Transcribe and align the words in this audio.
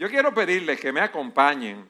Yo 0.00 0.08
quiero 0.08 0.32
pedirles 0.32 0.80
que 0.80 0.92
me 0.92 1.02
acompañen 1.02 1.86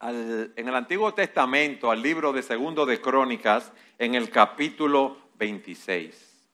en 0.00 0.68
el 0.68 0.74
Antiguo 0.76 1.12
Testamento, 1.12 1.90
al 1.90 2.00
libro 2.00 2.32
de 2.32 2.40
Segundo 2.40 2.86
de 2.86 3.00
Crónicas, 3.00 3.72
en 3.98 4.14
el 4.14 4.30
capítulo 4.30 5.30
26. 5.34 6.48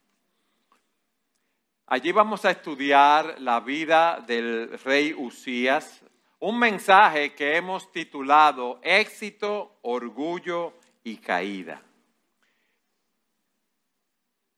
Allí 1.89 2.11
vamos 2.11 2.47
a 2.47 2.53
estudiar 2.53 3.39
la 3.41 3.61
vida 3.61 4.25
del 4.27 4.79
rey 4.83 5.13
Usías, 5.13 6.01
un 6.39 6.59
mensaje 6.59 7.35
que 7.35 7.55
hemos 7.55 7.93
titulado 7.93 8.81
Éxito, 8.83 9.77
Orgullo 9.83 10.73
y 11.05 11.19
Caída. 11.19 11.83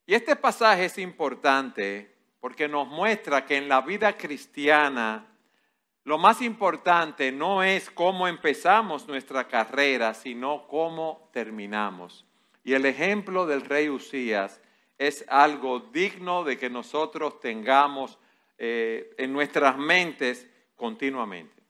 Y 0.06 0.14
este 0.14 0.36
pasaje 0.36 0.84
es 0.84 0.96
importante 0.96 2.14
porque 2.38 2.68
nos 2.68 2.86
muestra 2.86 3.44
que 3.44 3.56
en 3.56 3.68
la 3.68 3.80
vida 3.80 4.16
cristiana 4.16 5.32
lo 6.04 6.18
más 6.18 6.42
importante 6.42 7.32
no 7.32 7.62
es 7.62 7.90
cómo 7.90 8.28
empezamos 8.28 9.08
nuestra 9.08 9.48
carrera, 9.48 10.12
sino 10.12 10.66
cómo 10.68 11.30
terminamos. 11.32 12.26
Y 12.62 12.74
el 12.74 12.84
ejemplo 12.84 13.46
del 13.46 13.62
rey 13.62 13.88
Usías 13.88 14.60
es 14.98 15.24
algo 15.28 15.80
digno 15.80 16.44
de 16.44 16.58
que 16.58 16.68
nosotros 16.68 17.40
tengamos 17.40 18.18
eh, 18.58 19.14
en 19.16 19.32
nuestras 19.32 19.78
mentes 19.78 20.46
continuamente. 20.76 21.62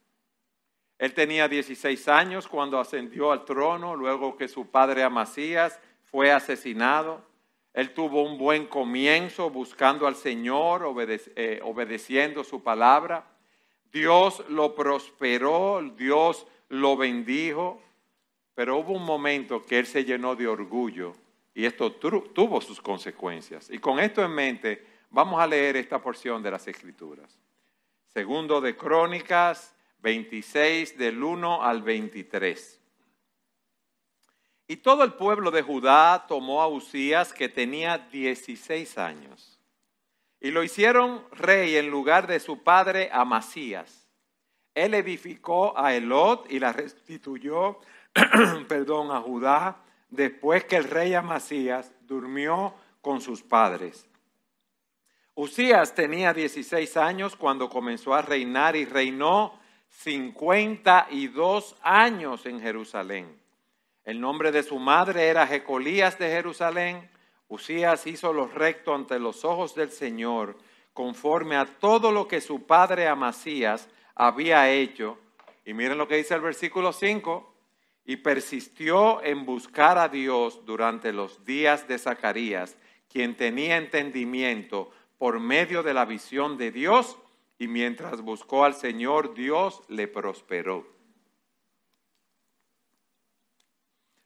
Él 0.97 1.13
tenía 1.13 1.47
16 1.47 2.07
años 2.09 2.47
cuando 2.47 2.79
ascendió 2.79 3.31
al 3.31 3.45
trono, 3.45 3.95
luego 3.95 4.37
que 4.37 4.47
su 4.47 4.69
padre 4.69 5.03
Amasías 5.03 5.79
fue 6.03 6.31
asesinado. 6.31 7.25
Él 7.73 7.93
tuvo 7.93 8.23
un 8.23 8.37
buen 8.37 8.67
comienzo 8.67 9.49
buscando 9.49 10.07
al 10.07 10.15
Señor, 10.15 10.93
eh, 11.07 11.59
obedeciendo 11.63 12.43
su 12.43 12.63
palabra. 12.63 13.25
Dios 13.95 14.43
lo 14.49 14.75
prosperó, 14.75 15.81
Dios 15.95 16.45
lo 16.67 16.97
bendijo, 16.97 17.81
pero 18.53 18.79
hubo 18.79 18.91
un 18.91 19.05
momento 19.05 19.65
que 19.65 19.79
él 19.79 19.87
se 19.87 20.03
llenó 20.03 20.35
de 20.35 20.49
orgullo 20.49 21.13
y 21.53 21.63
esto 21.63 21.93
tuvo 21.93 22.59
sus 22.59 22.81
consecuencias. 22.81 23.69
Y 23.69 23.77
con 23.77 24.01
esto 24.01 24.21
en 24.21 24.31
mente, 24.31 24.85
vamos 25.11 25.39
a 25.39 25.47
leer 25.47 25.77
esta 25.77 26.01
porción 26.01 26.43
de 26.43 26.51
las 26.51 26.67
Escrituras. 26.67 27.39
Segundo 28.13 28.59
de 28.59 28.75
Crónicas 28.75 29.73
26 29.99 30.97
del 30.97 31.23
1 31.23 31.63
al 31.63 31.81
23. 31.81 32.81
Y 34.67 34.75
todo 34.75 35.05
el 35.05 35.13
pueblo 35.13 35.51
de 35.51 35.61
Judá 35.61 36.25
tomó 36.27 36.61
a 36.61 36.67
Usías 36.67 37.31
que 37.31 37.47
tenía 37.47 37.97
16 37.97 38.97
años 38.97 39.55
y 40.45 40.51
lo 40.51 40.63
hicieron 40.63 41.23
rey 41.31 41.75
en 41.75 41.89
lugar 41.89 42.27
de 42.27 42.39
su 42.39 42.61
padre 42.61 43.09
Amasías. 43.11 44.07
Él 44.75 44.93
edificó 44.93 45.75
a 45.75 45.95
Elot 45.95 46.45
y 46.51 46.59
la 46.59 46.71
restituyó, 46.71 47.79
perdón, 48.67 49.09
a 49.09 49.21
Judá 49.21 49.77
después 50.11 50.63
que 50.65 50.75
el 50.75 50.83
rey 50.83 51.15
Amasías 51.15 51.91
durmió 52.01 52.75
con 53.01 53.21
sus 53.21 53.41
padres. 53.41 54.07
Usías 55.33 55.95
tenía 55.95 56.31
16 56.31 56.95
años 56.95 57.35
cuando 57.35 57.67
comenzó 57.67 58.13
a 58.13 58.21
reinar 58.21 58.75
y 58.75 58.85
reinó 58.85 59.59
52 59.89 61.75
años 61.81 62.45
en 62.45 62.61
Jerusalén. 62.61 63.35
El 64.03 64.21
nombre 64.21 64.51
de 64.51 64.61
su 64.61 64.77
madre 64.77 65.25
era 65.25 65.47
Jecolías 65.47 66.19
de 66.19 66.29
Jerusalén 66.29 67.09
Usías 67.47 68.07
hizo 68.07 68.33
lo 68.33 68.47
recto 68.47 68.95
ante 68.95 69.19
los 69.19 69.45
ojos 69.45 69.75
del 69.75 69.91
Señor, 69.91 70.57
conforme 70.93 71.55
a 71.55 71.65
todo 71.65 72.11
lo 72.11 72.27
que 72.27 72.41
su 72.41 72.63
padre 72.65 73.07
Amasías 73.07 73.87
había 74.15 74.71
hecho. 74.71 75.17
Y 75.65 75.73
miren 75.73 75.97
lo 75.97 76.07
que 76.07 76.17
dice 76.17 76.33
el 76.33 76.41
versículo 76.41 76.93
5. 76.93 77.53
Y 78.05 78.17
persistió 78.17 79.23
en 79.23 79.45
buscar 79.45 79.97
a 79.97 80.09
Dios 80.09 80.65
durante 80.65 81.11
los 81.11 81.43
días 81.43 81.87
de 81.87 81.97
Zacarías, 81.97 82.77
quien 83.09 83.35
tenía 83.35 83.77
entendimiento 83.77 84.91
por 85.17 85.39
medio 85.39 85.81
de 85.81 85.93
la 85.93 86.05
visión 86.05 86.57
de 86.57 86.71
Dios, 86.71 87.17
y 87.57 87.67
mientras 87.67 88.21
buscó 88.21 88.63
al 88.63 88.75
Señor, 88.75 89.33
Dios 89.33 89.81
le 89.87 90.07
prosperó. 90.07 90.85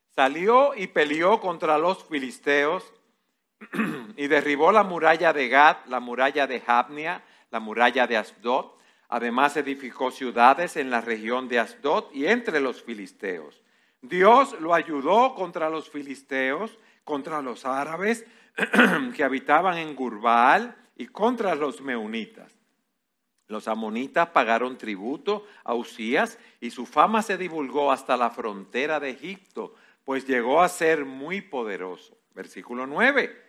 Salió 0.10 0.76
y 0.76 0.88
peleó 0.88 1.40
contra 1.40 1.78
los 1.78 2.04
filisteos 2.04 2.92
y 4.18 4.28
derribó 4.28 4.72
la 4.72 4.84
muralla 4.84 5.34
de 5.34 5.50
Gad, 5.50 5.78
la 5.88 6.00
muralla 6.00 6.48
de 6.48 6.62
Jabnia, 6.62 7.24
la 7.52 7.60
muralla 7.60 8.08
de 8.08 8.18
Asdod. 8.18 8.72
Además 9.10 9.58
edificó 9.58 10.12
ciudades 10.12 10.78
en 10.78 10.90
la 10.90 11.02
región 11.02 11.48
de 11.48 11.60
Asdod 11.60 12.12
y 12.14 12.28
entre 12.28 12.60
los 12.60 12.84
filisteos. 12.84 13.62
Dios 14.02 14.60
lo 14.62 14.74
ayudó 14.74 15.36
contra 15.36 15.70
los 15.70 15.90
filisteos, 15.90 16.78
contra 17.04 17.42
los 17.42 17.66
árabes 17.66 18.26
que 19.16 19.24
habitaban 19.24 19.78
en 19.78 19.96
Gurbal 19.96 20.76
y 20.96 21.08
contra 21.08 21.56
los 21.56 21.82
meunitas. 21.82 22.56
Los 23.48 23.68
amonitas 23.68 24.30
pagaron 24.30 24.78
tributo 24.78 25.46
a 25.64 25.74
Usías 25.74 26.38
y 26.62 26.70
su 26.70 26.86
fama 26.86 27.24
se 27.24 27.36
divulgó 27.36 27.92
hasta 27.92 28.16
la 28.16 28.30
frontera 28.30 29.00
de 29.00 29.10
Egipto, 29.10 29.74
pues 30.06 30.28
llegó 30.28 30.62
a 30.62 30.70
ser 30.70 31.04
muy 31.04 31.42
poderoso. 31.42 32.16
Versículo 32.36 32.86
9. 32.86 33.49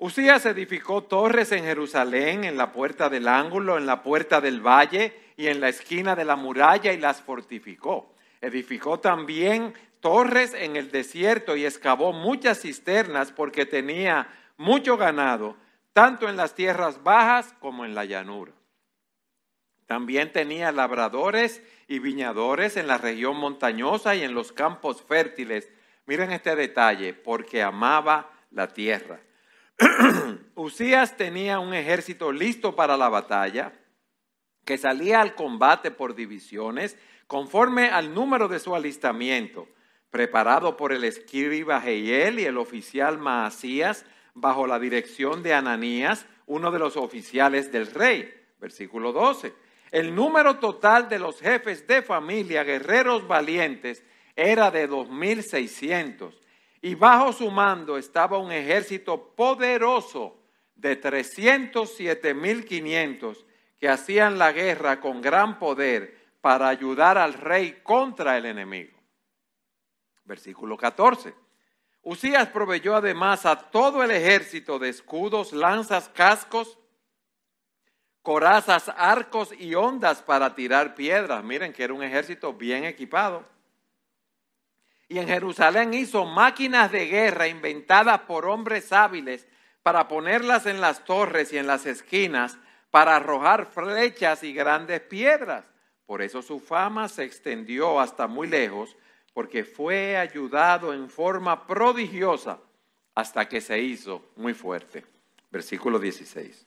Usías 0.00 0.46
edificó 0.46 1.02
torres 1.02 1.50
en 1.50 1.64
Jerusalén, 1.64 2.44
en 2.44 2.56
la 2.56 2.70
puerta 2.70 3.08
del 3.08 3.26
ángulo, 3.26 3.76
en 3.78 3.86
la 3.86 4.04
puerta 4.04 4.40
del 4.40 4.60
valle 4.60 5.12
y 5.36 5.48
en 5.48 5.60
la 5.60 5.68
esquina 5.68 6.14
de 6.14 6.24
la 6.24 6.36
muralla 6.36 6.92
y 6.92 6.98
las 6.98 7.20
fortificó. 7.20 8.14
Edificó 8.40 9.00
también 9.00 9.74
torres 9.98 10.54
en 10.54 10.76
el 10.76 10.92
desierto 10.92 11.56
y 11.56 11.66
excavó 11.66 12.12
muchas 12.12 12.60
cisternas 12.60 13.32
porque 13.32 13.66
tenía 13.66 14.28
mucho 14.56 14.96
ganado, 14.96 15.56
tanto 15.92 16.28
en 16.28 16.36
las 16.36 16.54
tierras 16.54 17.02
bajas 17.02 17.52
como 17.58 17.84
en 17.84 17.96
la 17.96 18.04
llanura. 18.04 18.52
También 19.86 20.32
tenía 20.32 20.70
labradores 20.70 21.60
y 21.88 21.98
viñadores 21.98 22.76
en 22.76 22.86
la 22.86 22.98
región 22.98 23.36
montañosa 23.36 24.14
y 24.14 24.22
en 24.22 24.34
los 24.34 24.52
campos 24.52 25.02
fértiles. 25.02 25.68
Miren 26.06 26.30
este 26.30 26.54
detalle, 26.54 27.14
porque 27.14 27.62
amaba 27.64 28.30
la 28.52 28.68
tierra. 28.68 29.18
Usías 30.54 31.16
tenía 31.16 31.58
un 31.60 31.74
ejército 31.74 32.32
listo 32.32 32.74
para 32.74 32.96
la 32.96 33.08
batalla, 33.08 33.72
que 34.64 34.78
salía 34.78 35.20
al 35.20 35.34
combate 35.34 35.90
por 35.90 36.14
divisiones, 36.14 36.96
conforme 37.26 37.88
al 37.88 38.12
número 38.12 38.48
de 38.48 38.58
su 38.58 38.74
alistamiento, 38.74 39.68
preparado 40.10 40.76
por 40.76 40.92
el 40.92 41.04
escriba 41.04 41.80
Jehiel 41.80 42.38
y 42.40 42.44
el 42.44 42.58
oficial 42.58 43.18
Maasías, 43.18 44.04
bajo 44.34 44.66
la 44.66 44.78
dirección 44.78 45.42
de 45.42 45.54
Ananías, 45.54 46.26
uno 46.46 46.70
de 46.70 46.78
los 46.78 46.96
oficiales 46.96 47.70
del 47.72 47.86
rey. 47.86 48.34
Versículo 48.60 49.12
12. 49.12 49.54
El 49.90 50.14
número 50.14 50.58
total 50.58 51.08
de 51.08 51.18
los 51.18 51.40
jefes 51.40 51.86
de 51.86 52.02
familia, 52.02 52.64
guerreros 52.64 53.26
valientes, 53.26 54.02
era 54.36 54.70
de 54.70 54.88
2.600 54.88 56.34
y 56.80 56.94
bajo 56.94 57.32
su 57.32 57.50
mando 57.50 57.98
estaba 57.98 58.38
un 58.38 58.52
ejército 58.52 59.34
poderoso 59.34 60.40
de 60.74 61.00
307.500 61.00 63.44
que 63.78 63.88
hacían 63.88 64.38
la 64.38 64.52
guerra 64.52 65.00
con 65.00 65.20
gran 65.20 65.58
poder 65.58 66.16
para 66.40 66.68
ayudar 66.68 67.18
al 67.18 67.34
rey 67.34 67.80
contra 67.82 68.36
el 68.36 68.46
enemigo. 68.46 68.96
Versículo 70.24 70.76
14. 70.76 71.34
Usías 72.02 72.46
proveyó 72.48 72.94
además 72.96 73.44
a 73.44 73.56
todo 73.56 74.04
el 74.04 74.12
ejército 74.12 74.78
de 74.78 74.88
escudos, 74.88 75.52
lanzas, 75.52 76.08
cascos, 76.10 76.78
corazas, 78.22 78.88
arcos 78.96 79.52
y 79.58 79.74
ondas 79.74 80.22
para 80.22 80.54
tirar 80.54 80.94
piedras. 80.94 81.42
Miren 81.42 81.72
que 81.72 81.82
era 81.82 81.94
un 81.94 82.04
ejército 82.04 82.54
bien 82.54 82.84
equipado 82.84 83.44
y 85.08 85.18
en 85.18 85.26
Jerusalén 85.26 85.94
hizo 85.94 86.26
máquinas 86.26 86.92
de 86.92 87.06
guerra 87.06 87.48
inventadas 87.48 88.20
por 88.20 88.46
hombres 88.46 88.92
hábiles 88.92 89.46
para 89.82 90.06
ponerlas 90.06 90.66
en 90.66 90.82
las 90.82 91.04
torres 91.04 91.52
y 91.52 91.58
en 91.58 91.66
las 91.66 91.86
esquinas 91.86 92.58
para 92.90 93.16
arrojar 93.16 93.66
flechas 93.66 94.42
y 94.42 94.52
grandes 94.52 95.00
piedras. 95.00 95.64
Por 96.04 96.20
eso 96.20 96.42
su 96.42 96.60
fama 96.60 97.08
se 97.08 97.24
extendió 97.24 98.00
hasta 98.00 98.26
muy 98.26 98.48
lejos, 98.48 98.96
porque 99.32 99.64
fue 99.64 100.16
ayudado 100.16 100.92
en 100.92 101.08
forma 101.08 101.66
prodigiosa 101.66 102.58
hasta 103.14 103.48
que 103.48 103.60
se 103.60 103.78
hizo 103.78 104.30
muy 104.36 104.52
fuerte. 104.52 105.04
Versículo 105.50 105.98
16. 105.98 106.66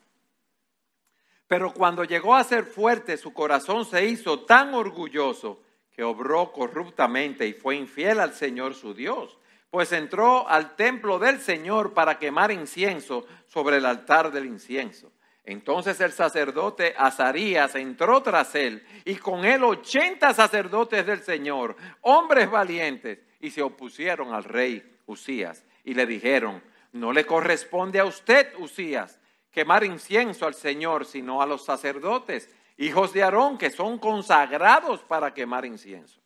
Pero 1.47 1.73
cuando 1.73 2.03
llegó 2.05 2.35
a 2.35 2.43
ser 2.43 2.65
fuerte, 2.65 3.17
su 3.17 3.33
corazón 3.33 3.85
se 3.85 4.05
hizo 4.05 4.45
tan 4.45 4.73
orgulloso 4.73 5.61
que 5.95 6.03
obró 6.03 6.51
corruptamente 6.51 7.45
y 7.47 7.53
fue 7.53 7.75
infiel 7.75 8.19
al 8.19 8.33
Señor 8.33 8.73
su 8.75 8.93
Dios, 8.93 9.37
pues 9.69 9.91
entró 9.91 10.47
al 10.47 10.75
templo 10.75 11.19
del 11.19 11.39
Señor 11.39 11.93
para 11.93 12.19
quemar 12.19 12.51
incienso 12.51 13.25
sobre 13.47 13.77
el 13.77 13.85
altar 13.85 14.31
del 14.31 14.45
incienso. 14.45 15.11
Entonces 15.43 15.99
el 16.01 16.11
sacerdote 16.11 16.93
Azarías 16.97 17.75
entró 17.75 18.21
tras 18.21 18.53
él 18.55 18.85
y 19.05 19.15
con 19.15 19.43
él 19.43 19.63
ochenta 19.63 20.33
sacerdotes 20.33 21.05
del 21.05 21.21
Señor, 21.21 21.75
hombres 22.01 22.49
valientes, 22.49 23.19
y 23.39 23.49
se 23.49 23.61
opusieron 23.61 24.33
al 24.33 24.43
rey 24.43 24.83
Usías 25.07 25.65
y 25.83 25.95
le 25.95 26.05
dijeron, 26.05 26.61
no 26.91 27.11
le 27.11 27.25
corresponde 27.25 27.99
a 27.99 28.05
usted, 28.05 28.53
Usías, 28.59 29.19
quemar 29.51 29.83
incienso 29.83 30.45
al 30.45 30.53
Señor, 30.53 31.05
sino 31.05 31.41
a 31.41 31.47
los 31.47 31.65
sacerdotes, 31.65 32.49
hijos 32.77 33.13
de 33.13 33.23
Aarón, 33.23 33.57
que 33.57 33.69
son 33.69 33.99
consagrados 33.99 35.01
para 35.01 35.33
quemar 35.33 35.65
incienso. 35.65 36.21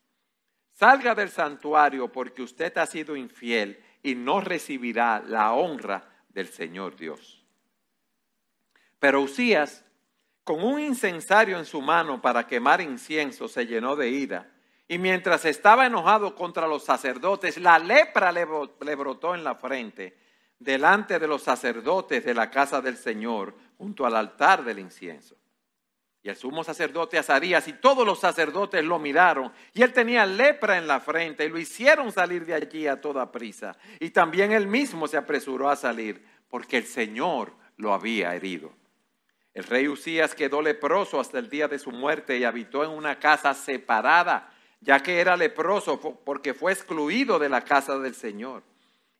Salga 0.73 1.15
del 1.15 1.29
santuario 1.29 2.11
porque 2.11 2.41
usted 2.41 2.77
ha 2.77 2.85
sido 2.85 3.15
infiel 3.15 3.81
y 4.03 4.15
no 4.15 4.41
recibirá 4.41 5.23
la 5.25 5.53
honra 5.53 6.03
del 6.29 6.49
Señor 6.49 6.95
Dios. 6.95 7.43
Pero 8.99 9.21
Usías, 9.21 9.85
con 10.43 10.63
un 10.63 10.79
incensario 10.79 11.57
en 11.57 11.65
su 11.65 11.81
mano 11.81 12.21
para 12.21 12.45
quemar 12.45 12.81
incienso, 12.81 13.47
se 13.47 13.65
llenó 13.65 13.95
de 13.95 14.09
ira. 14.09 14.51
Y 14.87 14.99
mientras 14.99 15.45
estaba 15.45 15.85
enojado 15.85 16.35
contra 16.35 16.67
los 16.67 16.83
sacerdotes, 16.83 17.57
la 17.57 17.79
lepra 17.79 18.31
le, 18.31 18.45
brotó 18.45 19.33
en 19.33 19.43
la 19.43 19.55
frente 19.55 20.17
delante 20.59 21.19
de 21.19 21.27
los 21.27 21.41
sacerdotes 21.41 22.23
de 22.23 22.33
la 22.33 22.51
casa 22.51 22.81
del 22.81 22.97
Señor, 22.97 23.55
junto 23.77 24.05
al 24.05 24.15
altar 24.15 24.63
del 24.63 24.79
incienso. 24.79 25.35
Y 26.25 26.29
el 26.29 26.35
sumo 26.35 26.63
sacerdote 26.63 27.19
Azarías 27.19 27.67
y 27.67 27.73
todos 27.73 28.03
los 28.03 28.19
sacerdotes 28.19 28.83
lo 28.83 28.97
miraron, 28.97 29.53
y 29.75 29.83
él 29.83 29.93
tenía 29.93 30.25
lepra 30.25 30.79
en 30.79 30.87
la 30.87 30.99
frente, 30.99 31.45
y 31.45 31.49
lo 31.49 31.59
hicieron 31.59 32.11
salir 32.11 32.47
de 32.47 32.55
allí 32.55 32.87
a 32.87 32.99
toda 32.99 33.31
prisa. 33.31 33.77
Y 33.99 34.09
también 34.09 34.51
él 34.51 34.65
mismo 34.65 35.07
se 35.07 35.17
apresuró 35.17 35.69
a 35.69 35.75
salir, 35.75 36.25
porque 36.49 36.77
el 36.77 36.87
Señor 36.87 37.53
lo 37.77 37.93
había 37.93 38.33
herido. 38.33 38.73
El 39.53 39.65
rey 39.65 39.87
Usías 39.87 40.33
quedó 40.33 40.63
leproso 40.63 41.19
hasta 41.19 41.37
el 41.37 41.47
día 41.47 41.67
de 41.67 41.77
su 41.77 41.91
muerte 41.91 42.35
y 42.39 42.43
habitó 42.43 42.83
en 42.83 42.89
una 42.89 43.19
casa 43.19 43.53
separada, 43.53 44.51
ya 44.81 45.03
que 45.03 45.19
era 45.19 45.37
leproso 45.37 45.99
porque 46.25 46.55
fue 46.55 46.71
excluido 46.71 47.37
de 47.37 47.49
la 47.49 47.61
casa 47.61 47.99
del 47.99 48.15
Señor. 48.15 48.63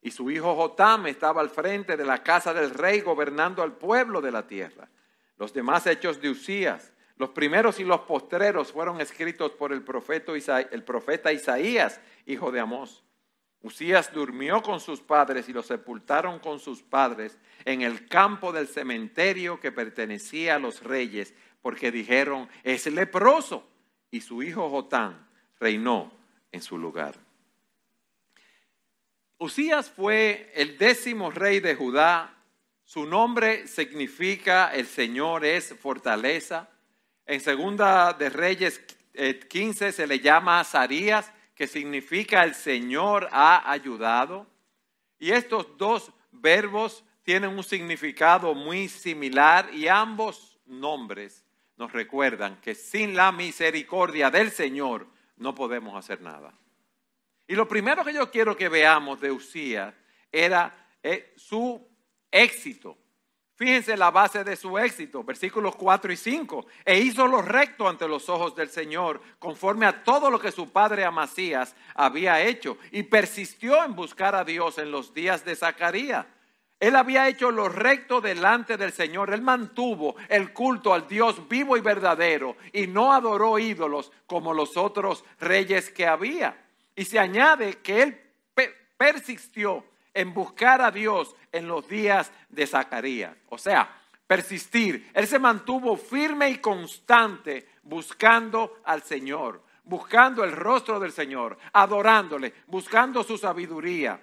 Y 0.01 0.09
su 0.09 0.31
hijo 0.31 0.55
Jotam 0.55 1.05
estaba 1.05 1.41
al 1.41 1.51
frente 1.51 1.97
de 1.97 2.05
la 2.05 2.23
casa 2.23 2.51
del 2.51 2.71
rey 2.71 3.01
gobernando 3.01 3.61
al 3.61 3.73
pueblo 3.73 4.21
de 4.21 4.31
la 4.31 4.47
tierra. 4.47 4.89
Los 5.37 5.53
demás 5.53 5.85
hechos 5.85 6.19
de 6.19 6.29
Usías, 6.29 6.93
los 7.17 7.29
primeros 7.29 7.79
y 7.79 7.83
los 7.83 8.01
postreros 8.01 8.71
fueron 8.71 8.99
escritos 8.99 9.51
por 9.51 9.71
el 9.71 9.83
profeta, 9.83 10.59
el 10.59 10.83
profeta 10.83 11.31
Isaías, 11.31 12.01
hijo 12.25 12.51
de 12.51 12.59
Amós. 12.59 13.03
Usías 13.61 14.13
durmió 14.13 14.61
con 14.61 14.79
sus 14.79 15.01
padres 15.01 15.49
y 15.49 15.53
lo 15.53 15.63
sepultaron 15.63 16.39
con 16.39 16.59
sus 16.59 16.83
padres 16.83 17.39
en 17.63 17.81
el 17.81 18.07
campo 18.07 18.51
del 18.51 18.67
cementerio 18.67 19.59
que 19.59 19.71
pertenecía 19.71 20.55
a 20.55 20.59
los 20.59 20.83
reyes, 20.83 21.33
porque 21.61 21.91
dijeron, 21.91 22.47
es 22.63 22.85
leproso. 22.85 23.67
Y 24.11 24.21
su 24.21 24.43
hijo 24.43 24.69
Jotán 24.69 25.27
reinó 25.59 26.11
en 26.51 26.61
su 26.61 26.77
lugar. 26.77 27.15
Usías 29.37 29.89
fue 29.89 30.51
el 30.53 30.77
décimo 30.77 31.31
rey 31.31 31.59
de 31.59 31.75
Judá. 31.75 32.37
Su 32.83 33.05
nombre 33.05 33.67
significa 33.67 34.73
el 34.75 34.85
Señor 34.85 35.43
es 35.43 35.73
fortaleza. 35.79 36.69
En 37.25 37.41
segunda 37.41 38.13
de 38.13 38.29
Reyes 38.29 38.79
15 39.49 39.87
eh, 39.87 39.91
se 39.91 40.07
le 40.07 40.19
llama 40.19 40.59
Azarías 40.59 41.31
que 41.55 41.67
significa 41.67 42.43
el 42.43 42.53
Señor 42.53 43.29
ha 43.31 43.71
ayudado. 43.71 44.45
Y 45.17 45.31
estos 45.31 45.77
dos 45.77 46.11
verbos 46.31 47.03
tienen 47.23 47.51
un 47.51 47.63
significado 47.63 48.53
muy 48.53 48.89
similar 48.89 49.73
y 49.73 49.87
ambos 49.87 50.59
nombres 50.65 51.43
nos 51.77 51.91
recuerdan 51.93 52.59
que 52.61 52.75
sin 52.75 53.15
la 53.15 53.31
misericordia 53.31 54.29
del 54.29 54.51
Señor 54.51 55.07
no 55.37 55.55
podemos 55.55 55.95
hacer 55.95 56.21
nada. 56.21 56.53
Y 57.47 57.55
lo 57.55 57.67
primero 57.67 58.03
que 58.03 58.13
yo 58.13 58.29
quiero 58.29 58.55
que 58.55 58.69
veamos 58.69 59.21
de 59.21 59.31
Usías 59.31 59.93
era 60.31 60.89
eh, 61.01 61.33
su 61.37 61.87
éxito 62.31 62.97
Fíjense 63.55 63.95
la 63.95 64.11
base 64.11 64.43
de 64.43 64.57
su 64.57 64.77
éxito, 64.77 65.23
versículos 65.23 65.75
4 65.77 66.11
y 66.11 66.17
5. 66.17 66.65
E 66.83 66.99
hizo 66.99 67.25
lo 67.25 67.41
recto 67.41 67.87
ante 67.87 68.07
los 68.07 68.27
ojos 68.27 68.53
del 68.53 68.69
Señor, 68.69 69.21
conforme 69.39 69.85
a 69.85 70.03
todo 70.03 70.29
lo 70.29 70.39
que 70.39 70.51
su 70.51 70.71
padre 70.71 71.05
Amasías 71.05 71.73
había 71.93 72.41
hecho, 72.41 72.77
y 72.91 73.03
persistió 73.03 73.81
en 73.85 73.95
buscar 73.95 74.35
a 74.35 74.43
Dios 74.43 74.77
en 74.77 74.91
los 74.91 75.13
días 75.13 75.45
de 75.45 75.55
Zacarías. 75.55 76.25
Él 76.81 76.97
había 76.97 77.29
hecho 77.29 77.49
lo 77.49 77.69
recto 77.69 78.19
delante 78.19 78.75
del 78.75 78.91
Señor. 78.91 79.33
Él 79.33 79.41
mantuvo 79.41 80.17
el 80.27 80.51
culto 80.51 80.93
al 80.93 81.07
Dios 81.07 81.47
vivo 81.47 81.77
y 81.77 81.81
verdadero 81.81 82.57
y 82.73 82.87
no 82.87 83.13
adoró 83.13 83.57
ídolos 83.57 84.11
como 84.27 84.53
los 84.53 84.75
otros 84.75 85.23
reyes 85.39 85.89
que 85.89 86.05
había. 86.05 86.61
Y 86.93 87.05
se 87.05 87.17
añade 87.17 87.77
que 87.77 88.01
él 88.03 88.21
persistió 88.97 89.85
en 90.15 90.33
buscar 90.33 90.81
a 90.81 90.89
Dios 90.89 91.35
en 91.51 91.67
los 91.67 91.87
días 91.87 92.31
de 92.49 92.65
Zacarías. 92.65 93.35
O 93.49 93.59
sea, 93.59 94.01
persistir. 94.25 95.11
Él 95.13 95.27
se 95.27 95.37
mantuvo 95.37 95.95
firme 95.97 96.49
y 96.49 96.57
constante 96.57 97.69
buscando 97.83 98.79
al 98.85 99.03
Señor, 99.03 99.61
buscando 99.83 100.43
el 100.43 100.53
rostro 100.53 100.99
del 100.99 101.11
Señor, 101.11 101.57
adorándole, 101.73 102.53
buscando 102.65 103.23
su 103.23 103.37
sabiduría. 103.37 104.19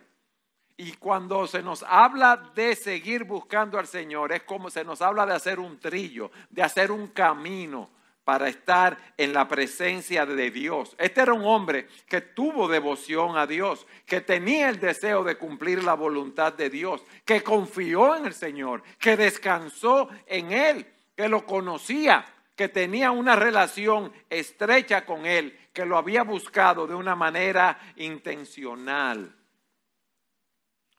Y 0.77 0.94
cuando 0.94 1.47
se 1.47 1.62
nos 1.62 1.85
habla 1.85 2.50
de 2.55 2.75
seguir 2.75 3.25
buscando 3.25 3.79
al 3.79 3.87
Señor, 3.87 4.33
es 4.33 4.43
como 4.43 4.71
se 4.71 4.83
nos 4.83 5.03
habla 5.03 5.27
de 5.27 5.35
hacer 5.35 5.61
un 5.61 5.79
trillo, 5.79 6.33
de 6.50 6.62
hacer 6.62 6.91
un 6.91 7.09
camino 7.09 7.91
para 8.24 8.48
estar 8.48 9.14
en 9.16 9.32
la 9.32 9.48
presencia 9.48 10.24
de 10.24 10.50
Dios. 10.50 10.94
Este 10.98 11.22
era 11.22 11.32
un 11.32 11.44
hombre 11.44 11.88
que 12.06 12.20
tuvo 12.20 12.69
devoción 12.69 13.36
a 13.36 13.46
Dios, 13.46 13.86
que 14.06 14.20
tenía 14.20 14.69
el 14.69 14.78
deseo 14.78 15.24
de 15.24 15.36
cumplir 15.36 15.82
la 15.82 15.94
voluntad 15.94 16.52
de 16.52 16.70
Dios, 16.70 17.02
que 17.24 17.42
confió 17.42 18.16
en 18.16 18.26
el 18.26 18.34
Señor, 18.34 18.82
que 18.98 19.16
descansó 19.16 20.08
en 20.26 20.52
Él, 20.52 20.86
que 21.16 21.28
lo 21.28 21.44
conocía, 21.44 22.24
que 22.54 22.69
tenía 22.69 23.10
una 23.10 23.34
relación 23.34 24.12
estrecha 24.30 25.04
con 25.04 25.26
Él, 25.26 25.58
que 25.72 25.84
lo 25.84 25.96
había 25.96 26.22
buscado 26.22 26.86
de 26.86 26.94
una 26.94 27.16
manera 27.16 27.78
intencional. 27.96 29.34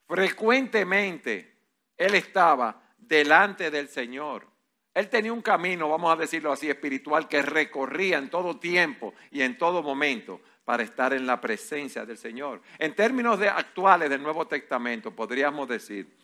Frecuentemente 0.08 1.56
Él 1.96 2.16
estaba 2.16 2.82
delante 2.98 3.72
del 3.72 3.88
Señor 3.88 4.53
él 4.94 5.10
tenía 5.10 5.34
un 5.34 5.42
camino, 5.42 5.90
vamos 5.90 6.14
a 6.14 6.16
decirlo 6.16 6.52
así, 6.52 6.70
espiritual 6.70 7.28
que 7.28 7.42
recorría 7.42 8.18
en 8.18 8.30
todo 8.30 8.60
tiempo 8.60 9.14
y 9.32 9.42
en 9.42 9.58
todo 9.58 9.82
momento 9.82 10.42
para 10.66 10.84
estar 10.84 11.14
en 11.14 11.26
la 11.26 11.42
presencia 11.42 12.06
del 12.06 12.18
Señor. 12.18 12.62
En 12.78 12.96
términos 12.96 13.40
de 13.40 13.50
actuales 13.50 14.10
del 14.10 14.22
Nuevo 14.22 14.46
Testamento, 14.48 15.12
podríamos 15.12 15.68
decir 15.68 16.16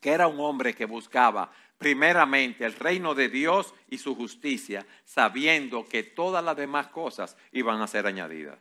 que 0.00 0.10
era 0.10 0.28
un 0.28 0.38
hombre 0.38 0.74
que 0.74 0.84
buscaba 0.84 1.50
primeramente 1.76 2.64
el 2.64 2.74
reino 2.74 3.14
de 3.14 3.28
Dios 3.28 3.74
y 3.88 3.98
su 3.98 4.14
justicia, 4.14 4.86
sabiendo 5.04 5.84
que 5.84 6.04
todas 6.04 6.44
las 6.44 6.56
demás 6.56 6.88
cosas 6.88 7.36
iban 7.50 7.80
a 7.82 7.88
ser 7.88 8.06
añadidas. 8.06 8.58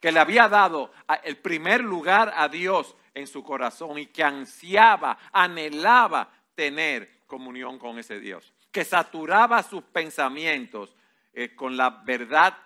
Que 0.00 0.10
le 0.10 0.20
había 0.20 0.48
dado 0.48 0.92
el 1.22 1.36
primer 1.36 1.82
lugar 1.82 2.32
a 2.34 2.48
Dios 2.48 2.96
en 3.12 3.26
su 3.26 3.42
corazón 3.42 3.98
y 3.98 4.06
que 4.06 4.22
ansiaba, 4.22 5.18
anhelaba 5.32 6.30
tener 6.54 7.17
comunión 7.28 7.78
con 7.78 8.00
ese 8.00 8.18
Dios, 8.18 8.52
que 8.72 8.84
saturaba 8.84 9.62
sus 9.62 9.84
pensamientos 9.84 10.96
eh, 11.32 11.54
con 11.54 11.76
la 11.76 11.90
verdad 11.90 12.58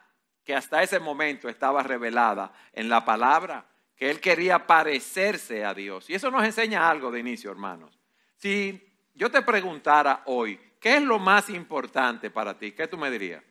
que 0.43 0.55
hasta 0.55 0.83
ese 0.83 0.99
momento 0.99 1.49
estaba 1.49 1.83
revelada 1.83 2.53
en 2.73 2.89
la 2.89 3.05
palabra, 3.05 3.67
que 3.95 4.09
él 4.09 4.21
quería 4.21 4.67
parecerse 4.67 5.65
a 5.65 5.75
Dios. 5.75 6.09
Y 6.09 6.15
eso 6.15 6.31
nos 6.31 6.45
enseña 6.45 6.89
algo 6.89 7.11
de 7.11 7.21
inicio, 7.21 7.51
hermanos. 7.51 7.99
Si 8.39 8.83
yo 9.15 9.31
te 9.31 9.43
preguntara 9.43 10.23
hoy, 10.27 10.59
¿qué 10.81 10.97
es 10.97 11.03
lo 11.03 11.19
más 11.19 11.51
importante 11.51 12.31
para 12.31 12.59
ti? 12.59 12.73
¿Qué 12.73 12.89
tú 12.89 12.97
me 12.97 13.11
dirías? 13.11 13.45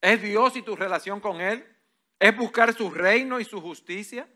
¿Es 0.00 0.22
Dios 0.22 0.56
y 0.56 0.62
tu 0.62 0.76
relación 0.76 1.20
con 1.20 1.40
Él? 1.40 1.66
¿Es 2.18 2.36
buscar 2.36 2.72
su 2.72 2.90
reino 2.90 3.40
y 3.40 3.44
su 3.44 3.60
justicia? 3.60 4.28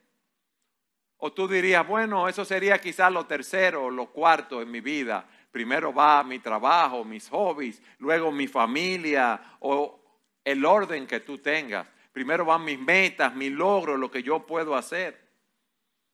O 1.18 1.32
tú 1.32 1.48
dirías, 1.48 1.86
bueno, 1.86 2.28
eso 2.28 2.44
sería 2.44 2.78
quizás 2.78 3.12
lo 3.12 3.26
tercero 3.26 3.84
o 3.84 3.90
lo 3.90 4.06
cuarto 4.06 4.62
en 4.62 4.70
mi 4.70 4.80
vida, 4.80 5.28
primero 5.50 5.92
va 5.92 6.22
mi 6.24 6.38
trabajo, 6.38 7.04
mis 7.04 7.28
hobbies, 7.28 7.82
luego 7.98 8.30
mi 8.32 8.46
familia 8.46 9.40
o 9.60 10.00
el 10.44 10.64
orden 10.64 11.06
que 11.06 11.20
tú 11.20 11.38
tengas. 11.38 11.88
Primero 12.12 12.44
van 12.44 12.64
mis 12.64 12.78
metas, 12.78 13.34
mis 13.34 13.52
logros, 13.52 13.98
lo 13.98 14.10
que 14.10 14.22
yo 14.22 14.44
puedo 14.46 14.74
hacer. 14.74 15.28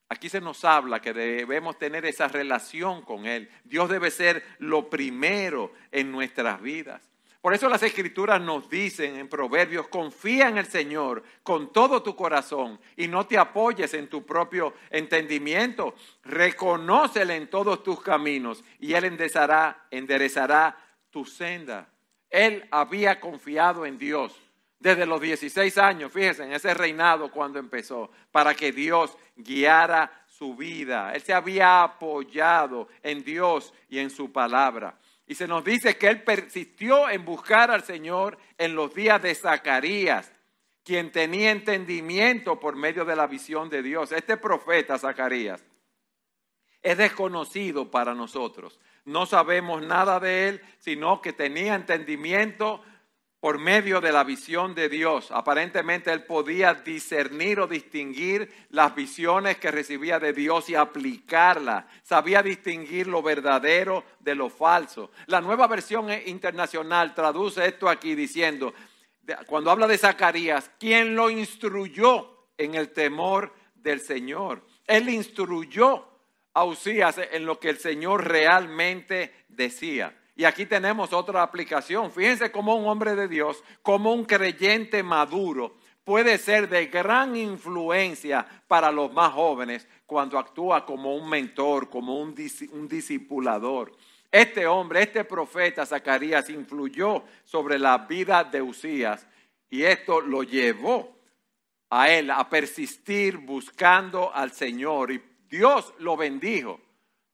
Aquí 0.09 0.29
se 0.29 0.41
nos 0.41 0.64
habla 0.64 1.00
que 1.00 1.12
debemos 1.12 1.79
tener 1.79 2.05
esa 2.05 2.29
relación 2.29 3.03
con 3.03 3.26
Él. 3.26 3.50
Dios 3.64 3.88
debe 3.88 4.11
ser 4.11 4.45
lo 4.59 4.91
primero 4.91 5.73
en 5.91 6.12
nuestras 6.12 6.61
vidas. 6.61 7.13
Por 7.44 7.52
eso 7.52 7.68
las 7.68 7.82
escrituras 7.82 8.40
nos 8.40 8.70
dicen 8.70 9.16
en 9.16 9.28
Proverbios, 9.28 9.88
confía 9.88 10.48
en 10.48 10.56
el 10.56 10.64
Señor 10.64 11.22
con 11.42 11.74
todo 11.74 12.02
tu 12.02 12.16
corazón 12.16 12.80
y 12.96 13.06
no 13.06 13.26
te 13.26 13.36
apoyes 13.36 13.92
en 13.92 14.08
tu 14.08 14.24
propio 14.24 14.72
entendimiento. 14.88 15.94
Reconócele 16.22 17.36
en 17.36 17.50
todos 17.50 17.82
tus 17.82 18.00
caminos 18.00 18.64
y 18.80 18.94
Él 18.94 19.04
enderezará, 19.04 19.84
enderezará 19.90 20.74
tu 21.10 21.26
senda. 21.26 21.86
Él 22.30 22.66
había 22.70 23.20
confiado 23.20 23.84
en 23.84 23.98
Dios 23.98 24.34
desde 24.78 25.04
los 25.04 25.20
16 25.20 25.76
años, 25.76 26.10
fíjense, 26.10 26.44
en 26.44 26.54
ese 26.54 26.72
reinado 26.72 27.30
cuando 27.30 27.58
empezó, 27.58 28.10
para 28.32 28.54
que 28.54 28.72
Dios 28.72 29.18
guiara 29.36 30.10
su 30.26 30.56
vida. 30.56 31.14
Él 31.14 31.20
se 31.20 31.34
había 31.34 31.82
apoyado 31.82 32.88
en 33.02 33.22
Dios 33.22 33.74
y 33.90 33.98
en 33.98 34.08
su 34.08 34.32
palabra. 34.32 34.98
Y 35.26 35.35
se 35.35 35.49
nos 35.49 35.64
dice 35.64 35.97
que 35.97 36.09
él 36.09 36.23
persistió 36.23 37.09
en 37.09 37.25
buscar 37.25 37.71
al 37.71 37.83
Señor 37.83 38.38
en 38.59 38.75
los 38.75 38.95
días 38.95 39.23
de 39.23 39.35
Zacarías, 39.35 40.33
quien 40.85 41.11
tenía 41.12 41.50
entendimiento 41.50 42.61
por 42.61 42.76
medio 42.76 43.04
de 43.04 43.16
la 43.16 43.26
visión 43.26 43.71
de 43.71 43.83
Dios. 43.83 44.12
Este 44.12 44.37
profeta 44.37 44.99
Zacarías 44.99 45.64
es 46.83 46.99
desconocido 46.99 47.90
para 47.90 48.14
nosotros. 48.14 48.78
No 49.07 49.25
sabemos 49.25 49.83
nada 49.83 50.21
de 50.21 50.49
él, 50.49 50.61
sino 50.78 51.23
que 51.23 51.33
tenía 51.33 51.75
entendimiento 51.75 52.83
por 53.44 53.58
medio 53.58 54.00
de 54.00 54.10
la 54.10 54.24
visión 54.24 54.74
de 54.74 54.88
Dios. 54.88 55.30
Aparentemente 55.30 56.10
él 56.10 56.22
podía 56.22 56.72
discernir 56.72 57.60
o 57.60 57.66
distinguir 57.66 58.50
las 58.70 58.94
visiones 58.94 59.58
que 59.58 59.70
recibía 59.70 60.18
de 60.18 60.32
Dios 60.32 60.70
y 60.70 60.74
aplicarlas. 60.74 61.84
Sabía 62.02 62.42
distinguir 62.42 63.06
lo 63.06 63.22
verdadero 63.22 64.02
de 64.18 64.34
lo 64.34 64.48
falso. 64.48 65.10
La 65.26 65.42
nueva 65.42 65.66
versión 65.66 66.08
internacional 66.24 67.14
traduce 67.14 67.66
esto 67.66 67.86
aquí 67.86 68.14
diciendo, 68.14 68.72
cuando 69.46 69.70
habla 69.70 69.86
de 69.88 69.98
Zacarías, 69.98 70.70
¿quién 70.80 71.14
lo 71.14 71.28
instruyó 71.28 72.46
en 72.56 72.74
el 72.74 72.94
temor 72.94 73.52
del 73.74 74.00
Señor? 74.00 74.64
Él 74.86 75.10
instruyó 75.10 76.08
a 76.54 76.64
Usías 76.64 77.20
en 77.30 77.44
lo 77.44 77.60
que 77.60 77.68
el 77.68 77.76
Señor 77.76 78.26
realmente 78.26 79.44
decía. 79.48 80.18
Y 80.37 80.45
aquí 80.45 80.67
tenemos 80.67 81.12
otra 81.12 81.43
aplicación. 81.43 82.11
Fíjense 82.11 82.50
cómo 82.50 82.75
un 82.75 82.88
hombre 82.88 83.14
de 83.14 83.29
Dios, 83.29 83.62
como 83.83 84.12
un 84.12 84.25
creyente 84.25 85.03
maduro, 85.03 85.76
puede 86.05 86.38
ser 86.38 86.69
de 86.69 86.87
gran 86.87 87.37
influencia 87.37 88.47
para 88.67 88.91
los 88.91 89.12
más 89.12 89.33
jóvenes 89.33 89.87
cuando 90.07 90.38
actúa 90.38 90.85
como 90.85 91.14
un 91.14 91.29
mentor, 91.29 91.88
como 91.88 92.21
un, 92.21 92.35
discipulador. 92.35 93.93
Este 94.31 94.67
hombre, 94.67 95.03
este 95.03 95.25
profeta 95.25 95.87
Zacarías 95.87 96.50
influyó 96.50 97.25
sobre 97.45 97.79
la 97.79 97.99
vida 97.99 98.43
de 98.43 98.61
Usías 98.61 99.26
y 99.71 99.85
esto 99.85 100.21
lo 100.21 100.43
llevó 100.43 101.17
a 101.91 102.11
él 102.11 102.31
a 102.31 102.49
persistir 102.49 103.38
buscando 103.38 104.35
al 104.35 104.50
Señor 104.50 105.12
y 105.12 105.23
Dios 105.49 105.95
lo 106.00 106.17
bendijo 106.17 106.81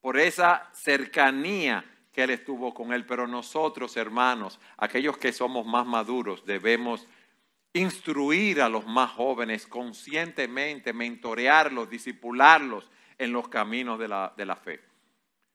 por 0.02 0.18
esa 0.18 0.68
cercanía 0.74 1.84
que 2.12 2.24
Él 2.24 2.30
estuvo 2.30 2.74
con 2.74 2.92
él, 2.92 3.06
pero 3.06 3.26
nosotros, 3.26 3.96
hermanos, 3.96 4.58
aquellos 4.76 5.16
que 5.16 5.32
somos 5.32 5.66
más 5.66 5.86
maduros, 5.86 6.44
debemos 6.44 7.06
instruir 7.72 8.60
a 8.60 8.68
los 8.68 8.84
más 8.86 9.12
jóvenes 9.12 9.66
conscientemente, 9.66 10.92
mentorearlos, 10.92 11.88
disipularlos 11.88 12.90
en 13.16 13.32
los 13.32 13.48
caminos 13.48 13.98
de 13.98 14.08
la, 14.08 14.32
de 14.36 14.44
la 14.44 14.56
fe. 14.56 14.80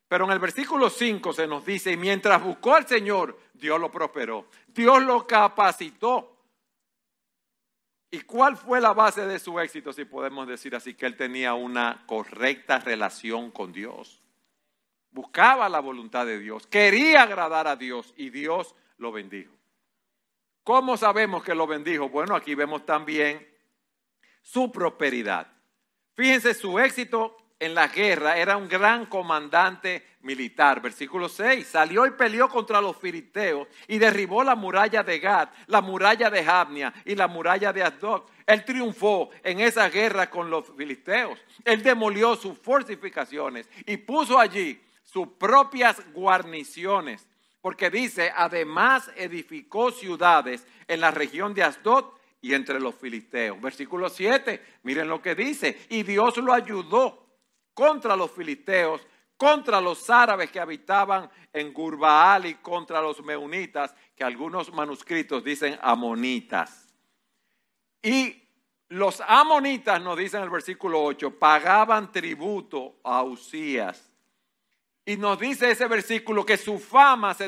Pero 0.07 0.25
en 0.25 0.31
el 0.31 0.39
versículo 0.39 0.89
5 0.89 1.33
se 1.33 1.47
nos 1.47 1.65
dice, 1.65 1.91
y 1.91 1.97
mientras 1.97 2.41
buscó 2.41 2.75
al 2.75 2.87
Señor, 2.87 3.37
Dios 3.53 3.79
lo 3.79 3.91
prosperó, 3.91 4.47
Dios 4.67 5.03
lo 5.03 5.27
capacitó. 5.27 6.31
¿Y 8.11 8.21
cuál 8.21 8.55
fue 8.55 8.79
la 8.79 8.93
base 8.93 9.25
de 9.25 9.39
su 9.39 9.59
éxito, 9.59 9.91
si 9.91 10.05
podemos 10.05 10.47
decir 10.47 10.73
así? 10.73 10.93
Que 10.93 11.05
él 11.05 11.17
tenía 11.17 11.53
una 11.53 12.05
correcta 12.05 12.79
relación 12.79 13.51
con 13.51 13.73
Dios 13.73 14.21
buscaba 15.15 15.69
la 15.69 15.79
voluntad 15.79 16.25
de 16.25 16.37
Dios, 16.39 16.67
quería 16.67 17.23
agradar 17.23 17.69
a 17.69 17.77
Dios 17.77 18.13
y 18.17 18.29
Dios 18.29 18.75
lo 18.97 19.13
bendijo. 19.13 19.53
¿Cómo 20.61 20.97
sabemos 20.97 21.41
que 21.41 21.55
lo 21.55 21.65
bendijo? 21.65 22.09
Bueno, 22.09 22.35
aquí 22.35 22.53
vemos 22.53 22.85
también 22.85 23.47
su 24.41 24.69
prosperidad. 24.73 25.47
Fíjense, 26.15 26.53
su 26.53 26.77
éxito 26.79 27.37
en 27.57 27.73
la 27.73 27.87
guerra 27.87 28.37
era 28.37 28.57
un 28.57 28.67
gran 28.67 29.05
comandante 29.05 30.05
militar. 30.19 30.81
Versículo 30.81 31.29
6, 31.29 31.65
salió 31.65 32.05
y 32.05 32.11
peleó 32.11 32.49
contra 32.49 32.81
los 32.81 32.97
filisteos 32.97 33.69
y 33.87 33.97
derribó 33.97 34.43
la 34.43 34.55
muralla 34.55 35.01
de 35.01 35.19
Gad, 35.19 35.47
la 35.67 35.79
muralla 35.79 36.29
de 36.29 36.43
Jabnia 36.43 36.93
y 37.05 37.15
la 37.15 37.29
muralla 37.29 37.71
de 37.71 37.83
Asdod. 37.83 38.23
Él 38.45 38.65
triunfó 38.65 39.29
en 39.43 39.61
esa 39.61 39.87
guerra 39.87 40.29
con 40.29 40.49
los 40.49 40.65
filisteos. 40.75 41.39
Él 41.63 41.81
demolió 41.81 42.35
sus 42.35 42.57
fortificaciones 42.57 43.69
y 43.85 43.95
puso 43.95 44.37
allí 44.37 44.81
sus 45.15 45.29
propias 45.29 46.01
guarniciones, 46.11 47.25
porque 47.61 47.89
dice, 47.89 48.33
además 48.35 49.09
edificó 49.15 49.89
ciudades 49.89 50.67
en 50.89 50.99
la 50.99 51.09
región 51.09 51.53
de 51.53 51.63
Asdod 51.63 52.03
y 52.41 52.53
entre 52.53 52.81
los 52.81 52.95
filisteos. 52.95 53.61
Versículo 53.61 54.09
7, 54.09 54.61
miren 54.83 55.07
lo 55.07 55.21
que 55.21 55.33
dice, 55.33 55.79
y 55.87 56.03
Dios 56.03 56.35
lo 56.35 56.51
ayudó 56.51 57.29
contra 57.73 58.17
los 58.17 58.29
filisteos, 58.29 59.07
contra 59.37 59.79
los 59.79 60.09
árabes 60.09 60.51
que 60.51 60.59
habitaban 60.59 61.29
en 61.53 61.71
Gurbaal 61.71 62.47
y 62.47 62.55
contra 62.55 62.99
los 62.99 63.23
meunitas, 63.23 63.95
que 64.17 64.25
algunos 64.25 64.73
manuscritos 64.73 65.45
dicen 65.45 65.79
amonitas. 65.81 66.93
Y 68.03 68.43
los 68.89 69.21
amonitas, 69.25 70.01
nos 70.01 70.17
dice 70.17 70.35
en 70.35 70.43
el 70.43 70.49
versículo 70.49 71.01
8, 71.01 71.39
pagaban 71.39 72.11
tributo 72.11 72.97
a 73.01 73.23
Usías 73.23 74.11
y 75.05 75.17
nos 75.17 75.39
dice 75.39 75.69
ese 75.69 75.87
versículo 75.87 76.45
que 76.45 76.57
su 76.57 76.79
fama 76.79 77.33
se 77.35 77.47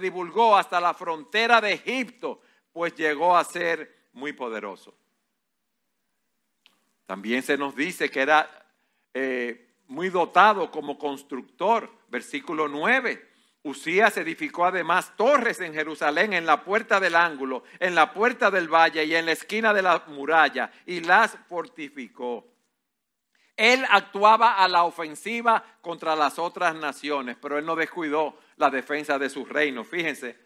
divulgó, 0.00 0.56
hasta 0.56 0.80
la 0.80 0.94
frontera 0.94 1.60
de 1.60 1.74
Egipto, 1.74 2.40
pues 2.72 2.94
llegó 2.96 3.36
a 3.36 3.44
ser 3.44 4.08
muy 4.12 4.32
poderoso. 4.32 4.94
También 7.06 7.42
se 7.42 7.56
nos 7.56 7.74
dice 7.74 8.10
que 8.10 8.20
era 8.20 8.66
eh, 9.14 9.68
muy 9.86 10.10
dotado 10.10 10.70
como 10.70 10.98
constructor. 10.98 11.90
Versículo 12.08 12.68
9. 12.68 13.26
Usías 13.62 14.16
edificó 14.16 14.64
además 14.64 15.12
torres 15.16 15.60
en 15.60 15.74
Jerusalén, 15.74 16.32
en 16.32 16.46
la 16.46 16.64
puerta 16.64 17.00
del 17.00 17.14
ángulo, 17.14 17.64
en 17.80 17.94
la 17.94 18.12
puerta 18.12 18.50
del 18.50 18.68
valle 18.68 19.04
y 19.04 19.14
en 19.14 19.26
la 19.26 19.32
esquina 19.32 19.72
de 19.72 19.82
la 19.82 20.04
muralla, 20.08 20.70
y 20.86 21.00
las 21.00 21.36
fortificó. 21.48 22.46
Él 23.58 23.84
actuaba 23.90 24.54
a 24.54 24.68
la 24.68 24.84
ofensiva 24.84 25.64
contra 25.80 26.14
las 26.14 26.38
otras 26.38 26.76
naciones, 26.76 27.36
pero 27.42 27.58
él 27.58 27.66
no 27.66 27.74
descuidó 27.74 28.38
la 28.56 28.70
defensa 28.70 29.18
de 29.18 29.28
su 29.28 29.44
reino. 29.44 29.82
Fíjense, 29.82 30.38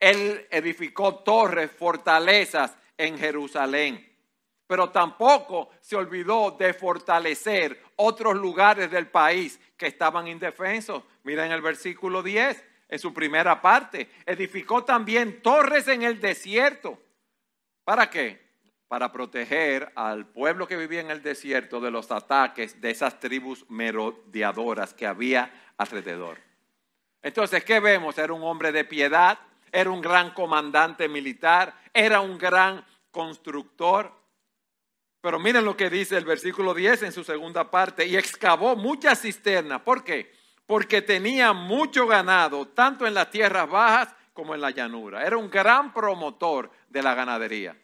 él 0.00 0.46
edificó 0.50 1.16
torres, 1.16 1.70
fortalezas 1.70 2.74
en 2.96 3.18
Jerusalén, 3.18 4.10
pero 4.66 4.88
tampoco 4.88 5.68
se 5.82 5.96
olvidó 5.96 6.56
de 6.58 6.72
fortalecer 6.72 7.78
otros 7.96 8.34
lugares 8.34 8.90
del 8.90 9.08
país 9.08 9.60
que 9.76 9.88
estaban 9.88 10.26
indefensos. 10.26 11.02
Miren 11.24 11.52
el 11.52 11.60
versículo 11.60 12.22
10, 12.22 12.64
en 12.88 12.98
su 12.98 13.12
primera 13.12 13.60
parte. 13.60 14.08
Edificó 14.24 14.82
también 14.82 15.42
torres 15.42 15.88
en 15.88 16.04
el 16.04 16.22
desierto. 16.22 16.98
¿Para 17.84 18.08
qué? 18.08 18.45
Para 18.88 19.10
proteger 19.10 19.92
al 19.96 20.26
pueblo 20.26 20.68
que 20.68 20.76
vivía 20.76 21.00
en 21.00 21.10
el 21.10 21.22
desierto 21.22 21.80
de 21.80 21.90
los 21.90 22.10
ataques 22.10 22.80
de 22.80 22.90
esas 22.90 23.18
tribus 23.18 23.68
merodeadoras 23.68 24.94
que 24.94 25.06
había 25.06 25.72
alrededor. 25.76 26.38
Entonces, 27.22 27.64
¿qué 27.64 27.80
vemos? 27.80 28.16
Era 28.18 28.32
un 28.32 28.44
hombre 28.44 28.70
de 28.70 28.84
piedad, 28.84 29.38
era 29.72 29.90
un 29.90 30.00
gran 30.00 30.30
comandante 30.30 31.08
militar, 31.08 31.74
era 31.92 32.20
un 32.20 32.38
gran 32.38 32.84
constructor. 33.10 34.12
Pero 35.20 35.40
miren 35.40 35.64
lo 35.64 35.76
que 35.76 35.90
dice 35.90 36.16
el 36.16 36.24
versículo 36.24 36.72
10 36.72 37.02
en 37.02 37.12
su 37.12 37.24
segunda 37.24 37.68
parte, 37.68 38.06
y 38.06 38.16
excavó 38.16 38.76
muchas 38.76 39.20
cisternas. 39.20 39.80
¿Por 39.80 40.04
qué? 40.04 40.32
Porque 40.66 41.02
tenía 41.02 41.52
mucho 41.52 42.06
ganado, 42.06 42.68
tanto 42.68 43.06
en 43.06 43.14
las 43.14 43.30
tierras 43.30 43.68
bajas 43.68 44.14
como 44.32 44.54
en 44.54 44.60
la 44.60 44.70
llanura. 44.70 45.26
Era 45.26 45.36
un 45.36 45.50
gran 45.50 45.92
promotor 45.92 46.70
de 46.88 47.02
la 47.02 47.14
ganadería. 47.14 47.76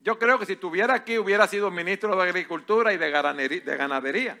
Yo 0.00 0.18
creo 0.18 0.38
que 0.38 0.46
si 0.46 0.52
estuviera 0.52 0.94
aquí 0.94 1.18
hubiera 1.18 1.46
sido 1.46 1.70
ministro 1.70 2.14
de 2.16 2.22
Agricultura 2.22 2.92
y 2.92 2.98
de 2.98 3.10
ganadería. 3.76 4.38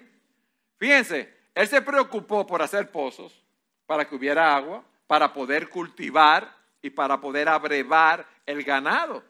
Fíjense, 0.78 1.34
él 1.54 1.66
se 1.66 1.82
preocupó 1.82 2.46
por 2.46 2.62
hacer 2.62 2.90
pozos 2.90 3.42
para 3.86 4.06
que 4.06 4.14
hubiera 4.14 4.54
agua, 4.54 4.84
para 5.06 5.32
poder 5.32 5.68
cultivar 5.68 6.54
y 6.82 6.90
para 6.90 7.20
poder 7.20 7.48
abrevar 7.48 8.26
el 8.44 8.62
ganado. 8.62 9.24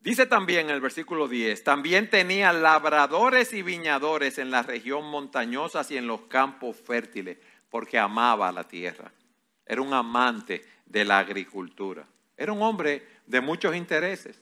Dice 0.00 0.24
también 0.24 0.70
en 0.70 0.74
el 0.74 0.80
versículo 0.80 1.28
10, 1.28 1.62
también 1.62 2.08
tenía 2.08 2.54
labradores 2.54 3.52
y 3.52 3.60
viñadores 3.60 4.38
en 4.38 4.50
la 4.50 4.62
región 4.62 5.04
montañosa 5.04 5.84
y 5.90 5.98
en 5.98 6.06
los 6.06 6.22
campos 6.22 6.76
fértiles, 6.78 7.36
porque 7.68 7.98
amaba 7.98 8.50
la 8.50 8.64
tierra. 8.64 9.12
era 9.66 9.82
un 9.82 9.92
amante 9.92 10.64
de 10.86 11.04
la 11.04 11.18
agricultura. 11.18 12.06
Era 12.40 12.54
un 12.54 12.62
hombre 12.62 13.06
de 13.26 13.42
muchos 13.42 13.76
intereses. 13.76 14.40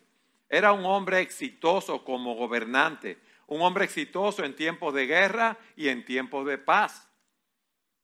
Era 0.48 0.70
un 0.70 0.84
hombre 0.84 1.18
exitoso 1.18 2.04
como 2.04 2.36
gobernante, 2.36 3.18
un 3.48 3.60
hombre 3.60 3.86
exitoso 3.86 4.44
en 4.44 4.54
tiempos 4.54 4.94
de 4.94 5.04
guerra 5.04 5.58
y 5.74 5.88
en 5.88 6.04
tiempos 6.04 6.46
de 6.46 6.58
paz. 6.58 7.08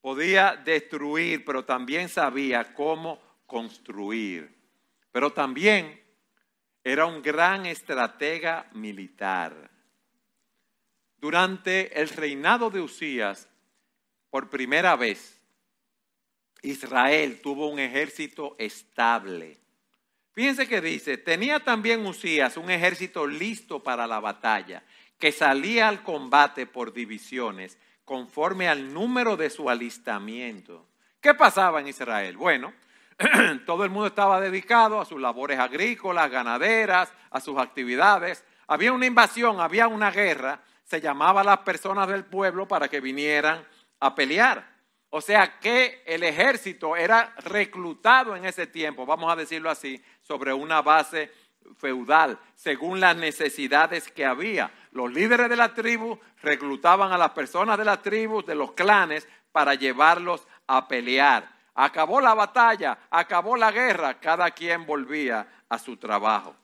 Podía 0.00 0.56
destruir, 0.56 1.44
pero 1.44 1.64
también 1.64 2.08
sabía 2.08 2.74
cómo 2.74 3.22
construir. 3.46 4.52
Pero 5.12 5.32
también 5.32 6.02
era 6.82 7.06
un 7.06 7.22
gran 7.22 7.64
estratega 7.64 8.68
militar. 8.72 9.70
Durante 11.18 12.00
el 12.00 12.08
reinado 12.08 12.68
de 12.68 12.80
Usías, 12.80 13.48
por 14.28 14.50
primera 14.50 14.96
vez, 14.96 15.40
Israel 16.62 17.40
tuvo 17.40 17.68
un 17.68 17.78
ejército 17.78 18.56
estable. 18.58 19.62
Fíjense 20.34 20.66
que 20.66 20.80
dice, 20.80 21.16
tenía 21.16 21.60
también 21.60 22.04
Usías 22.04 22.56
un 22.56 22.68
ejército 22.68 23.26
listo 23.26 23.82
para 23.82 24.06
la 24.06 24.18
batalla, 24.18 24.82
que 25.18 25.30
salía 25.30 25.88
al 25.88 26.02
combate 26.02 26.66
por 26.66 26.92
divisiones, 26.92 27.78
conforme 28.04 28.68
al 28.68 28.92
número 28.92 29.36
de 29.36 29.48
su 29.48 29.70
alistamiento. 29.70 30.86
¿Qué 31.20 31.34
pasaba 31.34 31.80
en 31.80 31.88
Israel? 31.88 32.36
Bueno, 32.36 32.74
todo 33.66 33.84
el 33.84 33.90
mundo 33.90 34.08
estaba 34.08 34.40
dedicado 34.40 35.00
a 35.00 35.04
sus 35.04 35.20
labores 35.20 35.58
agrícolas, 35.58 36.30
ganaderas, 36.30 37.12
a 37.30 37.40
sus 37.40 37.56
actividades. 37.58 38.44
Había 38.66 38.92
una 38.92 39.06
invasión, 39.06 39.60
había 39.60 39.86
una 39.86 40.10
guerra, 40.10 40.60
se 40.82 41.00
llamaba 41.00 41.42
a 41.42 41.44
las 41.44 41.58
personas 41.58 42.08
del 42.08 42.24
pueblo 42.24 42.66
para 42.66 42.88
que 42.88 43.00
vinieran 43.00 43.64
a 44.00 44.14
pelear. 44.14 44.74
O 45.16 45.20
sea 45.20 45.60
que 45.60 46.02
el 46.06 46.24
ejército 46.24 46.96
era 46.96 47.32
reclutado 47.44 48.34
en 48.34 48.44
ese 48.44 48.66
tiempo, 48.66 49.06
vamos 49.06 49.32
a 49.32 49.36
decirlo 49.36 49.70
así, 49.70 50.02
sobre 50.24 50.52
una 50.52 50.82
base 50.82 51.30
feudal, 51.76 52.38
según 52.54 53.00
las 53.00 53.16
necesidades 53.16 54.10
que 54.10 54.24
había. 54.24 54.72
Los 54.90 55.12
líderes 55.12 55.48
de 55.48 55.56
la 55.56 55.74
tribu 55.74 56.18
reclutaban 56.42 57.12
a 57.12 57.18
las 57.18 57.30
personas 57.30 57.78
de 57.78 57.84
la 57.84 58.00
tribu, 58.00 58.42
de 58.42 58.54
los 58.54 58.72
clanes, 58.72 59.28
para 59.52 59.74
llevarlos 59.74 60.46
a 60.66 60.88
pelear. 60.88 61.48
Acabó 61.74 62.20
la 62.20 62.34
batalla, 62.34 62.98
acabó 63.10 63.56
la 63.56 63.70
guerra, 63.70 64.18
cada 64.20 64.50
quien 64.50 64.86
volvía 64.86 65.46
a 65.68 65.78
su 65.78 65.96
trabajo. 65.96 66.56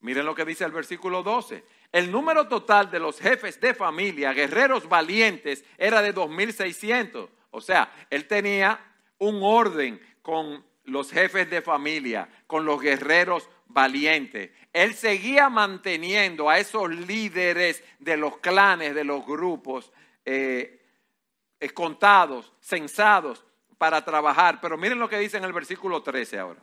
Miren 0.00 0.26
lo 0.26 0.34
que 0.34 0.44
dice 0.44 0.64
el 0.64 0.72
versículo 0.72 1.22
12. 1.22 1.64
El 1.92 2.10
número 2.10 2.48
total 2.48 2.90
de 2.90 2.98
los 2.98 3.20
jefes 3.20 3.60
de 3.60 3.74
familia, 3.74 4.32
guerreros 4.32 4.88
valientes, 4.88 5.64
era 5.76 6.00
de 6.00 6.14
2.600. 6.14 7.28
O 7.50 7.60
sea, 7.60 7.92
él 8.08 8.26
tenía 8.26 8.80
un 9.18 9.40
orden 9.42 10.00
con 10.22 10.64
los 10.84 11.10
jefes 11.10 11.48
de 11.48 11.62
familia, 11.62 12.28
con 12.46 12.64
los 12.64 12.80
guerreros 12.80 13.48
valientes. 13.66 14.50
Él 14.72 14.94
seguía 14.94 15.48
manteniendo 15.48 16.48
a 16.48 16.58
esos 16.58 16.90
líderes 16.90 17.82
de 17.98 18.16
los 18.16 18.38
clanes, 18.38 18.94
de 18.94 19.04
los 19.04 19.26
grupos, 19.26 19.92
eh, 20.24 20.78
contados, 21.74 22.52
censados 22.60 23.44
para 23.78 24.04
trabajar. 24.04 24.60
Pero 24.60 24.76
miren 24.76 24.98
lo 24.98 25.08
que 25.08 25.18
dice 25.18 25.36
en 25.36 25.44
el 25.44 25.52
versículo 25.52 26.02
13 26.02 26.38
ahora. 26.38 26.62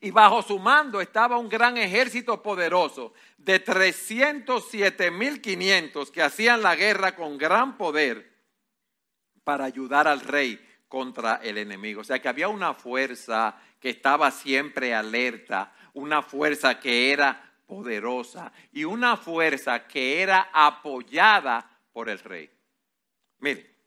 Y 0.00 0.10
bajo 0.10 0.42
su 0.42 0.58
mando 0.58 1.00
estaba 1.00 1.38
un 1.38 1.48
gran 1.48 1.76
ejército 1.76 2.42
poderoso 2.42 3.12
de 3.36 3.64
307.500 3.64 6.10
que 6.10 6.22
hacían 6.22 6.62
la 6.62 6.76
guerra 6.76 7.16
con 7.16 7.36
gran 7.36 7.76
poder 7.76 8.38
para 9.42 9.64
ayudar 9.64 10.06
al 10.06 10.20
rey 10.20 10.64
contra 10.88 11.36
el 11.36 11.58
enemigo. 11.58 12.00
O 12.00 12.04
sea 12.04 12.20
que 12.20 12.28
había 12.28 12.48
una 12.48 12.74
fuerza 12.74 13.56
que 13.80 13.90
estaba 13.90 14.30
siempre 14.30 14.94
alerta, 14.94 15.72
una 15.94 16.22
fuerza 16.22 16.80
que 16.80 17.12
era 17.12 17.52
poderosa 17.66 18.52
y 18.72 18.84
una 18.84 19.16
fuerza 19.16 19.86
que 19.86 20.22
era 20.22 20.50
apoyada 20.52 21.70
por 21.92 22.08
el 22.08 22.18
rey. 22.18 22.50
Mire, 23.38 23.78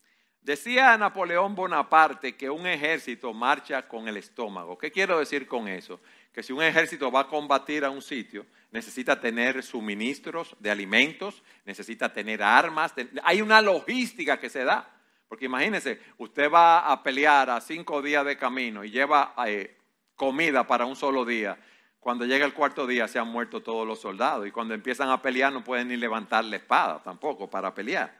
Decía 0.41 0.97
Napoleón 0.97 1.53
Bonaparte 1.53 2.35
que 2.35 2.49
un 2.49 2.65
ejército 2.65 3.31
marcha 3.31 3.87
con 3.87 4.07
el 4.07 4.17
estómago. 4.17 4.75
¿Qué 4.75 4.91
quiero 4.91 5.19
decir 5.19 5.47
con 5.47 5.67
eso? 5.67 6.01
Que 6.33 6.41
si 6.41 6.51
un 6.51 6.63
ejército 6.63 7.11
va 7.11 7.21
a 7.21 7.27
combatir 7.27 7.85
a 7.85 7.91
un 7.91 8.01
sitio, 8.01 8.47
necesita 8.71 9.21
tener 9.21 9.61
suministros 9.61 10.55
de 10.59 10.71
alimentos, 10.71 11.43
necesita 11.63 12.11
tener 12.11 12.41
armas. 12.41 12.91
Hay 13.23 13.43
una 13.43 13.61
logística 13.61 14.39
que 14.39 14.49
se 14.49 14.63
da. 14.63 14.89
Porque 15.31 15.45
imagínense, 15.45 15.97
usted 16.17 16.51
va 16.51 16.91
a 16.91 17.01
pelear 17.01 17.49
a 17.49 17.61
cinco 17.61 18.01
días 18.01 18.25
de 18.25 18.35
camino 18.35 18.83
y 18.83 18.91
lleva 18.91 19.33
eh, 19.47 19.77
comida 20.13 20.67
para 20.67 20.85
un 20.85 20.97
solo 20.97 21.23
día. 21.23 21.57
Cuando 22.01 22.25
llega 22.25 22.45
el 22.45 22.53
cuarto 22.53 22.85
día 22.85 23.07
se 23.07 23.17
han 23.17 23.29
muerto 23.29 23.63
todos 23.63 23.87
los 23.87 24.01
soldados 24.01 24.45
y 24.45 24.51
cuando 24.51 24.73
empiezan 24.73 25.09
a 25.09 25.21
pelear 25.21 25.53
no 25.53 25.63
pueden 25.63 25.87
ni 25.87 25.95
levantar 25.95 26.43
la 26.43 26.57
espada 26.57 27.01
tampoco 27.01 27.49
para 27.49 27.73
pelear. 27.73 28.13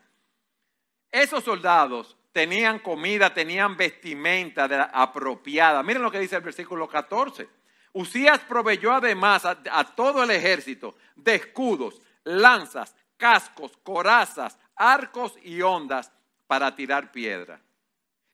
Esos 1.11 1.43
soldados 1.43 2.15
tenían 2.31 2.79
comida, 2.79 3.33
tenían 3.33 3.75
vestimenta 3.75 4.89
apropiada. 4.93 5.83
Miren 5.83 6.03
lo 6.03 6.11
que 6.11 6.19
dice 6.19 6.37
el 6.37 6.43
versículo 6.43 6.87
14. 6.87 7.49
Usías 7.91 8.39
proveyó 8.39 8.93
además 8.93 9.43
a, 9.43 9.61
a, 9.69 9.83
todo 9.83 10.23
el 10.23 10.31
ejército 10.31 10.95
de 11.17 11.35
escudos, 11.35 12.01
lanzas, 12.23 12.95
cascos, 13.17 13.73
corazas, 13.83 14.57
arcos 14.77 15.35
y 15.43 15.61
ondas 15.61 16.09
para 16.51 16.75
tirar 16.75 17.13
piedra. 17.13 17.61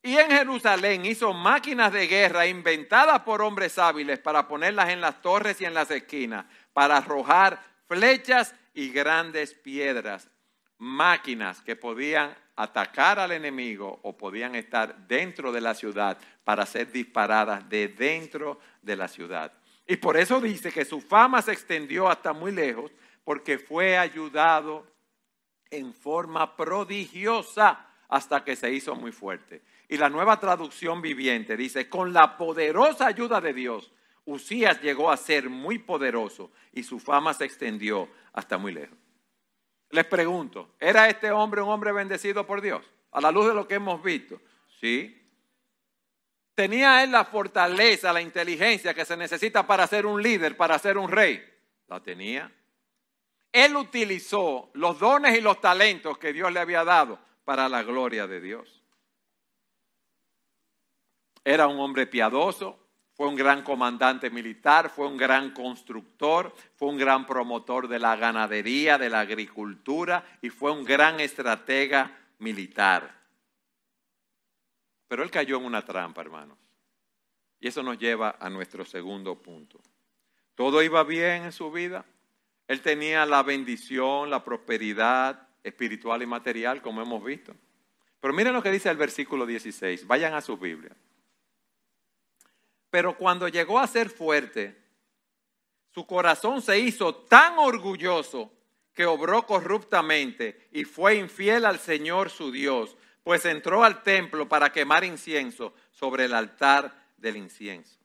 Y 0.01 0.17
en 0.17 0.31
Jerusalén 0.31 1.05
hizo 1.05 1.33
máquinas 1.33 1.93
de 1.93 2.07
guerra 2.07 2.47
inventadas 2.47 3.19
por 3.19 3.43
hombres 3.43 3.77
hábiles 3.77 4.17
para 4.17 4.47
ponerlas 4.47 4.89
en 4.89 5.01
las 5.01 5.21
torres 5.21 5.61
y 5.61 5.65
en 5.65 5.75
las 5.75 5.91
esquinas, 5.91 6.47
para 6.73 6.97
arrojar 6.97 7.63
flechas 7.87 8.55
y 8.73 8.89
grandes 8.89 9.53
piedras. 9.53 10.31
Máquinas 10.79 11.61
que 11.61 11.75
podían 11.75 12.35
atacar 12.55 13.19
al 13.19 13.33
enemigo 13.33 13.99
o 14.01 14.17
podían 14.17 14.55
estar 14.55 14.97
dentro 15.07 15.51
de 15.51 15.61
la 15.61 15.75
ciudad 15.75 16.17
para 16.43 16.65
ser 16.65 16.91
disparadas 16.91 17.69
de 17.69 17.87
dentro 17.89 18.59
de 18.81 18.95
la 18.95 19.07
ciudad. 19.07 19.53
Y 19.85 19.97
por 19.97 20.17
eso 20.17 20.41
dice 20.41 20.71
que 20.71 20.85
su 20.85 21.01
fama 21.01 21.43
se 21.43 21.51
extendió 21.51 22.09
hasta 22.09 22.33
muy 22.33 22.51
lejos 22.51 22.91
porque 23.23 23.59
fue 23.59 23.95
ayudado 23.95 24.87
en 25.69 25.93
forma 25.93 26.55
prodigiosa 26.55 27.83
hasta 28.09 28.43
que 28.43 28.55
se 28.55 28.71
hizo 28.71 28.95
muy 28.95 29.11
fuerte. 29.11 29.61
Y 29.89 29.97
la 29.97 30.09
nueva 30.09 30.39
traducción 30.39 31.01
viviente 31.01 31.57
dice, 31.57 31.89
con 31.89 32.13
la 32.13 32.37
poderosa 32.37 33.07
ayuda 33.07 33.41
de 33.41 33.53
Dios, 33.53 33.91
Usías 34.25 34.81
llegó 34.81 35.09
a 35.09 35.17
ser 35.17 35.49
muy 35.49 35.79
poderoso 35.79 36.51
y 36.73 36.83
su 36.83 36.99
fama 36.99 37.33
se 37.33 37.45
extendió 37.45 38.09
hasta 38.33 38.57
muy 38.57 38.73
lejos. 38.73 38.97
Les 39.89 40.05
pregunto, 40.05 40.75
¿era 40.79 41.07
este 41.07 41.31
hombre 41.31 41.61
un 41.61 41.69
hombre 41.69 41.93
bendecido 41.93 42.45
por 42.45 42.61
Dios? 42.61 42.85
A 43.11 43.21
la 43.21 43.31
luz 43.31 43.47
de 43.47 43.53
lo 43.53 43.65
que 43.65 43.75
hemos 43.75 44.03
visto. 44.03 44.41
Sí. 44.81 45.13
¿Tenía 46.53 47.03
él 47.03 47.11
la 47.11 47.23
fortaleza, 47.23 48.11
la 48.11 48.21
inteligencia 48.21 48.93
que 48.93 49.05
se 49.05 49.15
necesita 49.15 49.65
para 49.65 49.87
ser 49.87 50.05
un 50.05 50.21
líder, 50.21 50.57
para 50.57 50.77
ser 50.77 50.97
un 50.97 51.09
rey? 51.09 51.41
La 51.87 52.01
tenía. 52.01 52.51
Él 53.53 53.77
utilizó 53.77 54.71
los 54.73 54.99
dones 54.99 55.37
y 55.37 55.41
los 55.41 55.61
talentos 55.61 56.17
que 56.17 56.33
Dios 56.33 56.51
le 56.51 56.59
había 56.59 56.83
dado 56.83 57.26
para 57.47 57.69
la 57.69 57.81
gloria 57.81 58.27
de 58.27 58.41
Dios. 58.41 58.83
Era 61.45 61.67
un 61.67 61.79
hombre 61.79 62.05
piadoso, 62.05 62.77
fue 63.13 63.29
un 63.29 63.37
gran 63.37 63.63
comandante 63.63 64.29
militar, 64.29 64.89
fue 64.89 65.07
un 65.07 65.15
gran 65.15 65.53
constructor, 65.53 66.53
fue 66.75 66.89
un 66.89 66.97
gran 66.97 67.25
promotor 67.25 67.87
de 67.87 67.99
la 67.99 68.17
ganadería, 68.17 68.97
de 68.97 69.09
la 69.09 69.21
agricultura 69.21 70.25
y 70.41 70.49
fue 70.49 70.73
un 70.73 70.83
gran 70.83 71.21
estratega 71.21 72.19
militar. 72.39 73.17
Pero 75.07 75.23
él 75.23 75.31
cayó 75.31 75.55
en 75.55 75.63
una 75.63 75.85
trampa, 75.85 76.19
hermanos. 76.19 76.57
Y 77.61 77.69
eso 77.69 77.81
nos 77.81 77.97
lleva 77.97 78.35
a 78.41 78.49
nuestro 78.49 78.83
segundo 78.83 79.41
punto. 79.41 79.79
Todo 80.53 80.83
iba 80.83 81.01
bien 81.05 81.45
en 81.45 81.53
su 81.53 81.71
vida. 81.71 82.03
Él 82.67 82.81
tenía 82.81 83.25
la 83.25 83.41
bendición, 83.41 84.29
la 84.29 84.43
prosperidad 84.43 85.46
espiritual 85.67 86.21
y 86.21 86.25
material, 86.25 86.81
como 86.81 87.01
hemos 87.01 87.23
visto. 87.23 87.53
Pero 88.19 88.33
miren 88.33 88.53
lo 88.53 88.63
que 88.63 88.71
dice 88.71 88.89
el 88.89 88.97
versículo 88.97 89.45
16. 89.45 90.07
Vayan 90.07 90.33
a 90.33 90.41
su 90.41 90.57
Biblia. 90.57 90.95
Pero 92.89 93.17
cuando 93.17 93.47
llegó 93.47 93.79
a 93.79 93.87
ser 93.87 94.09
fuerte, 94.09 94.75
su 95.93 96.05
corazón 96.05 96.61
se 96.61 96.79
hizo 96.79 97.13
tan 97.15 97.57
orgulloso 97.57 98.51
que 98.93 99.05
obró 99.05 99.45
corruptamente 99.45 100.69
y 100.71 100.83
fue 100.83 101.15
infiel 101.15 101.65
al 101.65 101.79
Señor 101.79 102.29
su 102.29 102.51
Dios, 102.51 102.97
pues 103.23 103.45
entró 103.45 103.83
al 103.83 104.01
templo 104.03 104.47
para 104.47 104.71
quemar 104.71 105.03
incienso 105.03 105.73
sobre 105.91 106.25
el 106.25 106.33
altar 106.33 107.07
del 107.17 107.37
incienso. 107.37 107.99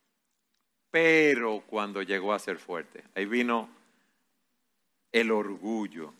Pero 0.90 1.62
cuando 1.66 2.02
llegó 2.02 2.34
a 2.34 2.38
ser 2.38 2.58
fuerte, 2.58 3.04
ahí 3.14 3.24
vino 3.24 3.70
el 5.12 5.30
orgullo. 5.30 6.12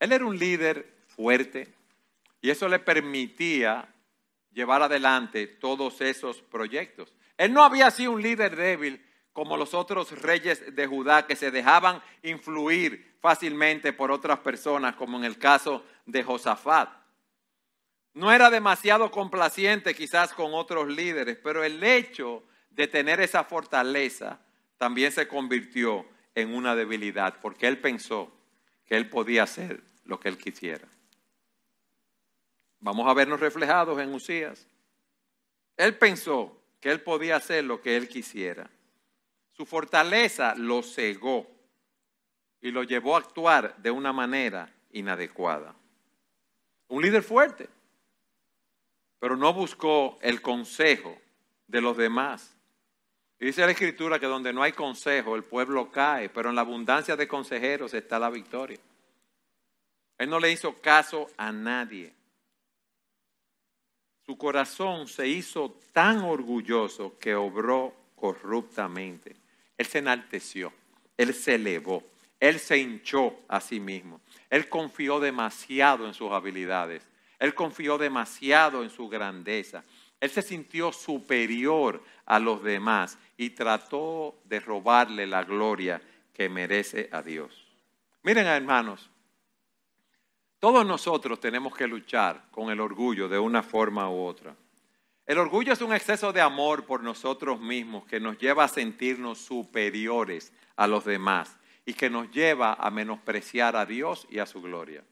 Él 0.00 0.12
era 0.12 0.24
un 0.24 0.38
líder 0.38 1.04
fuerte 1.06 1.72
y 2.40 2.50
eso 2.50 2.68
le 2.68 2.78
permitía 2.78 3.86
llevar 4.50 4.82
adelante 4.82 5.46
todos 5.46 6.00
esos 6.00 6.40
proyectos. 6.42 7.14
Él 7.36 7.52
no 7.52 7.62
había 7.62 7.90
sido 7.90 8.12
un 8.12 8.22
líder 8.22 8.56
débil 8.56 9.06
como 9.32 9.56
los 9.56 9.74
otros 9.74 10.10
reyes 10.22 10.74
de 10.74 10.86
Judá 10.86 11.26
que 11.26 11.36
se 11.36 11.50
dejaban 11.50 12.02
influir 12.22 13.14
fácilmente 13.20 13.92
por 13.92 14.10
otras 14.10 14.40
personas, 14.40 14.96
como 14.96 15.18
en 15.18 15.24
el 15.24 15.38
caso 15.38 15.84
de 16.06 16.22
Josafat. 16.22 16.90
No 18.14 18.32
era 18.32 18.50
demasiado 18.50 19.10
complaciente 19.10 19.94
quizás 19.94 20.32
con 20.32 20.52
otros 20.54 20.88
líderes, 20.88 21.38
pero 21.42 21.62
el 21.62 21.82
hecho 21.84 22.42
de 22.70 22.88
tener 22.88 23.20
esa 23.20 23.44
fortaleza 23.44 24.40
también 24.78 25.12
se 25.12 25.28
convirtió 25.28 26.06
en 26.34 26.54
una 26.54 26.74
debilidad, 26.74 27.38
porque 27.40 27.68
él 27.68 27.78
pensó 27.78 28.32
que 28.86 28.96
él 28.96 29.08
podía 29.08 29.44
hacer 29.44 29.89
lo 30.10 30.18
que 30.18 30.28
él 30.28 30.36
quisiera. 30.36 30.86
Vamos 32.80 33.06
a 33.08 33.14
vernos 33.14 33.38
reflejados 33.38 33.98
en 34.00 34.12
Usías. 34.12 34.66
Él 35.76 35.96
pensó 35.96 36.60
que 36.80 36.90
él 36.90 37.00
podía 37.00 37.36
hacer 37.36 37.64
lo 37.64 37.80
que 37.80 37.96
él 37.96 38.08
quisiera. 38.08 38.68
Su 39.52 39.64
fortaleza 39.64 40.54
lo 40.56 40.82
cegó 40.82 41.46
y 42.60 42.72
lo 42.72 42.82
llevó 42.82 43.14
a 43.14 43.20
actuar 43.20 43.76
de 43.76 43.90
una 43.90 44.12
manera 44.12 44.74
inadecuada. 44.90 45.74
Un 46.88 47.02
líder 47.02 47.22
fuerte, 47.22 47.68
pero 49.20 49.36
no 49.36 49.54
buscó 49.54 50.18
el 50.22 50.42
consejo 50.42 51.16
de 51.68 51.80
los 51.80 51.96
demás. 51.96 52.56
dice 53.38 53.64
la 53.64 53.70
escritura 53.70 54.18
que 54.18 54.26
donde 54.26 54.52
no 54.52 54.62
hay 54.62 54.72
consejo 54.72 55.36
el 55.36 55.44
pueblo 55.44 55.92
cae, 55.92 56.28
pero 56.28 56.48
en 56.48 56.56
la 56.56 56.62
abundancia 56.62 57.14
de 57.14 57.28
consejeros 57.28 57.94
está 57.94 58.18
la 58.18 58.28
victoria. 58.28 58.80
Él 60.20 60.30
no 60.30 60.38
le 60.38 60.52
hizo 60.52 60.80
caso 60.80 61.26
a 61.36 61.50
nadie 61.50 62.14
su 64.30 64.38
corazón 64.38 65.08
se 65.08 65.26
hizo 65.26 65.76
tan 65.92 66.20
orgulloso 66.20 67.18
que 67.18 67.34
obró 67.34 67.92
corruptamente. 68.14 69.34
Él 69.76 69.86
se 69.86 69.98
enalteció, 69.98 70.72
él 71.16 71.34
se 71.34 71.56
elevó, 71.56 72.04
él 72.38 72.60
se 72.60 72.78
hinchó 72.78 73.40
a 73.48 73.60
sí 73.60 73.80
mismo. 73.80 74.20
Él 74.48 74.68
confió 74.68 75.18
demasiado 75.18 76.06
en 76.06 76.14
sus 76.14 76.30
habilidades, 76.30 77.08
él 77.40 77.56
confió 77.56 77.98
demasiado 77.98 78.84
en 78.84 78.90
su 78.90 79.08
grandeza. 79.08 79.82
Él 80.20 80.30
se 80.30 80.42
sintió 80.42 80.92
superior 80.92 82.00
a 82.24 82.38
los 82.38 82.62
demás 82.62 83.18
y 83.36 83.50
trató 83.50 84.38
de 84.44 84.60
robarle 84.60 85.26
la 85.26 85.42
gloria 85.42 86.00
que 86.32 86.48
merece 86.48 87.08
a 87.10 87.20
Dios. 87.20 87.66
Miren 88.22 88.46
hermanos, 88.46 89.10
todos 90.60 90.86
nosotros 90.86 91.40
tenemos 91.40 91.74
que 91.74 91.88
luchar 91.88 92.44
con 92.50 92.70
el 92.70 92.80
orgullo 92.80 93.28
de 93.28 93.38
una 93.38 93.62
forma 93.62 94.10
u 94.10 94.22
otra. 94.24 94.54
El 95.24 95.38
orgullo 95.38 95.72
es 95.72 95.80
un 95.80 95.94
exceso 95.94 96.34
de 96.34 96.42
amor 96.42 96.84
por 96.84 97.02
nosotros 97.02 97.58
mismos 97.60 98.04
que 98.04 98.20
nos 98.20 98.36
lleva 98.36 98.64
a 98.64 98.68
sentirnos 98.68 99.38
superiores 99.38 100.52
a 100.76 100.86
los 100.86 101.06
demás 101.06 101.58
y 101.86 101.94
que 101.94 102.10
nos 102.10 102.30
lleva 102.30 102.74
a 102.74 102.90
menospreciar 102.90 103.74
a 103.74 103.86
Dios 103.86 104.26
y 104.28 104.38
a 104.38 104.44
su 104.44 104.60
gloria. 104.60 105.02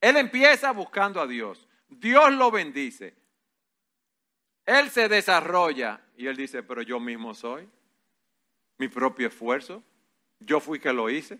Él 0.00 0.16
empieza 0.16 0.72
buscando 0.72 1.20
a 1.20 1.26
Dios. 1.26 1.68
Dios 1.88 2.32
lo 2.32 2.50
bendice. 2.50 3.14
Él 4.64 4.90
se 4.90 5.08
desarrolla 5.08 6.00
y 6.16 6.26
él 6.26 6.36
dice, 6.36 6.64
pero 6.64 6.82
yo 6.82 6.98
mismo 6.98 7.32
soy. 7.32 7.68
Mi 8.78 8.88
propio 8.88 9.28
esfuerzo. 9.28 9.84
Yo 10.40 10.58
fui 10.58 10.80
que 10.80 10.92
lo 10.92 11.08
hice. 11.08 11.38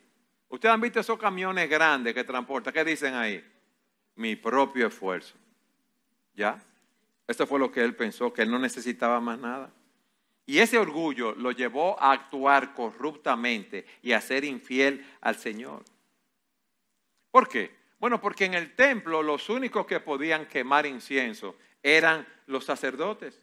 Ustedes 0.48 0.72
han 0.72 0.80
visto 0.80 1.00
esos 1.00 1.18
camiones 1.18 1.68
grandes 1.68 2.14
que 2.14 2.22
transportan. 2.22 2.72
¿Qué 2.72 2.84
dicen 2.84 3.14
ahí? 3.14 3.44
Mi 4.16 4.36
propio 4.36 4.88
esfuerzo. 4.88 5.34
¿Ya? 6.34 6.62
Esto 7.26 7.46
fue 7.46 7.58
lo 7.58 7.70
que 7.70 7.82
él 7.82 7.94
pensó, 7.94 8.32
que 8.32 8.42
él 8.42 8.50
no 8.50 8.58
necesitaba 8.58 9.20
más 9.20 9.38
nada. 9.38 9.70
Y 10.46 10.58
ese 10.58 10.78
orgullo 10.78 11.34
lo 11.34 11.50
llevó 11.50 12.00
a 12.00 12.12
actuar 12.12 12.72
corruptamente 12.72 13.84
y 14.02 14.12
a 14.12 14.20
ser 14.20 14.44
infiel 14.44 15.04
al 15.20 15.36
Señor. 15.36 15.82
¿Por 17.32 17.48
qué? 17.48 17.74
Bueno, 17.98 18.20
porque 18.20 18.44
en 18.44 18.54
el 18.54 18.74
templo 18.74 19.22
los 19.22 19.48
únicos 19.48 19.86
que 19.86 20.00
podían 20.00 20.46
quemar 20.46 20.86
incienso 20.86 21.56
eran 21.82 22.26
los 22.46 22.64
sacerdotes. 22.64 23.40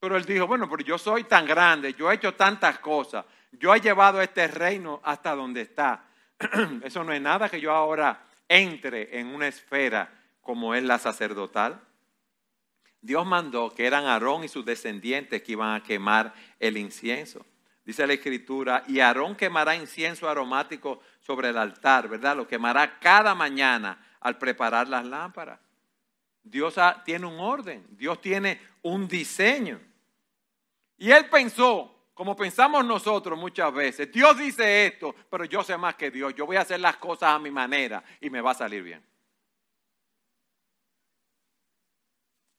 Pero 0.00 0.16
él 0.16 0.24
dijo, 0.24 0.46
bueno, 0.46 0.68
pero 0.68 0.82
yo 0.82 0.98
soy 0.98 1.24
tan 1.24 1.46
grande, 1.46 1.94
yo 1.94 2.10
he 2.10 2.16
hecho 2.16 2.34
tantas 2.34 2.78
cosas, 2.80 3.24
yo 3.52 3.74
he 3.74 3.80
llevado 3.80 4.20
este 4.20 4.48
reino 4.48 5.00
hasta 5.04 5.34
donde 5.34 5.62
está. 5.62 6.04
Eso 6.82 7.04
no 7.04 7.12
es 7.12 7.20
nada 7.20 7.48
que 7.48 7.60
yo 7.60 7.72
ahora 7.72 8.20
entre 8.48 9.18
en 9.18 9.28
una 9.28 9.48
esfera 9.48 10.12
como 10.40 10.74
es 10.74 10.82
la 10.82 10.98
sacerdotal? 10.98 11.80
Dios 13.00 13.26
mandó 13.26 13.74
que 13.74 13.86
eran 13.86 14.06
Aarón 14.06 14.44
y 14.44 14.48
sus 14.48 14.64
descendientes 14.64 15.42
que 15.42 15.52
iban 15.52 15.74
a 15.74 15.82
quemar 15.82 16.32
el 16.58 16.78
incienso. 16.78 17.44
Dice 17.84 18.06
la 18.06 18.14
escritura, 18.14 18.82
y 18.88 19.00
Aarón 19.00 19.36
quemará 19.36 19.76
incienso 19.76 20.28
aromático 20.28 21.00
sobre 21.20 21.50
el 21.50 21.58
altar, 21.58 22.08
¿verdad? 22.08 22.34
Lo 22.34 22.48
quemará 22.48 22.98
cada 22.98 23.34
mañana 23.34 24.02
al 24.20 24.38
preparar 24.38 24.88
las 24.88 25.04
lámparas. 25.04 25.60
Dios 26.42 26.76
tiene 27.04 27.26
un 27.26 27.38
orden, 27.38 27.86
Dios 27.90 28.20
tiene 28.22 28.58
un 28.82 29.06
diseño. 29.06 29.80
Y 30.96 31.10
él 31.10 31.28
pensó, 31.28 31.93
como 32.14 32.36
pensamos 32.36 32.84
nosotros 32.84 33.36
muchas 33.38 33.74
veces, 33.74 34.10
Dios 34.10 34.38
dice 34.38 34.86
esto, 34.86 35.14
pero 35.28 35.44
yo 35.44 35.64
sé 35.64 35.76
más 35.76 35.96
que 35.96 36.12
Dios, 36.12 36.32
yo 36.34 36.46
voy 36.46 36.56
a 36.56 36.60
hacer 36.60 36.78
las 36.78 36.96
cosas 36.96 37.30
a 37.30 37.38
mi 37.40 37.50
manera 37.50 38.02
y 38.20 38.30
me 38.30 38.40
va 38.40 38.52
a 38.52 38.54
salir 38.54 38.84
bien. 38.84 39.04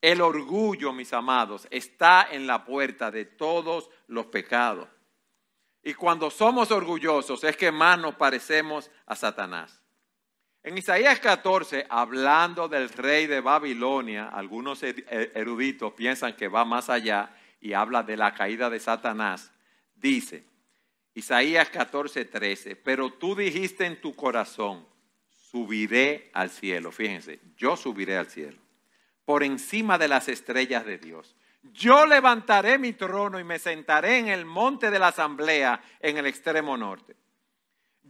El 0.02 0.20
orgullo, 0.20 0.92
mis 0.92 1.12
amados, 1.14 1.66
está 1.70 2.28
en 2.30 2.46
la 2.46 2.64
puerta 2.64 3.10
de 3.10 3.24
todos 3.24 3.90
los 4.06 4.26
pecados. 4.26 4.88
Y 5.82 5.94
cuando 5.94 6.30
somos 6.30 6.70
orgullosos 6.70 7.42
es 7.42 7.56
que 7.56 7.72
más 7.72 7.98
nos 7.98 8.14
parecemos 8.16 8.90
a 9.06 9.16
Satanás. 9.16 9.82
En 10.62 10.76
Isaías 10.76 11.18
14, 11.20 11.86
hablando 11.88 12.68
del 12.68 12.88
rey 12.88 13.26
de 13.26 13.40
Babilonia, 13.40 14.28
algunos 14.28 14.82
eruditos 14.82 15.92
piensan 15.92 16.34
que 16.34 16.48
va 16.48 16.64
más 16.64 16.90
allá 16.90 17.30
y 17.66 17.74
habla 17.74 18.04
de 18.04 18.16
la 18.16 18.32
caída 18.32 18.70
de 18.70 18.78
Satanás, 18.78 19.50
dice, 19.96 20.44
Isaías 21.14 21.68
14, 21.68 22.24
13, 22.24 22.76
pero 22.76 23.12
tú 23.12 23.34
dijiste 23.34 23.84
en 23.84 24.00
tu 24.00 24.14
corazón, 24.14 24.86
subiré 25.50 26.30
al 26.32 26.50
cielo. 26.50 26.92
Fíjense, 26.92 27.40
yo 27.56 27.76
subiré 27.76 28.16
al 28.16 28.28
cielo, 28.28 28.58
por 29.24 29.42
encima 29.42 29.98
de 29.98 30.06
las 30.06 30.28
estrellas 30.28 30.86
de 30.86 30.98
Dios. 30.98 31.34
Yo 31.72 32.06
levantaré 32.06 32.78
mi 32.78 32.92
trono 32.92 33.40
y 33.40 33.44
me 33.44 33.58
sentaré 33.58 34.18
en 34.18 34.28
el 34.28 34.44
monte 34.44 34.92
de 34.92 35.00
la 35.00 35.08
asamblea 35.08 35.82
en 35.98 36.18
el 36.18 36.26
extremo 36.26 36.76
norte. 36.76 37.16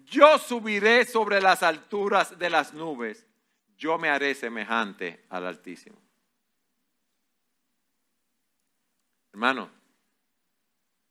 Yo 0.04 0.36
subiré 0.36 1.06
sobre 1.06 1.40
las 1.40 1.62
alturas 1.62 2.38
de 2.38 2.50
las 2.50 2.74
nubes. 2.74 3.26
Yo 3.78 3.96
me 3.96 4.10
haré 4.10 4.34
semejante 4.34 5.24
al 5.30 5.46
Altísimo. 5.46 6.05
Hermano, 9.36 9.68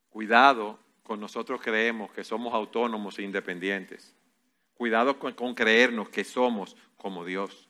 cuidado 0.09 0.79
con 1.03 1.19
nosotros 1.19 1.61
creemos 1.61 2.11
que 2.11 2.23
somos 2.23 2.55
autónomos 2.55 3.19
e 3.19 3.21
independientes. 3.21 4.15
Cuidado 4.73 5.19
con, 5.19 5.53
creernos 5.53 6.09
que 6.09 6.23
somos 6.23 6.75
como 6.97 7.23
Dios. 7.23 7.69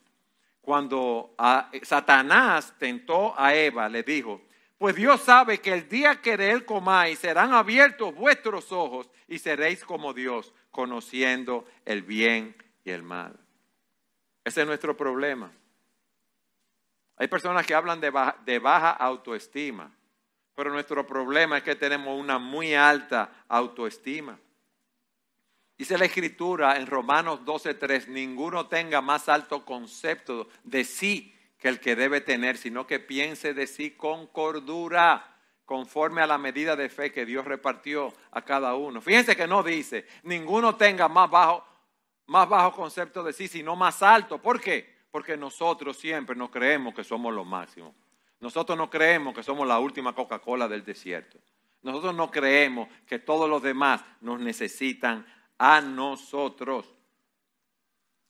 Cuando 0.62 1.34
Satanás 1.82 2.74
tentó 2.78 3.38
a 3.38 3.54
Eva, 3.54 3.86
le 3.90 4.02
dijo, 4.02 4.40
pues 4.78 4.96
Dios 4.96 5.20
sabe 5.20 5.58
que 5.58 5.74
el 5.74 5.90
día 5.90 6.22
que 6.22 6.38
de 6.38 6.52
él 6.52 6.64
comáis 6.64 7.18
serán 7.18 7.52
abiertos 7.52 8.14
vuestros 8.14 8.72
ojos 8.72 9.10
y 9.28 9.38
seréis 9.38 9.84
como 9.84 10.14
Dios, 10.14 10.54
conociendo 10.70 11.66
el 11.84 12.00
bien 12.00 12.56
y 12.82 12.92
el 12.92 13.02
mal. 13.02 13.38
Ese 14.42 14.62
es 14.62 14.66
nuestro 14.66 14.96
problema. 14.96 15.52
Hay 17.18 17.28
personas 17.28 17.66
que 17.66 17.74
hablan 17.74 18.00
de 18.00 18.58
baja 18.58 18.92
autoestima. 18.92 19.92
Pero 20.56 20.70
nuestro 20.70 21.06
problema 21.06 21.58
es 21.58 21.62
que 21.62 21.76
tenemos 21.76 22.18
una 22.18 22.38
muy 22.38 22.74
alta 22.74 23.44
autoestima. 23.46 24.38
Dice 25.76 25.98
la 25.98 26.06
escritura 26.06 26.78
en 26.78 26.86
Romanos 26.86 27.44
12:3, 27.44 28.08
ninguno 28.08 28.66
tenga 28.66 29.02
más 29.02 29.28
alto 29.28 29.66
concepto 29.66 30.48
de 30.64 30.84
sí 30.84 31.34
que 31.58 31.68
el 31.68 31.78
que 31.78 31.94
debe 31.94 32.22
tener, 32.22 32.56
sino 32.56 32.86
que 32.86 32.98
piense 32.98 33.52
de 33.52 33.66
sí 33.66 33.90
con 33.90 34.28
cordura, 34.28 35.36
conforme 35.66 36.22
a 36.22 36.26
la 36.26 36.38
medida 36.38 36.74
de 36.74 36.88
fe 36.88 37.12
que 37.12 37.26
Dios 37.26 37.44
repartió 37.44 38.10
a 38.30 38.40
cada 38.40 38.74
uno. 38.76 39.02
Fíjense 39.02 39.36
que 39.36 39.46
no 39.46 39.62
dice, 39.62 40.06
ninguno 40.22 40.76
tenga 40.76 41.06
más 41.06 41.28
bajo, 41.28 41.66
más 42.28 42.48
bajo 42.48 42.72
concepto 42.72 43.22
de 43.22 43.34
sí, 43.34 43.46
sino 43.46 43.76
más 43.76 44.02
alto. 44.02 44.40
¿Por 44.40 44.58
qué? 44.58 45.04
Porque 45.10 45.36
nosotros 45.36 45.98
siempre 45.98 46.34
nos 46.34 46.48
creemos 46.48 46.94
que 46.94 47.04
somos 47.04 47.34
lo 47.34 47.44
máximo. 47.44 47.94
Nosotros 48.40 48.76
no 48.76 48.90
creemos 48.90 49.34
que 49.34 49.42
somos 49.42 49.66
la 49.66 49.78
última 49.78 50.14
Coca-Cola 50.14 50.68
del 50.68 50.84
desierto. 50.84 51.38
Nosotros 51.82 52.14
no 52.14 52.30
creemos 52.30 52.88
que 53.06 53.18
todos 53.18 53.48
los 53.48 53.62
demás 53.62 54.04
nos 54.20 54.40
necesitan 54.40 55.26
a 55.58 55.80
nosotros. 55.80 56.86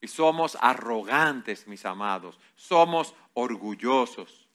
Y 0.01 0.09
somos 0.09 0.57
arrogantes, 0.61 1.67
mis 1.67 1.85
amados. 1.85 2.39
Somos 2.55 3.15
orgullosos. 3.33 4.47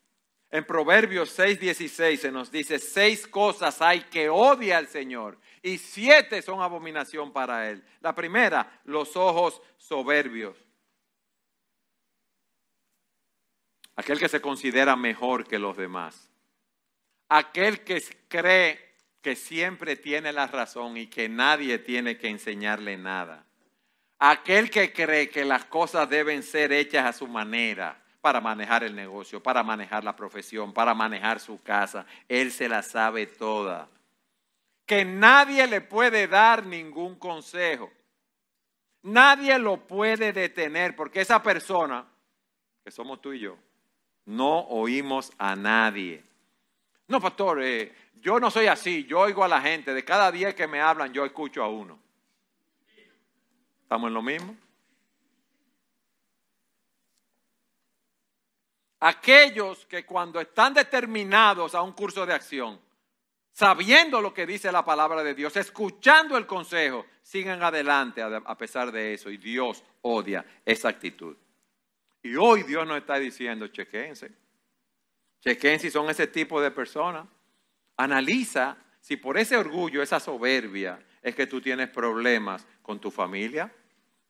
En 0.52 0.66
Proverbios 0.66 1.38
6:16 1.38 2.18
se 2.18 2.32
nos 2.32 2.52
dice, 2.52 2.78
seis 2.78 3.26
cosas 3.26 3.82
hay 3.82 4.02
que 4.02 4.30
odia 4.30 4.78
al 4.78 4.88
Señor 4.88 5.38
y 5.64 5.78
siete 5.78 6.42
son 6.42 6.62
abominación 6.62 7.32
para 7.32 7.70
Él. 7.70 7.84
La 8.02 8.14
primera, 8.14 8.82
los 8.84 9.16
ojos 9.16 9.62
soberbios. 9.78 10.58
Aquel 13.96 14.20
que 14.20 14.30
se 14.30 14.42
considera 14.42 14.96
mejor 14.96 15.48
que 15.48 15.60
los 15.60 15.78
demás. 15.78 16.30
Aquel 17.30 17.82
que 17.84 18.04
cree 18.28 18.92
que 19.22 19.36
siempre 19.36 19.96
tiene 19.96 20.34
la 20.34 20.48
razón 20.48 20.98
y 20.98 21.08
que 21.08 21.30
nadie 21.30 21.78
tiene 21.78 22.18
que 22.18 22.28
enseñarle 22.28 22.98
nada. 22.98 23.46
Aquel 24.20 24.70
que 24.70 24.94
cree 24.94 25.30
que 25.30 25.46
las 25.46 25.66
cosas 25.66 26.10
deben 26.10 26.44
ser 26.44 26.72
hechas 26.72 27.06
a 27.06 27.14
su 27.14 27.28
manera 27.28 28.02
para 28.22 28.40
manejar 28.40 28.84
el 28.84 28.96
negocio, 28.96 29.42
para 29.42 29.64
manejar 29.64 30.04
la 30.04 30.16
profesión, 30.16 30.74
para 30.74 30.94
manejar 30.94 31.40
su 31.40 31.62
casa. 31.62 32.06
Él 32.30 32.52
se 32.52 32.70
la 32.70 32.84
sabe 32.84 33.26
toda. 33.26 33.90
Que 34.86 35.06
nadie 35.06 35.66
le 35.68 35.82
puede 35.82 36.28
dar 36.28 36.66
ningún 36.66 37.16
consejo. 37.16 37.92
Nadie 39.04 39.58
lo 39.58 39.88
puede 39.88 40.34
detener 40.34 40.96
porque 40.96 41.22
esa 41.22 41.42
persona, 41.42 42.06
que 42.84 42.92
somos 42.92 43.20
tú 43.22 43.34
y 43.34 43.40
yo, 43.40 43.58
no 44.26 44.60
oímos 44.62 45.32
a 45.38 45.56
nadie. 45.56 46.24
No, 47.08 47.20
pastor, 47.20 47.62
eh, 47.64 47.94
yo 48.22 48.40
no 48.40 48.52
soy 48.52 48.68
así, 48.68 49.06
yo 49.06 49.20
oigo 49.20 49.44
a 49.44 49.48
la 49.48 49.62
gente, 49.62 49.94
de 49.94 50.06
cada 50.06 50.32
día 50.32 50.56
que 50.56 50.68
me 50.68 50.82
hablan 50.82 51.12
yo 51.14 51.26
escucho 51.26 51.64
a 51.64 51.70
uno. 51.70 52.00
¿Estamos 53.84 54.08
en 54.08 54.14
lo 54.14 54.22
mismo? 54.22 54.56
aquellos 59.02 59.86
que 59.88 60.06
cuando 60.06 60.40
están 60.40 60.74
determinados 60.74 61.76
a 61.76 61.82
un 61.82 61.92
curso 61.92 62.26
de 62.26 62.34
acción, 62.34 62.80
sabiendo 63.52 64.22
lo 64.22 64.34
que 64.34 64.46
dice 64.46 64.72
la 64.72 64.86
palabra 64.86 65.24
de 65.24 65.34
Dios, 65.34 65.58
escuchando 65.58 66.38
el 66.38 66.46
consejo, 66.46 67.06
siguen 67.22 67.62
adelante 67.62 68.22
a 68.22 68.58
pesar 68.58 68.92
de 68.92 69.14
eso. 69.16 69.30
Y 69.30 69.38
Dios 69.38 69.84
odia 70.02 70.46
esa 70.66 70.90
actitud. 70.90 71.36
Y 72.24 72.36
hoy 72.36 72.64
Dios 72.64 72.88
nos 72.88 72.98
está 72.98 73.18
diciendo, 73.18 73.68
chequense. 73.68 74.32
Chequen 75.42 75.80
si 75.80 75.90
son 75.90 76.10
ese 76.10 76.28
tipo 76.28 76.62
de 76.62 76.72
personas. 76.72 77.28
Analiza 77.98 78.78
si 79.00 79.18
por 79.18 79.38
ese 79.38 79.58
orgullo, 79.58 80.04
esa 80.04 80.20
soberbia, 80.20 81.00
es 81.22 81.36
que 81.36 81.48
tú 81.48 81.60
tienes 81.62 81.90
problemas 81.90 82.66
con 82.82 83.00
tu 83.00 83.10
familia, 83.10 83.74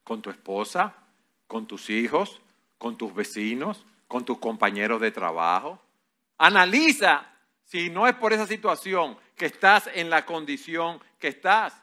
con 0.04 0.22
tu 0.22 0.30
esposa, 0.30 0.96
con 1.48 1.68
tus 1.68 1.90
hijos, 1.90 2.42
con 2.78 2.98
tus 2.98 3.14
vecinos, 3.14 3.86
con 4.08 4.24
tus 4.24 4.40
compañeros 4.40 5.02
de 5.02 5.12
trabajo. 5.12 5.82
Analiza 6.38 7.28
si 7.66 7.90
no 7.90 8.08
es 8.08 8.16
por 8.16 8.34
esa 8.34 8.48
situación 8.48 9.18
que 9.36 9.46
estás 9.46 9.90
en 9.94 10.10
la 10.10 10.26
condición 10.26 11.00
que 11.20 11.28
estás, 11.28 11.82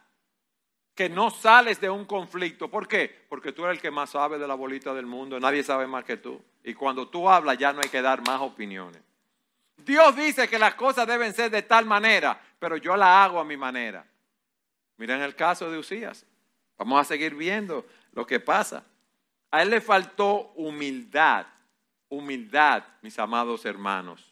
que 0.99 1.09
no 1.09 1.31
sales 1.31 1.81
de 1.81 1.89
un 1.89 2.05
conflicto. 2.05 2.69
¿Por 2.69 2.89
qué? 2.89 3.25
Porque 3.29 3.53
tú 3.53 3.65
eres 3.65 3.77
el 3.77 3.81
que 3.81 3.93
más 3.93 4.11
sabe 4.11 4.37
de 4.37 4.49
la 4.49 4.55
bolita 4.55 4.93
del 4.93 5.07
mundo, 5.07 5.39
nadie 5.39 5.63
sabe 5.63 5.87
más 5.87 6.03
que 6.03 6.17
tú. 6.17 6.43
Y 6.65 6.75
cuando 6.75 7.07
tú 7.07 7.31
hablas 7.31 7.57
ya 7.57 7.73
no 7.73 7.81
hay 7.81 7.89
que 7.89 8.03
dar 8.03 8.21
más 8.27 8.41
opiniones. 8.41 9.01
Dios 9.77 10.17
dice 10.17 10.49
que 10.49 10.59
las 10.59 10.75
cosas 10.75 11.07
deben 11.07 11.33
ser 11.33 11.53
de 11.53 11.63
tal 11.63 11.87
manera, 11.87 12.41
pero 12.59 12.77
yo 12.77 12.97
la 12.97 13.23
hago 13.23 13.39
a 13.39 13.45
mi 13.45 13.57
manera. 13.57 14.05
Miren 14.97 15.23
el 15.23 15.37
caso 15.37 15.71
de 15.71 15.79
Usías. 15.79 16.27
Vamos 16.77 17.01
a 17.01 17.05
seguir 17.05 17.37
viendo 17.37 17.87
lo 18.11 18.27
que 18.27 18.41
pasa. 18.41 18.85
A 19.53 19.63
él 19.63 19.71
le 19.71 19.81
faltó 19.81 20.51
humildad 20.57 21.47
humildad, 22.09 22.85
mis 23.03 23.19
amados 23.21 23.65
hermanos. 23.65 24.25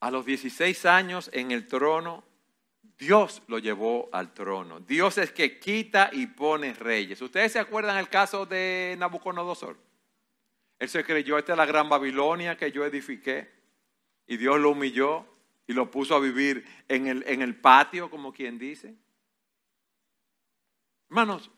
A 0.00 0.10
los 0.10 0.26
16 0.26 0.86
años 0.86 1.30
en 1.32 1.52
el 1.52 1.66
trono, 1.66 2.24
Dios 2.98 3.42
lo 3.48 3.58
llevó 3.58 4.08
al 4.12 4.32
trono. 4.32 4.80
Dios 4.80 5.18
es 5.18 5.32
que 5.32 5.58
quita 5.58 6.10
y 6.12 6.26
pone 6.26 6.72
reyes. 6.74 7.20
¿Ustedes 7.20 7.52
se 7.52 7.58
acuerdan 7.58 7.98
el 7.98 8.08
caso 8.08 8.46
de 8.46 8.96
Nabucodonosor? 8.98 9.76
Él 10.78 10.88
se 10.88 11.04
creyó, 11.04 11.38
esta 11.38 11.52
es 11.52 11.58
la 11.58 11.66
gran 11.66 11.88
Babilonia 11.88 12.56
que 12.56 12.72
yo 12.72 12.84
edifiqué. 12.84 13.50
Y 14.26 14.36
Dios 14.36 14.58
lo 14.58 14.70
humilló 14.70 15.26
y 15.66 15.72
lo 15.72 15.90
puso 15.90 16.14
a 16.14 16.20
vivir 16.20 16.64
en 16.88 17.06
el, 17.06 17.24
en 17.26 17.42
el 17.42 17.56
patio, 17.56 18.10
como 18.10 18.32
quien 18.32 18.58
dice. 18.58 18.94
Hermanos, 21.08 21.50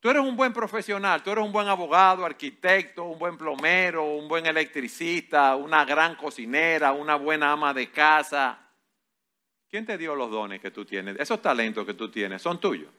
Tú 0.00 0.10
eres 0.10 0.22
un 0.22 0.36
buen 0.36 0.52
profesional, 0.52 1.24
tú 1.24 1.32
eres 1.32 1.44
un 1.44 1.50
buen 1.50 1.66
abogado, 1.66 2.24
arquitecto, 2.24 3.02
un 3.02 3.18
buen 3.18 3.36
plomero, 3.36 4.04
un 4.04 4.28
buen 4.28 4.46
electricista, 4.46 5.56
una 5.56 5.84
gran 5.84 6.14
cocinera, 6.14 6.92
una 6.92 7.16
buena 7.16 7.50
ama 7.50 7.74
de 7.74 7.90
casa. 7.90 8.67
¿Quién 9.70 9.84
te 9.84 9.98
dio 9.98 10.14
los 10.14 10.30
dones 10.30 10.60
que 10.60 10.70
tú 10.70 10.84
tienes? 10.84 11.16
Esos 11.18 11.42
talentos 11.42 11.84
que 11.84 11.94
tú 11.94 12.10
tienes 12.10 12.40
son 12.40 12.58
tuyos. 12.58 12.90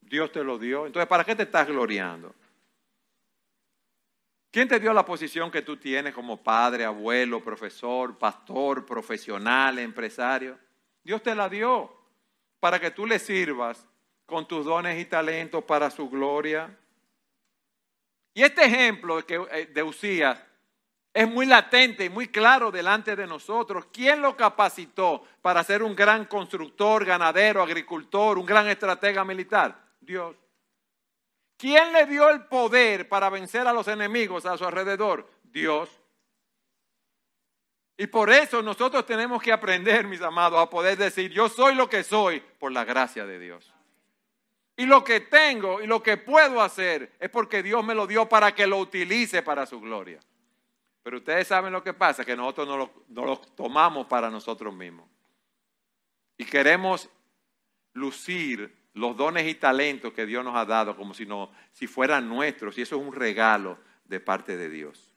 Dios 0.00 0.32
te 0.32 0.42
los 0.42 0.60
dio. 0.60 0.86
Entonces, 0.86 1.08
¿para 1.08 1.24
qué 1.24 1.34
te 1.34 1.42
estás 1.42 1.66
gloriando? 1.66 2.34
¿Quién 4.50 4.68
te 4.68 4.80
dio 4.80 4.94
la 4.94 5.04
posición 5.04 5.50
que 5.50 5.60
tú 5.60 5.76
tienes 5.76 6.14
como 6.14 6.42
padre, 6.42 6.84
abuelo, 6.84 7.44
profesor, 7.44 8.16
pastor, 8.16 8.86
profesional, 8.86 9.78
empresario? 9.78 10.58
Dios 11.04 11.22
te 11.22 11.34
la 11.34 11.48
dio 11.48 11.94
para 12.60 12.80
que 12.80 12.90
tú 12.90 13.04
le 13.04 13.18
sirvas 13.18 13.86
con 14.24 14.48
tus 14.48 14.64
dones 14.64 14.98
y 14.98 15.04
talentos 15.04 15.64
para 15.64 15.90
su 15.90 16.08
gloria. 16.08 16.74
Y 18.32 18.42
este 18.42 18.64
ejemplo 18.64 19.18
eh, 19.18 19.66
de 19.66 19.82
Usías 19.82 20.42
es 21.16 21.26
muy 21.26 21.46
latente 21.46 22.04
y 22.04 22.10
muy 22.10 22.28
claro 22.28 22.70
delante 22.70 23.16
de 23.16 23.26
nosotros. 23.26 23.86
¿Quién 23.90 24.20
lo 24.20 24.36
capacitó 24.36 25.24
para 25.40 25.64
ser 25.64 25.82
un 25.82 25.96
gran 25.96 26.26
constructor, 26.26 27.06
ganadero, 27.06 27.62
agricultor, 27.62 28.36
un 28.36 28.44
gran 28.44 28.68
estratega 28.68 29.24
militar? 29.24 29.82
Dios. 29.98 30.36
¿Quién 31.56 31.94
le 31.94 32.04
dio 32.04 32.28
el 32.28 32.44
poder 32.44 33.08
para 33.08 33.30
vencer 33.30 33.66
a 33.66 33.72
los 33.72 33.88
enemigos 33.88 34.44
a 34.44 34.58
su 34.58 34.66
alrededor? 34.66 35.26
Dios. 35.42 35.88
Y 37.96 38.08
por 38.08 38.28
eso 38.28 38.60
nosotros 38.60 39.06
tenemos 39.06 39.42
que 39.42 39.52
aprender, 39.52 40.06
mis 40.06 40.20
amados, 40.20 40.60
a 40.60 40.68
poder 40.68 40.98
decir, 40.98 41.30
yo 41.30 41.48
soy 41.48 41.74
lo 41.74 41.88
que 41.88 42.04
soy 42.04 42.40
por 42.58 42.72
la 42.72 42.84
gracia 42.84 43.24
de 43.24 43.38
Dios. 43.38 43.72
Y 44.76 44.84
lo 44.84 45.02
que 45.02 45.20
tengo 45.20 45.80
y 45.80 45.86
lo 45.86 46.02
que 46.02 46.18
puedo 46.18 46.60
hacer 46.60 47.16
es 47.18 47.30
porque 47.30 47.62
Dios 47.62 47.82
me 47.82 47.94
lo 47.94 48.06
dio 48.06 48.28
para 48.28 48.54
que 48.54 48.66
lo 48.66 48.76
utilice 48.76 49.42
para 49.42 49.64
su 49.64 49.80
gloria. 49.80 50.20
Pero 51.06 51.18
ustedes 51.18 51.46
saben 51.46 51.72
lo 51.72 51.84
que 51.84 51.94
pasa, 51.94 52.24
que 52.24 52.34
nosotros 52.34 52.66
no 52.66 53.24
lo, 53.24 53.38
tomamos 53.38 54.08
para 54.08 54.28
nosotros 54.28 54.74
mismos. 54.74 55.08
Y 56.36 56.44
queremos 56.44 57.08
lucir 57.92 58.74
los 58.92 59.16
dones 59.16 59.46
y 59.46 59.54
talentos 59.54 60.12
que 60.12 60.26
Dios 60.26 60.44
nos 60.44 60.56
ha 60.56 60.64
dado 60.64 60.96
como 60.96 61.14
si, 61.14 61.24
no, 61.24 61.52
si 61.70 61.86
fueran 61.86 62.28
nuestros. 62.28 62.76
Y 62.76 62.82
eso 62.82 62.96
es 62.96 63.02
un 63.02 63.12
regalo 63.12 63.78
de 64.04 64.18
parte 64.18 64.56
de 64.56 64.68
Dios. 64.68 65.14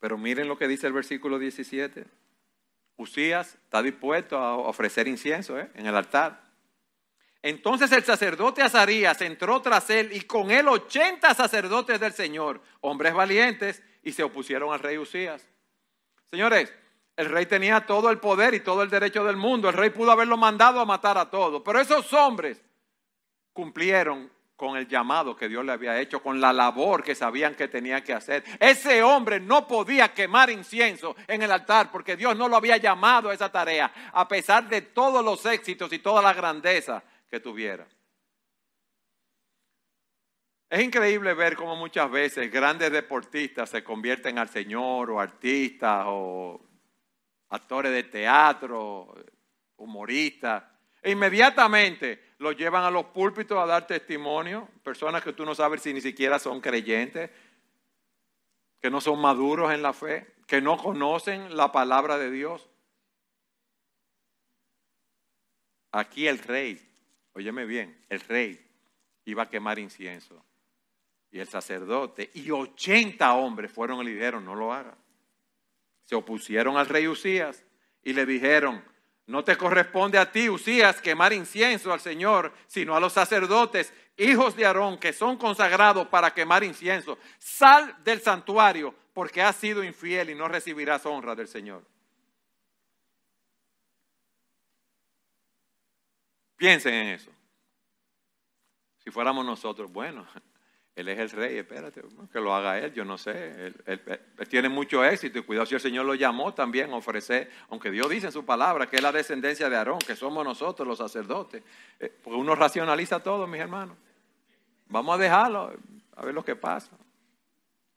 Pero 0.00 0.18
miren 0.18 0.48
lo 0.48 0.58
que 0.58 0.68
dice 0.68 0.86
el 0.86 0.92
versículo 0.92 1.38
17. 1.38 2.04
Usías 2.98 3.54
está 3.54 3.82
dispuesto 3.82 4.36
a 4.36 4.54
ofrecer 4.58 5.08
incienso 5.08 5.58
¿eh? 5.58 5.70
en 5.72 5.86
el 5.86 5.96
altar. 5.96 6.45
Entonces 7.46 7.92
el 7.92 8.02
sacerdote 8.02 8.60
Azarías 8.60 9.20
entró 9.20 9.62
tras 9.62 9.88
él 9.90 10.10
y 10.12 10.22
con 10.22 10.50
él 10.50 10.66
ochenta 10.66 11.32
sacerdotes 11.32 12.00
del 12.00 12.12
Señor, 12.12 12.60
hombres 12.80 13.14
valientes, 13.14 13.80
y 14.02 14.10
se 14.10 14.24
opusieron 14.24 14.72
al 14.72 14.80
rey 14.80 14.98
Usías. 14.98 15.46
Señores, 16.28 16.74
el 17.14 17.26
rey 17.26 17.46
tenía 17.46 17.86
todo 17.86 18.10
el 18.10 18.18
poder 18.18 18.54
y 18.54 18.60
todo 18.60 18.82
el 18.82 18.90
derecho 18.90 19.24
del 19.24 19.36
mundo. 19.36 19.68
El 19.68 19.76
rey 19.76 19.90
pudo 19.90 20.10
haberlo 20.10 20.36
mandado 20.36 20.80
a 20.80 20.84
matar 20.84 21.18
a 21.18 21.30
todos. 21.30 21.62
Pero 21.64 21.78
esos 21.78 22.12
hombres 22.14 22.60
cumplieron 23.52 24.28
con 24.56 24.76
el 24.76 24.88
llamado 24.88 25.36
que 25.36 25.48
Dios 25.48 25.64
le 25.64 25.70
había 25.70 26.00
hecho, 26.00 26.20
con 26.20 26.40
la 26.40 26.52
labor 26.52 27.04
que 27.04 27.14
sabían 27.14 27.54
que 27.54 27.68
tenía 27.68 28.02
que 28.02 28.12
hacer. 28.12 28.42
Ese 28.58 29.04
hombre 29.04 29.38
no 29.38 29.68
podía 29.68 30.12
quemar 30.12 30.50
incienso 30.50 31.14
en 31.28 31.42
el 31.42 31.52
altar 31.52 31.92
porque 31.92 32.16
Dios 32.16 32.36
no 32.36 32.48
lo 32.48 32.56
había 32.56 32.78
llamado 32.78 33.30
a 33.30 33.34
esa 33.34 33.52
tarea, 33.52 34.10
a 34.12 34.26
pesar 34.26 34.68
de 34.68 34.80
todos 34.80 35.24
los 35.24 35.46
éxitos 35.46 35.92
y 35.92 36.00
toda 36.00 36.20
la 36.20 36.32
grandeza 36.32 37.04
que 37.28 37.40
tuviera. 37.40 37.86
Es 40.68 40.82
increíble 40.82 41.32
ver 41.34 41.54
cómo 41.54 41.76
muchas 41.76 42.10
veces 42.10 42.50
grandes 42.50 42.90
deportistas 42.90 43.70
se 43.70 43.84
convierten 43.84 44.38
al 44.38 44.48
Señor 44.48 45.10
o 45.10 45.20
artistas 45.20 46.04
o 46.08 46.60
actores 47.50 47.92
de 47.92 48.02
teatro, 48.02 49.14
humoristas, 49.76 50.64
e 51.02 51.12
inmediatamente 51.12 52.34
los 52.38 52.56
llevan 52.56 52.82
a 52.82 52.90
los 52.90 53.06
púlpitos 53.06 53.56
a 53.56 53.66
dar 53.66 53.86
testimonio, 53.86 54.68
personas 54.82 55.22
que 55.22 55.32
tú 55.32 55.44
no 55.44 55.54
sabes 55.54 55.82
si 55.82 55.94
ni 55.94 56.00
siquiera 56.00 56.40
son 56.40 56.60
creyentes, 56.60 57.30
que 58.80 58.90
no 58.90 59.00
son 59.00 59.20
maduros 59.20 59.72
en 59.72 59.82
la 59.82 59.92
fe, 59.92 60.34
que 60.48 60.60
no 60.60 60.76
conocen 60.76 61.56
la 61.56 61.70
palabra 61.70 62.18
de 62.18 62.30
Dios. 62.30 62.68
Aquí 65.92 66.26
el 66.26 66.38
rey 66.40 66.85
óyeme 67.36 67.66
bien, 67.66 67.94
el 68.08 68.20
rey 68.20 68.58
iba 69.26 69.42
a 69.42 69.50
quemar 69.50 69.78
incienso. 69.78 70.42
y 71.30 71.38
el 71.38 71.48
sacerdote 71.48 72.30
y 72.32 72.50
80 72.50 73.34
hombres 73.34 73.70
fueron 73.70 74.00
y 74.00 74.04
le 74.04 74.14
dijeron, 74.14 74.42
no 74.44 74.54
lo 74.54 74.72
haga. 74.72 74.96
Se 76.04 76.14
opusieron 76.14 76.78
al 76.78 76.86
rey 76.86 77.06
Usías 77.06 77.62
y 78.02 78.14
le 78.14 78.24
dijeron, 78.24 78.82
no 79.26 79.44
te 79.44 79.56
corresponde 79.58 80.16
a 80.16 80.32
ti, 80.32 80.48
Usías, 80.48 81.02
quemar 81.02 81.34
incienso 81.34 81.92
al 81.92 82.00
Señor, 82.00 82.54
sino 82.66 82.96
a 82.96 83.00
los 83.00 83.12
sacerdotes, 83.12 83.92
hijos 84.16 84.56
de 84.56 84.64
Aarón, 84.64 84.98
que 84.98 85.12
son 85.12 85.36
consagrados 85.36 86.06
para 86.06 86.32
quemar 86.32 86.64
incienso. 86.64 87.18
Sal 87.38 88.02
del 88.02 88.22
santuario, 88.22 88.94
porque 89.12 89.42
has 89.42 89.56
sido 89.56 89.84
infiel 89.84 90.30
y 90.30 90.34
no 90.34 90.48
recibirás 90.48 91.04
honra 91.04 91.34
del 91.34 91.48
Señor. 91.48 91.84
Piensen 96.56 96.94
en 96.94 97.08
eso. 97.08 97.30
Si 99.04 99.10
fuéramos 99.10 99.44
nosotros, 99.44 99.92
bueno, 99.92 100.26
él 100.96 101.08
es 101.08 101.18
el 101.18 101.30
rey, 101.30 101.58
espérate, 101.58 102.02
que 102.32 102.40
lo 102.40 102.54
haga 102.54 102.78
él, 102.78 102.92
yo 102.92 103.04
no 103.04 103.18
sé. 103.18 103.74
Él, 103.84 104.20
tiene 104.48 104.68
mucho 104.68 105.04
éxito 105.04 105.38
y 105.38 105.42
cuidado 105.42 105.66
si 105.66 105.74
el 105.74 105.80
Señor 105.80 106.06
lo 106.06 106.14
llamó 106.14 106.54
también 106.54 106.92
a 106.92 106.96
ofrecer, 106.96 107.50
aunque 107.68 107.90
Dios 107.90 108.08
dice 108.08 108.26
en 108.26 108.32
su 108.32 108.44
palabra 108.44 108.88
que 108.88 108.96
es 108.96 109.02
la 109.02 109.12
descendencia 109.12 109.68
de 109.68 109.76
Aarón, 109.76 109.98
que 109.98 110.16
somos 110.16 110.44
nosotros 110.44 110.88
los 110.88 110.98
sacerdotes. 110.98 111.62
Eh, 112.00 112.12
porque 112.22 112.38
uno 112.38 112.54
racionaliza 112.54 113.22
todo, 113.22 113.46
mis 113.46 113.60
hermanos. 113.60 113.96
Vamos 114.88 115.14
a 115.14 115.18
dejarlo, 115.18 115.72
a 116.16 116.24
ver 116.24 116.34
lo 116.34 116.44
que 116.44 116.56
pasa. 116.56 116.96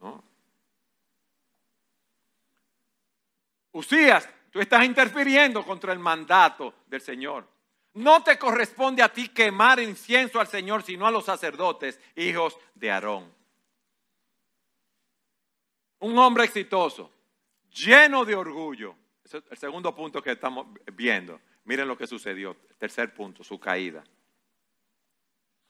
¿No? 0.02 0.24
Usías, 3.72 4.28
tú 4.52 4.60
estás 4.60 4.84
interfiriendo 4.84 5.64
contra 5.64 5.94
el 5.94 6.00
mandato 6.00 6.74
del 6.88 7.02
Señor. 7.02 7.59
No 7.94 8.24
te 8.24 8.38
corresponde 8.38 9.02
a 9.02 9.12
ti 9.12 9.30
quemar 9.30 9.80
incienso 9.80 10.40
al 10.40 10.48
Señor, 10.48 10.84
sino 10.84 11.08
a 11.08 11.12
los 11.12 11.26
sacerdotes, 11.26 12.00
hijos 12.16 12.58
de 12.76 12.92
Aarón. 12.92 13.34
Un 16.00 16.18
hombre 16.18 16.46
exitoso, 16.46 17.12
lleno 17.72 18.24
de 18.24 18.36
orgullo. 18.36 18.96
es 19.24 19.34
el 19.34 19.58
segundo 19.58 19.94
punto 19.94 20.22
que 20.22 20.32
estamos 20.32 20.68
viendo. 20.94 21.42
Miren 21.66 21.88
lo 21.88 21.98
que 21.98 22.08
sucedió. 22.08 22.56
Tercer 22.78 23.14
punto, 23.14 23.44
su 23.44 23.60
caída. 23.60 24.04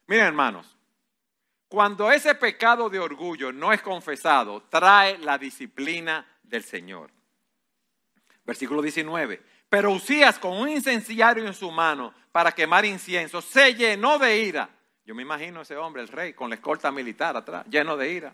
Miren 0.07 0.27
hermanos, 0.27 0.77
cuando 1.67 2.11
ese 2.11 2.33
pecado 2.35 2.89
de 2.89 2.99
orgullo 2.99 3.51
no 3.51 3.71
es 3.71 3.81
confesado, 3.81 4.63
trae 4.69 5.17
la 5.19 5.37
disciplina 5.37 6.25
del 6.41 6.63
Señor. 6.63 7.11
Versículo 8.43 8.81
19. 8.81 9.43
Pero 9.69 9.91
Usías, 9.91 10.39
con 10.39 10.57
un 10.57 10.69
incenciario 10.69 11.45
en 11.45 11.53
su 11.53 11.69
mano 11.71 12.13
para 12.31 12.51
quemar 12.51 12.85
incienso, 12.85 13.41
se 13.41 13.75
llenó 13.75 14.17
de 14.17 14.39
ira. 14.39 14.69
Yo 15.05 15.13
me 15.15 15.21
imagino 15.21 15.61
ese 15.61 15.77
hombre, 15.77 16.01
el 16.01 16.07
rey, 16.07 16.33
con 16.33 16.49
la 16.49 16.55
escolta 16.55 16.91
militar 16.91 17.37
atrás, 17.37 17.65
lleno 17.69 17.95
de 17.95 18.11
ira. 18.11 18.33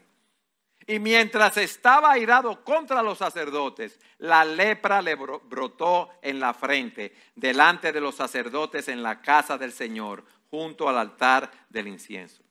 Y 0.88 1.00
mientras 1.00 1.58
estaba 1.58 2.12
airado 2.12 2.64
contra 2.64 3.02
los 3.02 3.18
sacerdotes, 3.18 4.00
la 4.20 4.46
lepra 4.46 5.02
le 5.02 5.16
brotó 5.16 6.10
en 6.22 6.40
la 6.40 6.54
frente, 6.54 7.16
delante 7.36 7.92
de 7.92 8.02
los 8.02 8.16
sacerdotes 8.16 8.88
en 8.88 9.02
la 9.02 9.22
casa 9.22 9.58
del 9.58 9.72
Señor, 9.72 10.24
junto 10.50 10.88
al 10.88 10.98
altar 10.98 11.52
del 11.70 11.88
incienso. 11.88 12.45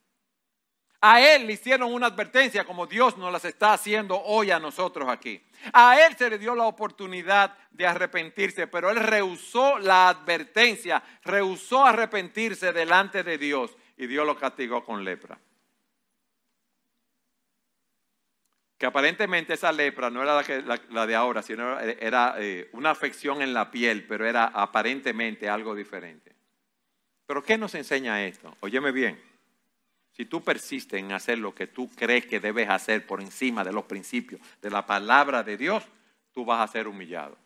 A 1.06 1.20
él 1.20 1.46
le 1.46 1.52
hicieron 1.52 1.92
una 1.92 2.06
advertencia 2.06 2.64
como 2.64 2.86
Dios 2.86 3.18
nos 3.18 3.30
las 3.30 3.44
está 3.44 3.74
haciendo 3.74 4.18
hoy 4.22 4.50
a 4.50 4.58
nosotros 4.58 5.06
aquí. 5.06 5.38
A 5.74 6.00
él 6.00 6.16
se 6.16 6.30
le 6.30 6.38
dio 6.38 6.54
la 6.54 6.64
oportunidad 6.64 7.54
de 7.72 7.86
arrepentirse, 7.86 8.68
pero 8.68 8.88
él 8.88 8.96
rehusó 8.96 9.78
la 9.78 10.08
advertencia, 10.08 11.02
rehusó 11.22 11.84
arrepentirse 11.84 12.72
delante 12.72 13.22
de 13.22 13.36
Dios 13.36 13.76
y 13.98 14.06
Dios 14.06 14.26
lo 14.26 14.38
castigó 14.38 14.82
con 14.82 15.04
lepra. 15.04 15.38
Que 18.78 18.86
aparentemente 18.86 19.52
esa 19.52 19.72
lepra 19.72 20.08
no 20.08 20.22
era 20.22 20.42
la, 20.88 21.06
de 21.06 21.14
ahora, 21.14 21.42
sino 21.42 21.78
era 21.80 22.36
eh, 22.38 22.70
una 22.72 22.92
afección 22.92 23.42
en 23.42 23.52
la 23.52 23.70
piel, 23.70 24.06
pero 24.06 24.26
era 24.26 24.46
aparentemente 24.46 25.50
algo 25.50 25.74
diferente. 25.74 26.34
Pero 27.26 27.42
¿qué 27.42 27.58
nos 27.58 27.74
enseña 27.74 28.24
esto? 28.24 28.56
Óyeme 28.60 28.90
bien. 28.90 29.33
Si 30.16 30.26
tú 30.26 30.42
persistes 30.42 31.00
en 31.00 31.10
hacer 31.10 31.38
lo 31.38 31.54
que 31.54 31.66
tú 31.66 31.90
crees 31.90 32.26
que 32.26 32.38
debes 32.38 32.70
hacer 32.70 33.04
por 33.04 33.20
encima 33.20 33.64
de 33.64 33.72
los 33.72 33.84
principios 33.84 34.40
de 34.62 34.70
la 34.70 34.86
palabra 34.86 35.42
de 35.42 35.56
Dios, 35.56 35.84
tú 36.32 36.44
vas 36.44 36.60
a 36.60 36.72
ser 36.72 36.86
humillado. 36.86 37.36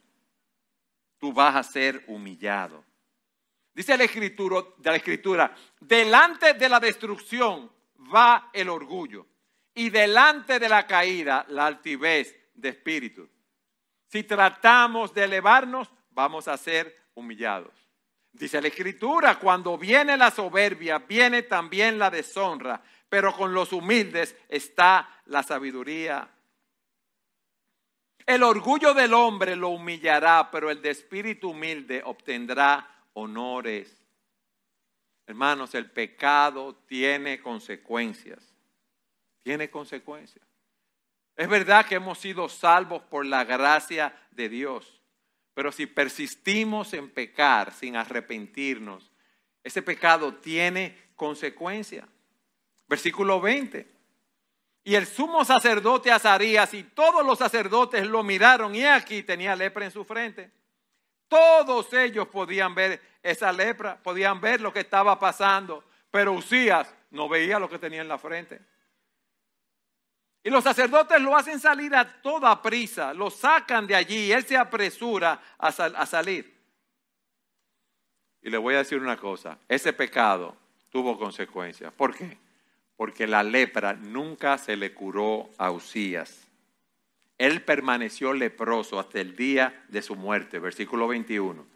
Tú 1.18 1.32
vas 1.32 1.56
a 1.56 1.62
ser 1.62 2.04
humillado. 2.08 2.84
Dice 3.72 3.96
la 3.96 4.04
escritura, 4.04 4.62
de 4.76 4.90
la 4.90 4.96
escritura, 4.96 5.54
delante 5.80 6.54
de 6.54 6.68
la 6.68 6.78
destrucción 6.78 7.72
va 8.14 8.50
el 8.52 8.68
orgullo 8.68 9.26
y 9.74 9.88
delante 9.88 10.58
de 10.58 10.68
la 10.68 10.86
caída 10.86 11.46
la 11.48 11.66
altivez 11.66 12.36
de 12.54 12.68
espíritu. 12.68 13.30
Si 14.08 14.24
tratamos 14.24 15.14
de 15.14 15.24
elevarnos, 15.24 15.90
vamos 16.10 16.48
a 16.48 16.56
ser 16.58 17.08
humillados. 17.14 17.87
Dice 18.38 18.62
la 18.62 18.68
escritura, 18.68 19.38
cuando 19.38 19.76
viene 19.76 20.16
la 20.16 20.30
soberbia, 20.30 21.00
viene 21.00 21.42
también 21.42 21.98
la 21.98 22.08
deshonra, 22.08 22.80
pero 23.08 23.34
con 23.34 23.52
los 23.52 23.72
humildes 23.72 24.36
está 24.48 25.22
la 25.26 25.42
sabiduría. 25.42 26.30
El 28.24 28.44
orgullo 28.44 28.94
del 28.94 29.12
hombre 29.12 29.56
lo 29.56 29.70
humillará, 29.70 30.50
pero 30.52 30.70
el 30.70 30.80
de 30.80 30.90
espíritu 30.90 31.50
humilde 31.50 32.00
obtendrá 32.04 32.88
honores. 33.14 34.04
Hermanos, 35.26 35.74
el 35.74 35.90
pecado 35.90 36.76
tiene 36.86 37.40
consecuencias. 37.40 38.54
Tiene 39.42 39.68
consecuencias. 39.68 40.46
Es 41.34 41.48
verdad 41.48 41.86
que 41.86 41.96
hemos 41.96 42.18
sido 42.18 42.48
salvos 42.48 43.02
por 43.02 43.26
la 43.26 43.44
gracia 43.44 44.14
de 44.30 44.48
Dios. 44.48 44.97
Pero 45.58 45.72
si 45.72 45.86
persistimos 45.86 46.94
en 46.94 47.10
pecar 47.10 47.72
sin 47.72 47.96
arrepentirnos, 47.96 49.10
ese 49.64 49.82
pecado 49.82 50.34
tiene 50.34 50.96
consecuencia. 51.16 52.06
Versículo 52.86 53.40
20. 53.40 53.84
Y 54.84 54.94
el 54.94 55.04
sumo 55.04 55.44
sacerdote 55.44 56.12
Azarías 56.12 56.72
y 56.74 56.84
todos 56.84 57.26
los 57.26 57.40
sacerdotes 57.40 58.06
lo 58.06 58.22
miraron 58.22 58.72
y 58.72 58.84
aquí 58.84 59.24
tenía 59.24 59.56
lepra 59.56 59.84
en 59.84 59.90
su 59.90 60.04
frente. 60.04 60.48
Todos 61.26 61.92
ellos 61.92 62.28
podían 62.28 62.72
ver 62.76 63.02
esa 63.20 63.50
lepra, 63.50 64.00
podían 64.00 64.40
ver 64.40 64.60
lo 64.60 64.72
que 64.72 64.78
estaba 64.78 65.18
pasando, 65.18 65.82
pero 66.12 66.34
Usías 66.34 66.94
no 67.10 67.28
veía 67.28 67.58
lo 67.58 67.68
que 67.68 67.80
tenía 67.80 68.02
en 68.02 68.08
la 68.08 68.18
frente. 68.18 68.60
Y 70.48 70.50
los 70.50 70.64
sacerdotes 70.64 71.20
lo 71.20 71.36
hacen 71.36 71.60
salir 71.60 71.94
a 71.94 72.22
toda 72.22 72.62
prisa, 72.62 73.12
lo 73.12 73.28
sacan 73.28 73.86
de 73.86 73.94
allí 73.94 74.32
él 74.32 74.46
se 74.46 74.56
apresura 74.56 75.38
a, 75.58 75.66
a 75.66 76.06
salir. 76.06 76.56
Y 78.40 78.48
le 78.48 78.56
voy 78.56 78.74
a 78.74 78.78
decir 78.78 78.98
una 78.98 79.18
cosa, 79.18 79.58
ese 79.68 79.92
pecado 79.92 80.56
tuvo 80.88 81.18
consecuencias. 81.18 81.92
¿Por 81.92 82.16
qué? 82.16 82.38
Porque 82.96 83.26
la 83.26 83.42
lepra 83.42 83.92
nunca 83.92 84.56
se 84.56 84.74
le 84.74 84.94
curó 84.94 85.50
a 85.58 85.70
Usías. 85.70 86.48
Él 87.36 87.60
permaneció 87.60 88.32
leproso 88.32 88.98
hasta 88.98 89.20
el 89.20 89.36
día 89.36 89.84
de 89.88 90.00
su 90.00 90.16
muerte, 90.16 90.58
versículo 90.60 91.08
21. 91.08 91.66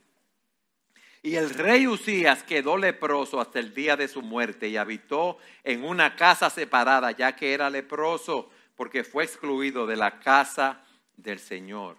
Y 1.25 1.37
el 1.37 1.51
rey 1.51 1.87
Usías 1.87 2.43
quedó 2.43 2.79
leproso 2.79 3.39
hasta 3.39 3.59
el 3.59 3.75
día 3.75 3.97
de 3.97 4.09
su 4.09 4.23
muerte 4.23 4.69
y 4.69 4.79
habitó 4.79 5.37
en 5.63 5.85
una 5.85 6.17
casa 6.17 6.49
separada, 6.49 7.11
ya 7.11 7.37
que 7.37 7.53
era 7.53 7.69
leproso, 7.69 8.51
porque 8.77 9.05
fue 9.05 9.25
excluido 9.25 9.87
de 9.87 9.97
la 9.97 10.21
casa 10.21 10.83
del 11.17 11.39
Señor. 11.39 11.97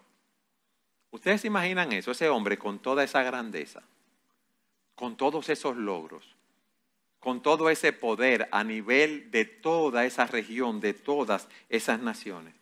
¿Ustedes 1.11 1.41
se 1.41 1.47
imaginan 1.47 1.91
eso? 1.91 2.11
Ese 2.11 2.29
hombre 2.29 2.57
con 2.57 2.79
toda 2.79 3.03
esa 3.03 3.23
grandeza, 3.23 3.83
con 4.95 5.15
todos 5.15 5.49
esos 5.49 5.77
logros, 5.77 6.35
con 7.19 7.41
todo 7.41 7.69
ese 7.69 7.93
poder 7.93 8.49
a 8.51 8.63
nivel 8.63 9.31
de 9.31 9.45
toda 9.45 10.05
esa 10.05 10.25
región, 10.25 10.79
de 10.79 10.93
todas 10.93 11.47
esas 11.69 11.99
naciones. 11.99 12.53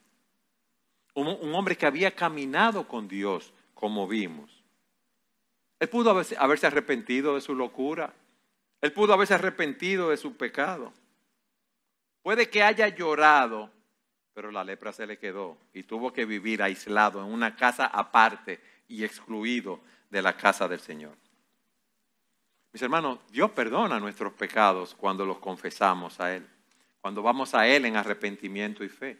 Un, 1.13 1.27
un 1.27 1.55
hombre 1.55 1.77
que 1.77 1.85
había 1.85 2.15
caminado 2.15 2.87
con 2.87 3.07
Dios, 3.07 3.53
como 3.73 4.07
vimos 4.07 4.61
él 5.81 5.89
pudo 5.89 6.11
haberse, 6.11 6.67
arrepentido 6.67 7.33
de 7.33 7.41
su 7.41 7.55
locura. 7.55 8.13
Él 8.81 8.93
pudo 8.93 9.13
haberse 9.13 9.33
arrepentido 9.33 10.11
de 10.11 10.17
su 10.17 10.37
pecado. 10.37 10.93
Puede 12.21 12.51
que 12.51 12.61
haya 12.61 12.87
llorado, 12.89 13.71
pero 14.33 14.51
la 14.51 14.63
lepra 14.63 14.93
se 14.93 15.05
le 15.05 15.17
quedó 15.17 15.57
y 15.73 15.83
tuvo 15.83 16.13
que 16.13 16.25
vivir 16.25 16.61
aislado 16.63 17.23
en 17.23 17.31
una 17.31 17.55
casa 17.55 17.85
aparte 17.85 18.59
y 18.87 19.03
excluido 19.03 19.81
de 20.09 20.21
la 20.21 20.35
casa 20.35 20.67
del 20.67 20.79
Señor. 20.79 21.15
Mis 22.73 22.81
hermanos, 22.81 23.19
Dios 23.29 23.51
perdona 23.51 23.99
nuestros 23.99 24.33
pecados 24.33 24.95
cuando 24.95 25.25
los 25.25 25.39
confesamos 25.39 26.19
a 26.19 26.33
Él, 26.35 26.47
cuando 27.01 27.21
vamos 27.21 27.53
a 27.53 27.67
Él 27.67 27.85
en 27.85 27.97
arrepentimiento 27.97 28.83
y 28.83 28.89
fe. 28.89 29.17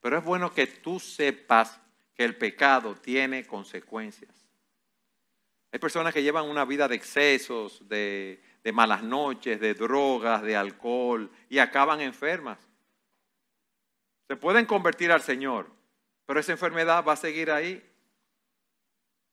Pero 0.00 0.18
es 0.18 0.24
bueno 0.24 0.52
que 0.52 0.66
tú 0.66 0.98
sepas 0.98 1.80
que 2.14 2.24
el 2.24 2.36
pecado 2.36 2.94
tiene 2.94 3.46
consecuencias. 3.46 4.30
Hay 5.72 5.78
personas 5.78 6.14
que 6.14 6.22
llevan 6.22 6.48
una 6.48 6.64
vida 6.64 6.86
de 6.86 6.94
excesos, 6.94 7.86
de, 7.88 8.40
malas 8.72 9.02
noches, 9.02 9.60
de 9.60 9.74
drogas, 9.74 10.42
de 10.42 10.56
alcohol 10.56 11.28
y 11.50 11.58
acaban 11.58 12.00
enfermas. 12.00 12.58
Se 14.28 14.36
pueden 14.36 14.66
convertir 14.66 15.12
al 15.12 15.22
Señor, 15.22 15.70
pero 16.26 16.40
esa 16.40 16.52
enfermedad 16.52 17.04
va 17.04 17.12
a 17.12 17.16
seguir 17.16 17.50
ahí. 17.50 17.82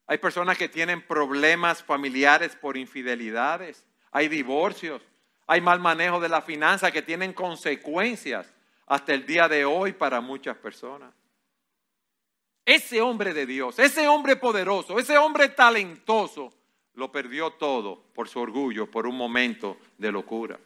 Hay 0.08 0.18
personas 0.18 0.58
que 0.58 0.68
tienen 0.68 1.02
problemas 1.02 1.84
familiares 1.84 2.56
por 2.56 2.76
infidelidades. 2.76 3.86
Hay 4.12 4.28
divorcios. 4.28 5.02
Hay 5.48 5.62
mal 5.62 5.80
manejo 5.80 6.20
de 6.20 6.30
la 6.30 6.42
finanza 6.42 6.92
que 6.92 7.02
tienen 7.02 7.34
consecuencias 7.34 8.54
hasta 8.88 9.14
el 9.14 9.26
día 9.26 9.48
de 9.48 9.64
hoy 9.64 9.94
para 9.94 10.20
muchas 10.20 10.58
personas. 10.58 11.14
Ese 12.66 13.02
hombre 13.02 13.34
de 13.34 13.46
Dios, 13.46 13.80
ese 13.80 14.08
hombre 14.08 14.36
poderoso, 14.36 15.00
ese 15.00 15.18
hombre 15.18 15.50
talentoso, 15.50 16.54
lo 16.94 17.12
perdió 17.12 17.52
todo 17.52 18.04
por 18.14 18.28
su 18.28 18.39
orgullo, 18.39 18.89
por 18.89 19.08
un 19.08 19.16
momento 19.16 19.78
de 19.98 20.12
locura. 20.12 20.60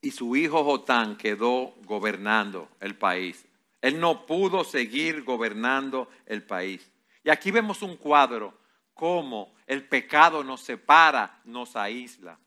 Y 0.00 0.10
su 0.12 0.36
hijo 0.36 0.64
Jotán 0.64 1.16
quedó 1.16 1.74
gobernando 1.84 2.68
el 2.80 2.96
país. 2.96 3.46
Él 3.80 3.98
no 4.00 4.26
pudo 4.26 4.64
seguir 4.64 5.24
gobernando 5.24 6.10
el 6.26 6.42
país. 6.42 6.90
Y 7.24 7.30
aquí 7.30 7.50
vemos 7.50 7.82
un 7.82 7.96
cuadro, 7.96 8.58
cómo 8.94 9.54
el 9.66 9.86
pecado 9.86 10.42
nos 10.42 10.60
separa, 10.60 11.40
nos 11.44 11.76
aísla. 11.76 12.38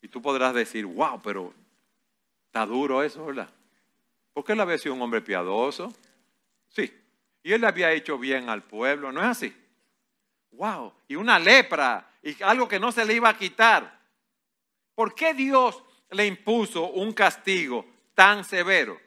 Y 0.00 0.08
tú 0.08 0.20
podrás 0.20 0.54
decir, 0.54 0.84
wow, 0.84 1.20
pero 1.22 1.52
está 2.46 2.66
duro 2.66 3.02
eso, 3.02 3.24
¿verdad? 3.24 3.50
Porque 4.32 4.52
él 4.52 4.60
había 4.60 4.78
sido 4.78 4.94
un 4.94 5.02
hombre 5.02 5.22
piadoso. 5.22 5.92
Sí. 6.68 6.92
Y 7.42 7.52
él 7.52 7.64
había 7.64 7.92
hecho 7.92 8.18
bien 8.18 8.48
al 8.48 8.62
pueblo, 8.62 9.12
¿no 9.12 9.20
es 9.20 9.26
así? 9.26 9.56
Wow. 10.52 10.92
Y 11.08 11.16
una 11.16 11.38
lepra, 11.38 12.10
y 12.24 12.42
algo 12.42 12.66
que 12.66 12.80
no 12.80 12.90
se 12.90 13.04
le 13.04 13.14
iba 13.14 13.28
a 13.28 13.36
quitar. 13.36 14.00
¿Por 14.94 15.14
qué 15.14 15.34
Dios 15.34 15.82
le 16.10 16.26
impuso 16.26 16.90
un 16.90 17.12
castigo 17.12 17.84
tan 18.14 18.44
severo? 18.44 18.98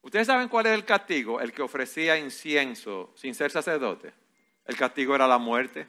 ¿Ustedes 0.00 0.26
saben 0.26 0.48
cuál 0.48 0.66
es 0.66 0.72
el 0.72 0.84
castigo? 0.86 1.40
El 1.40 1.52
que 1.52 1.60
ofrecía 1.60 2.16
incienso 2.16 3.12
sin 3.16 3.34
ser 3.34 3.50
sacerdote. 3.50 4.14
El 4.64 4.76
castigo 4.76 5.14
era 5.14 5.28
la 5.28 5.36
muerte. 5.36 5.86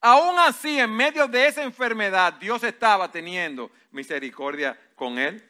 Aún 0.00 0.38
así, 0.38 0.78
en 0.78 0.94
medio 0.94 1.28
de 1.28 1.48
esa 1.48 1.62
enfermedad, 1.62 2.32
Dios 2.34 2.64
estaba 2.64 3.10
teniendo 3.10 3.70
misericordia 3.90 4.78
con 4.94 5.18
él. 5.18 5.46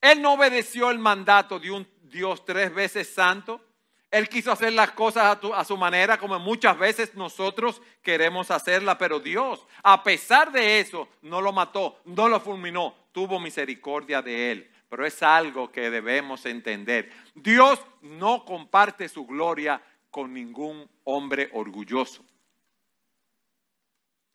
Él 0.00 0.20
no 0.20 0.32
obedeció 0.32 0.90
el 0.90 0.98
mandato 0.98 1.60
de 1.60 1.70
un 1.70 1.86
Dios 2.02 2.44
tres 2.44 2.74
veces 2.74 3.12
santo. 3.12 3.64
Él 4.10 4.28
quiso 4.28 4.50
hacer 4.50 4.72
las 4.72 4.90
cosas 4.90 5.38
a, 5.54 5.64
su 5.64 5.76
manera, 5.76 6.18
como 6.18 6.38
muchas 6.40 6.76
veces 6.76 7.14
nosotros 7.14 7.80
queremos 8.02 8.50
hacerla, 8.50 8.98
pero 8.98 9.20
Dios, 9.20 9.64
a 9.84 10.02
pesar 10.02 10.50
de 10.50 10.80
eso, 10.80 11.08
no 11.22 11.40
lo 11.40 11.52
mató, 11.52 12.00
no 12.04 12.28
lo 12.28 12.40
fulminó, 12.40 12.94
tuvo 13.12 13.38
misericordia 13.38 14.20
de 14.20 14.52
él. 14.52 14.70
Pero 14.88 15.06
es 15.06 15.22
algo 15.22 15.70
que 15.70 15.88
debemos 15.88 16.44
entender. 16.46 17.12
Dios 17.36 17.78
no 18.02 18.44
comparte 18.44 19.08
su 19.08 19.24
gloria 19.24 19.80
con 20.10 20.34
ningún 20.34 20.90
hombre 21.04 21.48
orgulloso. 21.52 22.24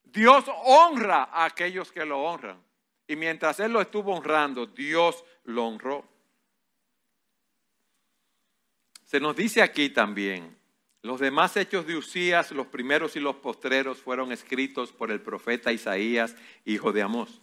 Dios 0.03 0.45
honra 0.63 1.23
a 1.23 1.43
aquellos 1.43 1.91
que 1.91 2.05
lo 2.05 2.23
honran. 2.23 2.63
Y 3.05 3.17
mientras 3.17 3.59
Él 3.59 3.73
lo 3.73 3.81
estuvo 3.81 4.15
honrando, 4.15 4.65
Dios 4.65 5.25
lo 5.43 5.65
honró. 5.65 6.14
Se 9.15 9.21
nos 9.21 9.37
dice 9.37 9.61
aquí 9.61 9.87
también, 9.87 10.57
los 11.01 11.21
demás 11.21 11.55
hechos 11.55 11.87
de 11.87 11.95
Usías, 11.95 12.51
los 12.51 12.67
primeros 12.67 13.15
y 13.15 13.21
los 13.21 13.37
postreros, 13.37 13.99
fueron 14.01 14.33
escritos 14.33 14.91
por 14.91 15.09
el 15.09 15.21
profeta 15.21 15.71
Isaías, 15.71 16.35
hijo 16.65 16.91
de 16.91 17.01
Amós. 17.01 17.41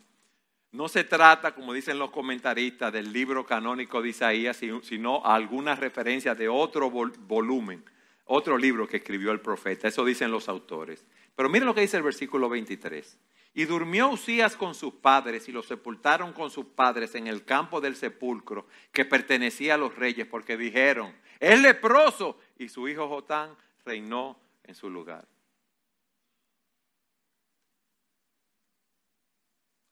No 0.70 0.86
se 0.88 1.02
trata, 1.02 1.54
como 1.54 1.72
dicen 1.72 1.98
los 1.98 2.10
comentaristas, 2.10 2.92
del 2.92 3.10
libro 3.10 3.46
canónico 3.46 4.02
de 4.02 4.10
Isaías, 4.10 4.60
sino 4.82 5.24
alguna 5.24 5.74
referencia 5.74 6.34
de 6.34 6.46
otro 6.46 6.90
volumen, 6.90 7.82
otro 8.26 8.58
libro 8.58 8.86
que 8.86 8.98
escribió 8.98 9.32
el 9.32 9.40
profeta. 9.40 9.88
Eso 9.88 10.04
dicen 10.04 10.30
los 10.30 10.50
autores. 10.50 11.06
Pero 11.34 11.48
miren 11.48 11.64
lo 11.64 11.74
que 11.74 11.80
dice 11.80 11.96
el 11.96 12.02
versículo 12.02 12.50
23. 12.50 13.18
Y 13.54 13.66
durmió 13.66 14.08
Usías 14.08 14.56
con 14.56 14.74
sus 14.74 14.94
padres 14.94 15.48
y 15.48 15.52
lo 15.52 15.62
sepultaron 15.62 16.32
con 16.32 16.50
sus 16.50 16.66
padres 16.66 17.14
en 17.14 17.26
el 17.26 17.44
campo 17.44 17.80
del 17.80 17.96
sepulcro 17.96 18.66
que 18.92 19.04
pertenecía 19.04 19.74
a 19.74 19.78
los 19.78 19.94
reyes, 19.94 20.26
porque 20.26 20.56
dijeron, 20.56 21.14
es 21.38 21.60
leproso. 21.60 22.38
Y 22.58 22.68
su 22.68 22.88
hijo 22.88 23.08
Jotán 23.08 23.54
reinó 23.84 24.38
en 24.64 24.74
su 24.74 24.88
lugar. 24.88 25.26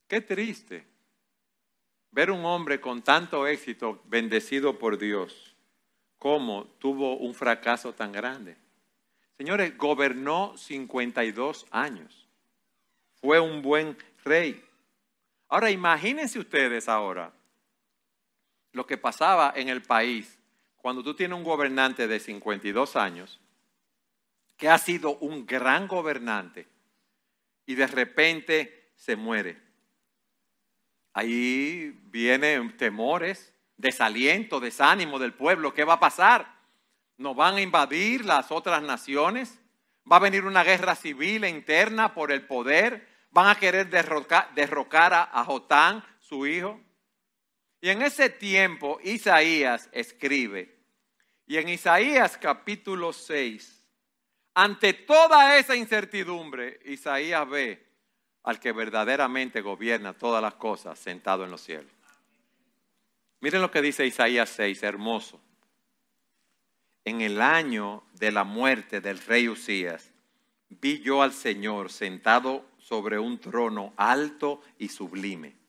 Qué 0.09 0.21
triste 0.21 0.87
ver 2.11 2.31
un 2.31 2.45
hombre 2.45 2.81
con 2.81 3.03
tanto 3.03 3.47
éxito, 3.47 4.03
bendecido 4.07 4.79
por 4.79 4.99
Dios, 4.99 5.55
como 6.19 6.67
tuvo 6.79 7.17
un 7.17 7.35
fracaso 7.35 7.93
tan 7.93 8.13
grande. 8.13 8.57
Señores, 9.37 9.77
gobernó 9.77 10.57
52 10.57 11.67
años. 11.71 12.20
Fue 13.21 13.39
un 13.41 13.63
buen 13.63 13.97
rey. 14.25 14.65
Ahora 15.49 15.71
imagínense 15.71 16.39
ustedes 16.39 16.89
ahora 16.89 17.33
lo 18.73 18.87
que 18.87 18.97
pasaba 18.97 19.53
en 19.57 19.69
el 19.69 19.83
país 19.83 20.39
cuando 20.77 21.03
tú 21.03 21.15
tienes 21.15 21.37
un 21.37 21.45
gobernante 21.45 22.07
de 22.07 22.21
52 22.21 22.97
años 22.97 23.41
que 24.57 24.69
ha 24.69 24.79
sido 24.79 25.17
un 25.19 25.47
gran 25.47 25.89
gobernante 25.89 26.69
y 27.67 27.75
de 27.75 27.87
repente 27.87 28.93
se 28.95 29.17
muere. 29.17 29.61
Ahí 31.13 31.99
vienen 32.05 32.77
temores, 32.77 33.53
desaliento, 33.77 34.61
desánimo 34.61 35.19
del 35.19 35.35
pueblo. 35.35 35.75
¿Qué 35.75 35.85
va 35.85 35.95
a 35.95 36.01
pasar? 36.01 36.55
¿Nos 37.17 37.35
van 37.35 37.57
a 37.57 37.61
invadir 37.61 38.25
las 38.25 38.53
otras 38.53 38.83
naciones? 38.83 39.59
¿Va 40.11 40.17
a 40.17 40.21
venir 40.21 40.45
una 40.45 40.63
guerra 40.63 40.95
civil 40.95 41.45
interna 41.45 42.15
por 42.15 42.31
el 42.31 42.47
poder? 42.47 43.09
¿Van 43.31 43.49
a 43.49 43.55
querer 43.55 43.89
derrocar, 43.89 45.15
a, 45.15 45.31
a 45.33 45.45
Jotán, 45.45 46.05
su 46.19 46.47
hijo? 46.47 46.81
Y 47.81 47.89
en 47.89 48.03
ese 48.03 48.29
tiempo 48.29 48.99
Isaías 49.03 49.89
escribe, 49.93 50.77
y 51.47 51.57
en 51.57 51.69
Isaías 51.69 52.37
capítulo 52.37 53.13
6, 53.13 53.85
ante 54.55 54.93
toda 54.93 55.57
esa 55.59 55.77
incertidumbre, 55.77 56.81
Isaías 56.85 57.49
ve 57.49 57.87
al 58.43 58.59
que 58.59 58.73
verdaderamente 58.73 59.61
gobierna 59.61 60.13
todas 60.13 60.43
las 60.43 60.55
cosas 60.55 60.99
sentado 60.99 61.45
en 61.45 61.51
los 61.51 61.61
cielos. 61.61 61.93
Miren 63.41 63.63
lo 63.63 63.71
que 63.71 63.83
dice 63.83 64.07
Isaías 64.07 64.51
6, 64.51 64.83
hermoso. 64.83 65.41
En 67.05 67.21
el 67.23 67.41
año 67.41 68.05
de 68.13 68.31
la 68.31 68.45
muerte 68.45 69.01
del 69.01 69.19
rey 69.19 69.49
Usías, 69.49 70.13
vi 70.69 71.01
yo 71.01 71.23
al 71.23 71.33
Señor 71.33 71.91
sentado 71.91 72.70
sobre 72.91 73.19
un 73.19 73.39
trono 73.39 73.95
alto 73.97 74.61
y 74.79 74.89
sublime 74.89 75.61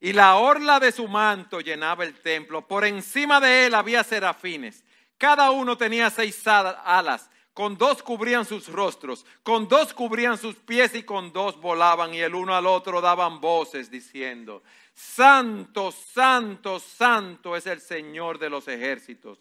y 0.00 0.12
la 0.12 0.36
orla 0.36 0.78
de 0.78 0.92
su 0.92 1.08
manto 1.08 1.60
llenaba 1.60 2.04
el 2.04 2.14
templo. 2.20 2.66
Por 2.66 2.84
encima 2.84 3.40
de 3.40 3.66
él 3.66 3.74
había 3.74 4.04
serafines. 4.04 4.84
Cada 5.18 5.50
uno 5.50 5.76
tenía 5.76 6.10
seis 6.10 6.46
alas. 6.46 7.30
Con 7.54 7.78
dos 7.78 8.02
cubrían 8.02 8.44
sus 8.44 8.68
rostros, 8.68 9.24
con 9.42 9.66
dos 9.66 9.94
cubrían 9.94 10.36
sus 10.36 10.56
pies 10.56 10.94
y 10.94 11.04
con 11.04 11.32
dos 11.32 11.58
volaban 11.58 12.12
y 12.12 12.20
el 12.20 12.34
uno 12.34 12.54
al 12.54 12.66
otro 12.66 13.00
daban 13.00 13.40
voces 13.40 13.90
diciendo, 13.90 14.62
Santo, 14.92 15.90
santo, 15.90 16.78
santo 16.78 17.56
es 17.56 17.66
el 17.66 17.80
Señor 17.80 18.38
de 18.38 18.50
los 18.50 18.68
ejércitos. 18.68 19.40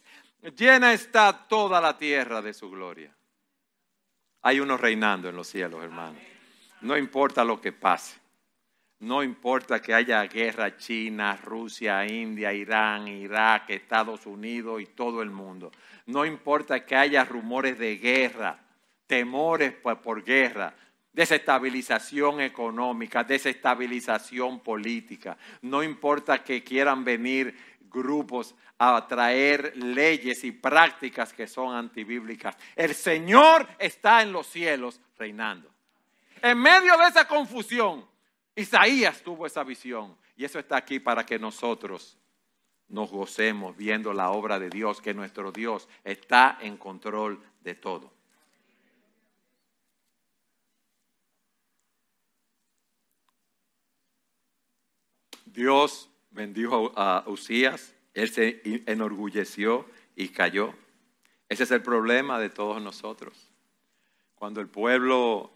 Llena 0.58 0.94
está 0.94 1.46
toda 1.50 1.82
la 1.82 1.98
tierra 1.98 2.42
de 2.42 2.54
su 2.54 2.72
gloria. 2.72 3.14
Hay 4.44 4.62
uno 4.62 4.78
reinando 4.78 5.28
en 5.28 5.36
los 5.36 5.48
cielos, 5.48 5.84
hermano. 5.84 6.18
No 6.86 6.96
importa 6.96 7.44
lo 7.44 7.60
que 7.60 7.72
pase. 7.72 8.16
No 9.00 9.24
importa 9.24 9.82
que 9.82 9.92
haya 9.92 10.22
guerra 10.28 10.78
China, 10.78 11.36
Rusia, 11.36 12.06
India, 12.06 12.54
Irán, 12.54 13.08
Irak, 13.08 13.72
Estados 13.72 14.28
Unidos 14.28 14.80
y 14.84 14.86
todo 14.86 15.24
el 15.24 15.32
mundo. 15.32 15.72
No 16.06 16.28
importa 16.28 16.86
que 16.86 16.96
haya 16.96 17.26
rumores 17.26 17.80
de 17.80 17.98
guerra, 17.98 18.60
temores 19.08 19.74
por, 19.74 20.24
guerra, 20.24 20.76
desestabilización 21.12 22.42
económica, 22.42 23.24
desestabilización 23.24 24.60
política. 24.60 25.40
No 25.64 25.82
importa 25.82 26.44
que 26.44 26.64
quieran 26.64 27.04
venir 27.04 27.58
grupos 27.90 28.54
a 28.78 29.08
traer 29.08 29.76
leyes 29.76 30.44
y 30.44 30.52
prácticas 30.52 31.34
que 31.34 31.48
son 31.48 31.76
antibíblicas. 31.76 32.56
El 32.76 32.94
Señor 32.94 33.68
está 33.80 34.22
en 34.22 34.32
los 34.32 34.46
cielos 34.46 35.02
reinando. 35.18 35.75
En 36.46 36.60
medio 36.60 36.96
de 37.00 37.08
esa 37.08 37.28
confusión, 37.28 38.08
Isaías 38.56 39.24
tuvo 39.24 39.48
esa 39.48 39.64
visión 39.64 40.16
y 40.36 40.46
eso 40.46 40.60
está 40.60 40.78
aquí 40.78 41.00
para 41.00 41.26
que 41.26 41.40
nosotros 41.40 42.20
nos 42.88 43.10
gocemos 43.10 43.76
viendo 43.76 44.14
la 44.14 44.30
obra 44.30 44.60
de 44.60 44.70
Dios, 44.70 45.02
que 45.02 45.16
nuestro 45.16 45.52
Dios 45.52 45.90
está 46.04 46.60
en 46.62 46.78
control 46.78 47.44
de 47.62 47.74
todo. 47.74 48.14
Dios 55.46 56.12
bendijo 56.30 56.92
a 56.96 57.24
Usías, 57.26 57.96
él 58.14 58.30
se 58.30 58.62
enorgulleció 58.86 59.90
y 60.16 60.28
cayó. 60.28 60.76
Ese 61.50 61.64
es 61.64 61.72
el 61.72 61.82
problema 61.82 62.38
de 62.38 62.52
todos 62.52 62.80
nosotros. 62.84 63.52
Cuando 64.36 64.62
el 64.62 64.68
pueblo 64.68 65.55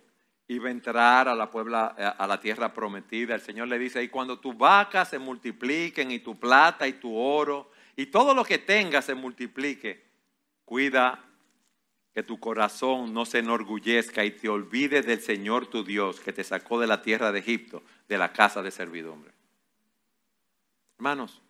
iba 0.49 0.67
a 0.67 0.71
entrar 0.71 1.29
a 1.29 1.35
la, 1.35 1.51
puebla, 1.51 1.85
a 1.85 2.25
la 2.25 2.39
tierra 2.39 2.73
prometida, 2.73 3.35
el 3.35 3.41
Señor 3.41 3.67
le 3.67 3.77
dice, 3.77 4.01
y 4.01 4.09
cuando 4.09 4.39
tus 4.39 4.57
vacas 4.57 5.09
se 5.09 5.19
multipliquen 5.19 6.09
y 6.09 6.19
tu 6.19 6.39
plata 6.39 6.87
y 6.87 6.93
tu 6.93 7.15
oro 7.15 7.71
y 7.95 8.07
todo 8.07 8.33
lo 8.33 8.43
que 8.43 8.57
tengas 8.57 9.05
se 9.05 9.13
multiplique, 9.13 10.03
cuida 10.65 11.23
que 12.15 12.23
tu 12.23 12.39
corazón 12.39 13.13
no 13.13 13.27
se 13.27 13.39
enorgullezca 13.39 14.25
y 14.25 14.31
te 14.31 14.49
olvides 14.49 15.05
del 15.05 15.21
Señor 15.21 15.67
tu 15.67 15.83
Dios 15.83 16.19
que 16.19 16.33
te 16.33 16.43
sacó 16.43 16.79
de 16.79 16.87
la 16.87 17.03
tierra 17.03 17.31
de 17.31 17.39
Egipto, 17.39 17.83
de 18.07 18.17
la 18.17 18.33
casa 18.33 18.63
de 18.63 18.71
servidumbre. 18.71 19.31
Hermanos, 20.97 21.43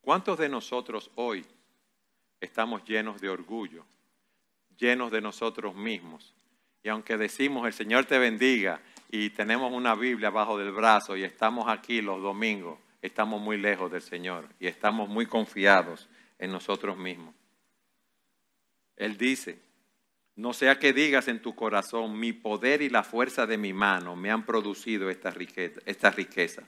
¿cuántos 0.00 0.38
de 0.38 0.48
nosotros 0.48 1.10
hoy 1.14 1.44
estamos 2.40 2.84
llenos 2.84 3.20
de 3.20 3.28
orgullo, 3.28 3.84
llenos 4.78 5.12
de 5.12 5.20
nosotros 5.20 5.74
mismos? 5.74 6.34
Y 6.82 6.88
aunque 6.88 7.16
decimos 7.16 7.66
el 7.66 7.72
Señor 7.72 8.06
te 8.06 8.18
bendiga 8.18 8.80
y 9.10 9.30
tenemos 9.30 9.72
una 9.72 9.94
Biblia 9.94 10.30
bajo 10.30 10.58
del 10.58 10.72
brazo 10.72 11.16
y 11.16 11.22
estamos 11.22 11.68
aquí 11.68 12.00
los 12.00 12.20
domingos, 12.20 12.78
estamos 13.00 13.40
muy 13.40 13.56
lejos 13.56 13.90
del 13.90 14.02
Señor 14.02 14.48
y 14.58 14.66
estamos 14.66 15.08
muy 15.08 15.26
confiados 15.26 16.08
en 16.38 16.50
nosotros 16.50 16.96
mismos. 16.96 17.34
Él 18.96 19.16
dice, 19.16 19.60
no 20.34 20.52
sea 20.52 20.78
que 20.78 20.92
digas 20.92 21.28
en 21.28 21.40
tu 21.40 21.54
corazón, 21.54 22.18
mi 22.18 22.32
poder 22.32 22.82
y 22.82 22.88
la 22.88 23.02
fuerza 23.02 23.46
de 23.46 23.58
mi 23.58 23.72
mano 23.72 24.16
me 24.16 24.30
han 24.30 24.44
producido 24.44 25.10
esta 25.10 25.30
riqueza, 25.30 25.80
esta 25.84 26.10
riqueza. 26.10 26.62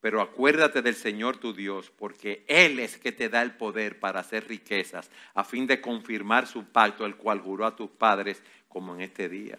Pero 0.00 0.20
acuérdate 0.20 0.82
del 0.82 0.94
Señor 0.94 1.38
tu 1.38 1.52
Dios, 1.52 1.90
porque 1.90 2.44
Él 2.48 2.78
es 2.78 2.98
que 2.98 3.12
te 3.12 3.28
da 3.28 3.42
el 3.42 3.56
poder 3.56 3.98
para 3.98 4.20
hacer 4.20 4.46
riquezas, 4.46 5.10
a 5.34 5.42
fin 5.42 5.66
de 5.66 5.80
confirmar 5.80 6.46
su 6.46 6.64
pacto, 6.64 7.06
el 7.06 7.16
cual 7.16 7.40
juró 7.40 7.66
a 7.66 7.74
tus 7.74 7.90
padres, 7.90 8.42
como 8.76 8.94
en 8.94 9.00
este 9.00 9.26
día. 9.26 9.58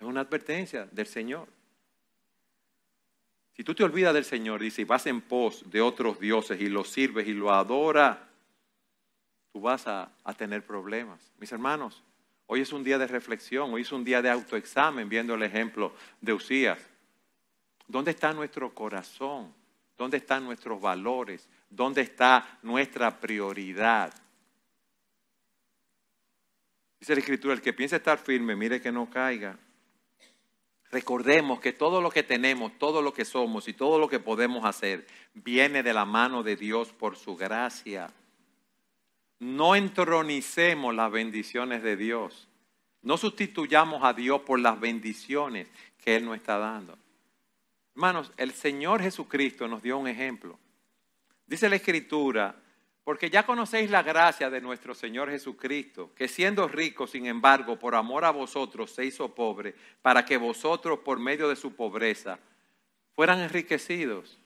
Es 0.00 0.04
una 0.04 0.22
advertencia 0.22 0.88
del 0.90 1.06
Señor. 1.06 1.46
Si 3.56 3.62
tú 3.62 3.76
te 3.76 3.84
olvidas 3.84 4.12
del 4.12 4.24
Señor 4.24 4.64
y 4.64 4.72
si 4.72 4.82
vas 4.82 5.06
en 5.06 5.20
pos 5.20 5.62
de 5.70 5.80
otros 5.80 6.18
dioses 6.18 6.60
y 6.60 6.66
los 6.66 6.88
sirves 6.88 7.28
y 7.28 7.32
lo 7.32 7.52
adoras, 7.52 8.18
tú 9.52 9.60
vas 9.60 9.86
a, 9.86 10.10
a, 10.24 10.34
tener 10.34 10.66
problemas. 10.66 11.30
Mis 11.38 11.52
hermanos, 11.52 12.02
hoy 12.46 12.62
es 12.62 12.72
un 12.72 12.82
día 12.82 12.98
de 12.98 13.06
reflexión, 13.06 13.72
hoy 13.72 13.82
es 13.82 13.92
un 13.92 14.02
día 14.02 14.20
de 14.20 14.30
autoexamen, 14.30 15.08
viendo 15.08 15.34
el 15.34 15.44
ejemplo 15.44 15.94
de 16.20 16.32
Usías. 16.32 16.80
¿Dónde 17.86 18.10
está 18.10 18.32
nuestro 18.32 18.74
corazón? 18.74 19.54
¿Dónde 19.96 20.16
están 20.16 20.44
nuestros 20.44 20.80
valores? 20.80 21.48
¿Dónde 21.70 22.00
está 22.00 22.58
nuestra 22.62 23.20
prioridad? 23.20 24.12
Dice 27.06 27.14
la 27.14 27.20
Escritura, 27.20 27.54
el 27.54 27.62
que 27.62 27.72
piensa 27.72 27.94
estar 27.94 28.18
firme, 28.18 28.56
mire 28.56 28.80
que 28.80 28.90
no 28.90 29.08
caiga. 29.08 29.56
Recordemos 30.90 31.60
que 31.60 31.72
todo 31.72 32.00
lo 32.00 32.10
que 32.10 32.24
tenemos, 32.24 32.76
todo 32.80 33.00
lo 33.00 33.12
que 33.12 33.24
somos 33.24 33.68
y 33.68 33.74
todo 33.74 34.00
lo 34.00 34.08
que 34.08 34.18
podemos 34.18 34.64
hacer 34.64 35.06
viene 35.32 35.84
de 35.84 35.94
la 35.94 36.04
mano 36.04 36.42
de 36.42 36.56
Dios 36.56 36.92
por 36.92 37.16
su 37.16 37.36
gracia. 37.36 38.12
No 39.38 39.76
entronicemos 39.76 40.96
las 40.96 41.12
bendiciones 41.12 41.84
de 41.84 41.96
Dios. 41.96 42.48
No 43.02 43.16
sustituyamos 43.16 44.02
a 44.02 44.12
Dios 44.12 44.40
por 44.40 44.58
las 44.58 44.80
bendiciones 44.80 45.68
que 46.02 46.16
Él 46.16 46.24
nos 46.24 46.34
está 46.34 46.58
dando. 46.58 46.98
Hermanos, 47.94 48.32
el 48.36 48.50
Señor 48.50 49.00
Jesucristo 49.00 49.68
nos 49.68 49.80
dio 49.80 49.96
un 49.96 50.08
ejemplo. 50.08 50.58
Dice 51.46 51.68
la 51.68 51.76
Escritura, 51.76 52.56
porque 53.06 53.30
ya 53.30 53.46
conocéis 53.46 53.88
la 53.88 54.02
gracia 54.02 54.50
de 54.50 54.60
nuestro 54.60 54.92
Señor 54.92 55.30
Jesucristo, 55.30 56.10
que 56.16 56.26
siendo 56.26 56.66
rico, 56.66 57.06
sin 57.06 57.26
embargo, 57.26 57.78
por 57.78 57.94
amor 57.94 58.24
a 58.24 58.32
vosotros 58.32 58.90
se 58.90 59.04
hizo 59.04 59.32
pobre, 59.32 59.76
para 60.02 60.24
que 60.24 60.36
vosotros, 60.36 60.98
por 60.98 61.20
medio 61.20 61.48
de 61.48 61.54
su 61.54 61.76
pobreza, 61.76 62.40
fueran 63.14 63.38
enriquecidos. 63.38 64.36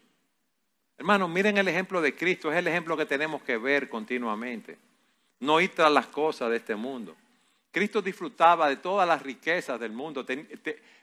Hermanos, 0.98 1.30
miren 1.30 1.56
el 1.56 1.68
ejemplo 1.68 2.02
de 2.02 2.14
Cristo, 2.14 2.52
es 2.52 2.58
el 2.58 2.68
ejemplo 2.68 2.98
que 2.98 3.06
tenemos 3.06 3.42
que 3.42 3.56
ver 3.56 3.88
continuamente. 3.88 4.76
No 5.38 5.58
ir 5.58 5.74
tras 5.74 5.90
las 5.90 6.08
cosas 6.08 6.50
de 6.50 6.56
este 6.56 6.76
mundo. 6.76 7.16
Cristo 7.70 8.02
disfrutaba 8.02 8.68
de 8.68 8.76
todas 8.76 9.08
las 9.08 9.22
riquezas 9.22 9.80
del 9.80 9.92
mundo 9.92 10.26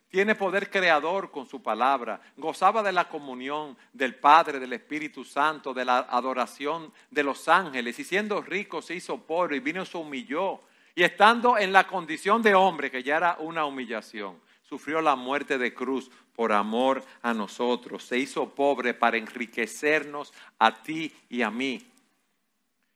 tiene 0.09 0.35
poder 0.35 0.69
creador 0.69 1.31
con 1.31 1.47
su 1.47 1.61
palabra, 1.61 2.21
gozaba 2.37 2.81
de 2.81 2.91
la 2.91 3.09
comunión 3.09 3.77
del 3.93 4.15
Padre, 4.15 4.59
del 4.59 4.73
Espíritu 4.73 5.23
Santo, 5.23 5.73
de 5.73 5.85
la 5.85 5.99
adoración 5.99 6.93
de 7.11 7.23
los 7.23 7.47
ángeles, 7.47 7.99
y 7.99 8.03
siendo 8.03 8.41
rico 8.41 8.81
se 8.81 8.95
hizo 8.95 9.17
pobre 9.17 9.57
y 9.57 9.59
vino 9.59 9.85
se 9.85 9.97
humilló, 9.97 10.61
y 10.95 11.03
estando 11.03 11.57
en 11.57 11.73
la 11.73 11.87
condición 11.87 12.41
de 12.41 12.55
hombre, 12.55 12.89
que 12.89 13.03
ya 13.03 13.17
era 13.17 13.37
una 13.39 13.65
humillación, 13.65 14.39
sufrió 14.63 15.01
la 15.01 15.15
muerte 15.15 15.57
de 15.57 15.73
cruz 15.73 16.09
por 16.35 16.53
amor 16.53 17.03
a 17.21 17.33
nosotros, 17.33 18.03
se 18.03 18.17
hizo 18.17 18.49
pobre 18.49 18.93
para 18.93 19.17
enriquecernos 19.17 20.33
a 20.59 20.81
ti 20.81 21.13
y 21.29 21.41
a 21.41 21.51
mí. 21.51 21.85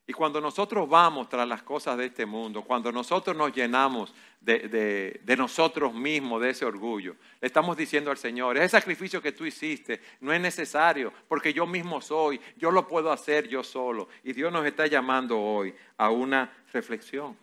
Y 0.07 0.13
cuando 0.13 0.41
nosotros 0.41 0.89
vamos 0.89 1.29
tras 1.29 1.47
las 1.47 1.61
cosas 1.61 1.97
de 1.97 2.07
este 2.07 2.25
mundo, 2.25 2.63
cuando 2.63 2.91
nosotros 2.91 3.35
nos 3.35 3.53
llenamos 3.53 4.13
de, 4.39 5.21
nosotros 5.37 5.93
mismos, 5.93 6.41
de 6.41 6.49
ese 6.49 6.65
orgullo, 6.65 7.15
le 7.39 7.47
estamos 7.47 7.77
diciendo 7.77 8.09
al 8.09 8.17
Señor, 8.17 8.57
ese 8.57 8.69
sacrificio 8.69 9.21
que 9.21 9.31
tú 9.31 9.45
hiciste 9.45 10.01
no 10.19 10.33
es 10.33 10.41
necesario, 10.41 11.13
porque 11.27 11.53
yo 11.53 11.67
mismo 11.67 12.01
soy, 12.01 12.41
yo 12.57 12.71
lo 12.71 12.87
puedo 12.87 13.11
hacer 13.11 13.47
yo 13.47 13.63
solo. 13.63 14.09
Y 14.23 14.33
Dios 14.33 14.51
nos 14.51 14.65
está 14.65 14.87
llamando 14.87 15.39
hoy 15.39 15.73
a 15.97 16.09
una 16.09 16.51
reflexión. 16.73 17.37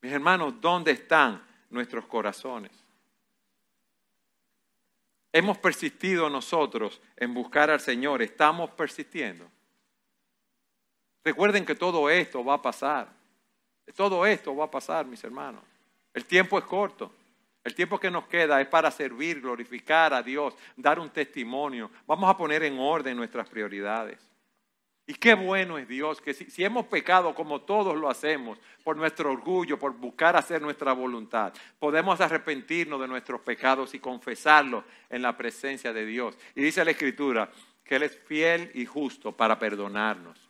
Mis 0.00 0.12
hermanos, 0.12 0.54
¿dónde 0.60 0.92
están 0.92 1.42
nuestros 1.70 2.06
corazones? 2.06 2.72
Hemos 5.32 5.58
persistido 5.58 6.30
nosotros 6.30 7.00
en 7.16 7.34
buscar 7.34 7.68
al 7.68 7.80
Señor, 7.80 8.22
estamos 8.22 8.70
persistiendo. 8.70 9.50
Recuerden 11.24 11.64
que 11.64 11.74
todo 11.74 12.08
esto 12.08 12.44
va 12.44 12.54
a 12.54 12.62
pasar. 12.62 13.08
Todo 13.94 14.26
esto 14.26 14.54
va 14.54 14.64
a 14.64 14.70
pasar, 14.70 15.06
mis 15.06 15.22
hermanos. 15.24 15.62
El 16.14 16.24
tiempo 16.24 16.58
es 16.58 16.64
corto. 16.64 17.12
El 17.64 17.74
tiempo 17.74 17.98
que 17.98 18.10
nos 18.10 18.26
queda 18.26 18.60
es 18.60 18.68
para 18.68 18.90
servir, 18.90 19.40
glorificar 19.40 20.14
a 20.14 20.22
Dios, 20.22 20.54
dar 20.76 20.98
un 20.98 21.10
testimonio. 21.10 21.90
Vamos 22.06 22.30
a 22.30 22.36
poner 22.36 22.62
en 22.62 22.78
orden 22.78 23.16
nuestras 23.16 23.48
prioridades. 23.48 24.18
Y 25.06 25.14
qué 25.14 25.34
bueno 25.34 25.78
es 25.78 25.88
Dios 25.88 26.20
que 26.20 26.34
si, 26.34 26.64
hemos 26.64 26.86
pecado 26.86 27.34
como 27.34 27.62
todos 27.62 27.96
lo 27.96 28.10
hacemos, 28.10 28.58
por 28.84 28.96
nuestro 28.96 29.32
orgullo, 29.32 29.78
por 29.78 29.92
buscar 29.94 30.36
hacer 30.36 30.60
nuestra 30.60 30.92
voluntad, 30.92 31.52
podemos 31.78 32.20
arrepentirnos 32.20 33.00
de 33.00 33.08
nuestros 33.08 33.40
pecados 33.40 33.94
y 33.94 33.98
confesarlos 33.98 34.84
en 35.08 35.22
la 35.22 35.36
presencia 35.36 35.92
de 35.92 36.04
Dios. 36.06 36.36
Y 36.54 36.62
dice 36.62 36.84
la 36.84 36.90
Escritura 36.90 37.50
que 37.84 37.96
Él 37.96 38.02
es 38.02 38.18
fiel 38.18 38.70
y 38.74 38.84
justo 38.84 39.32
para 39.32 39.58
perdonarnos 39.58 40.47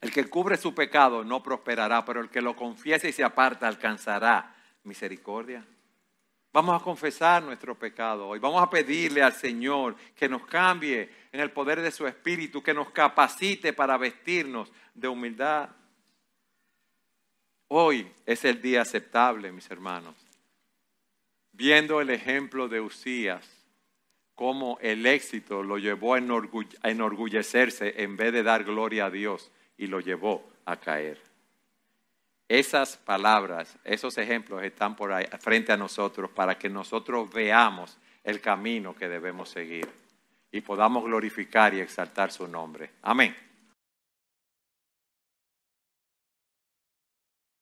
el 0.00 0.12
que 0.12 0.24
cubre 0.28 0.56
su 0.56 0.74
pecado 0.74 1.24
no 1.24 1.42
prosperará, 1.42 2.04
pero 2.04 2.20
el 2.20 2.30
que 2.30 2.40
lo 2.40 2.56
confiese 2.56 3.10
y 3.10 3.12
se 3.12 3.24
aparta 3.24 3.68
alcanzará 3.68 4.54
misericordia. 4.84 5.64
Vamos 6.52 6.80
a 6.80 6.82
confesar 6.82 7.42
nuestro 7.42 7.78
pecado 7.78 8.26
hoy. 8.26 8.38
Vamos 8.40 8.62
a 8.62 8.70
pedirle 8.70 9.22
al 9.22 9.34
Señor 9.34 9.94
que 10.16 10.28
nos 10.28 10.46
cambie 10.46 11.08
en 11.30 11.40
el 11.40 11.52
poder 11.52 11.80
de 11.80 11.92
su 11.92 12.06
Espíritu, 12.06 12.62
que 12.62 12.74
nos 12.74 12.90
capacite 12.90 13.72
para 13.72 13.96
vestirnos 13.96 14.72
de 14.94 15.06
humildad. 15.06 15.68
Hoy 17.68 18.10
es 18.26 18.44
el 18.44 18.60
día 18.60 18.82
aceptable, 18.82 19.52
mis 19.52 19.70
hermanos. 19.70 20.16
Viendo 21.52 22.00
el 22.00 22.10
ejemplo 22.10 22.68
de 22.68 22.80
Usías, 22.80 23.48
cómo 24.34 24.78
el 24.80 25.06
éxito 25.06 25.62
lo 25.62 25.78
llevó 25.78 26.14
a 26.14 26.18
enorgullecerse 26.90 28.02
en 28.02 28.16
vez 28.16 28.32
de 28.32 28.42
dar 28.42 28.64
gloria 28.64 29.06
a 29.06 29.10
Dios 29.10 29.52
y 29.80 29.86
lo 29.86 30.00
llevó 30.00 30.46
a 30.66 30.76
caer. 30.76 31.18
Esas 32.46 32.98
palabras, 32.98 33.78
esos 33.82 34.18
ejemplos 34.18 34.62
están 34.62 34.94
por 34.94 35.10
ahí 35.10 35.24
frente 35.40 35.72
a 35.72 35.76
nosotros 35.78 36.30
para 36.30 36.58
que 36.58 36.68
nosotros 36.68 37.32
veamos 37.32 37.96
el 38.22 38.40
camino 38.42 38.94
que 38.94 39.08
debemos 39.08 39.48
seguir 39.48 39.88
y 40.52 40.60
podamos 40.60 41.04
glorificar 41.04 41.72
y 41.72 41.80
exaltar 41.80 42.30
su 42.30 42.46
nombre. 42.46 42.90
Amén. 43.02 43.34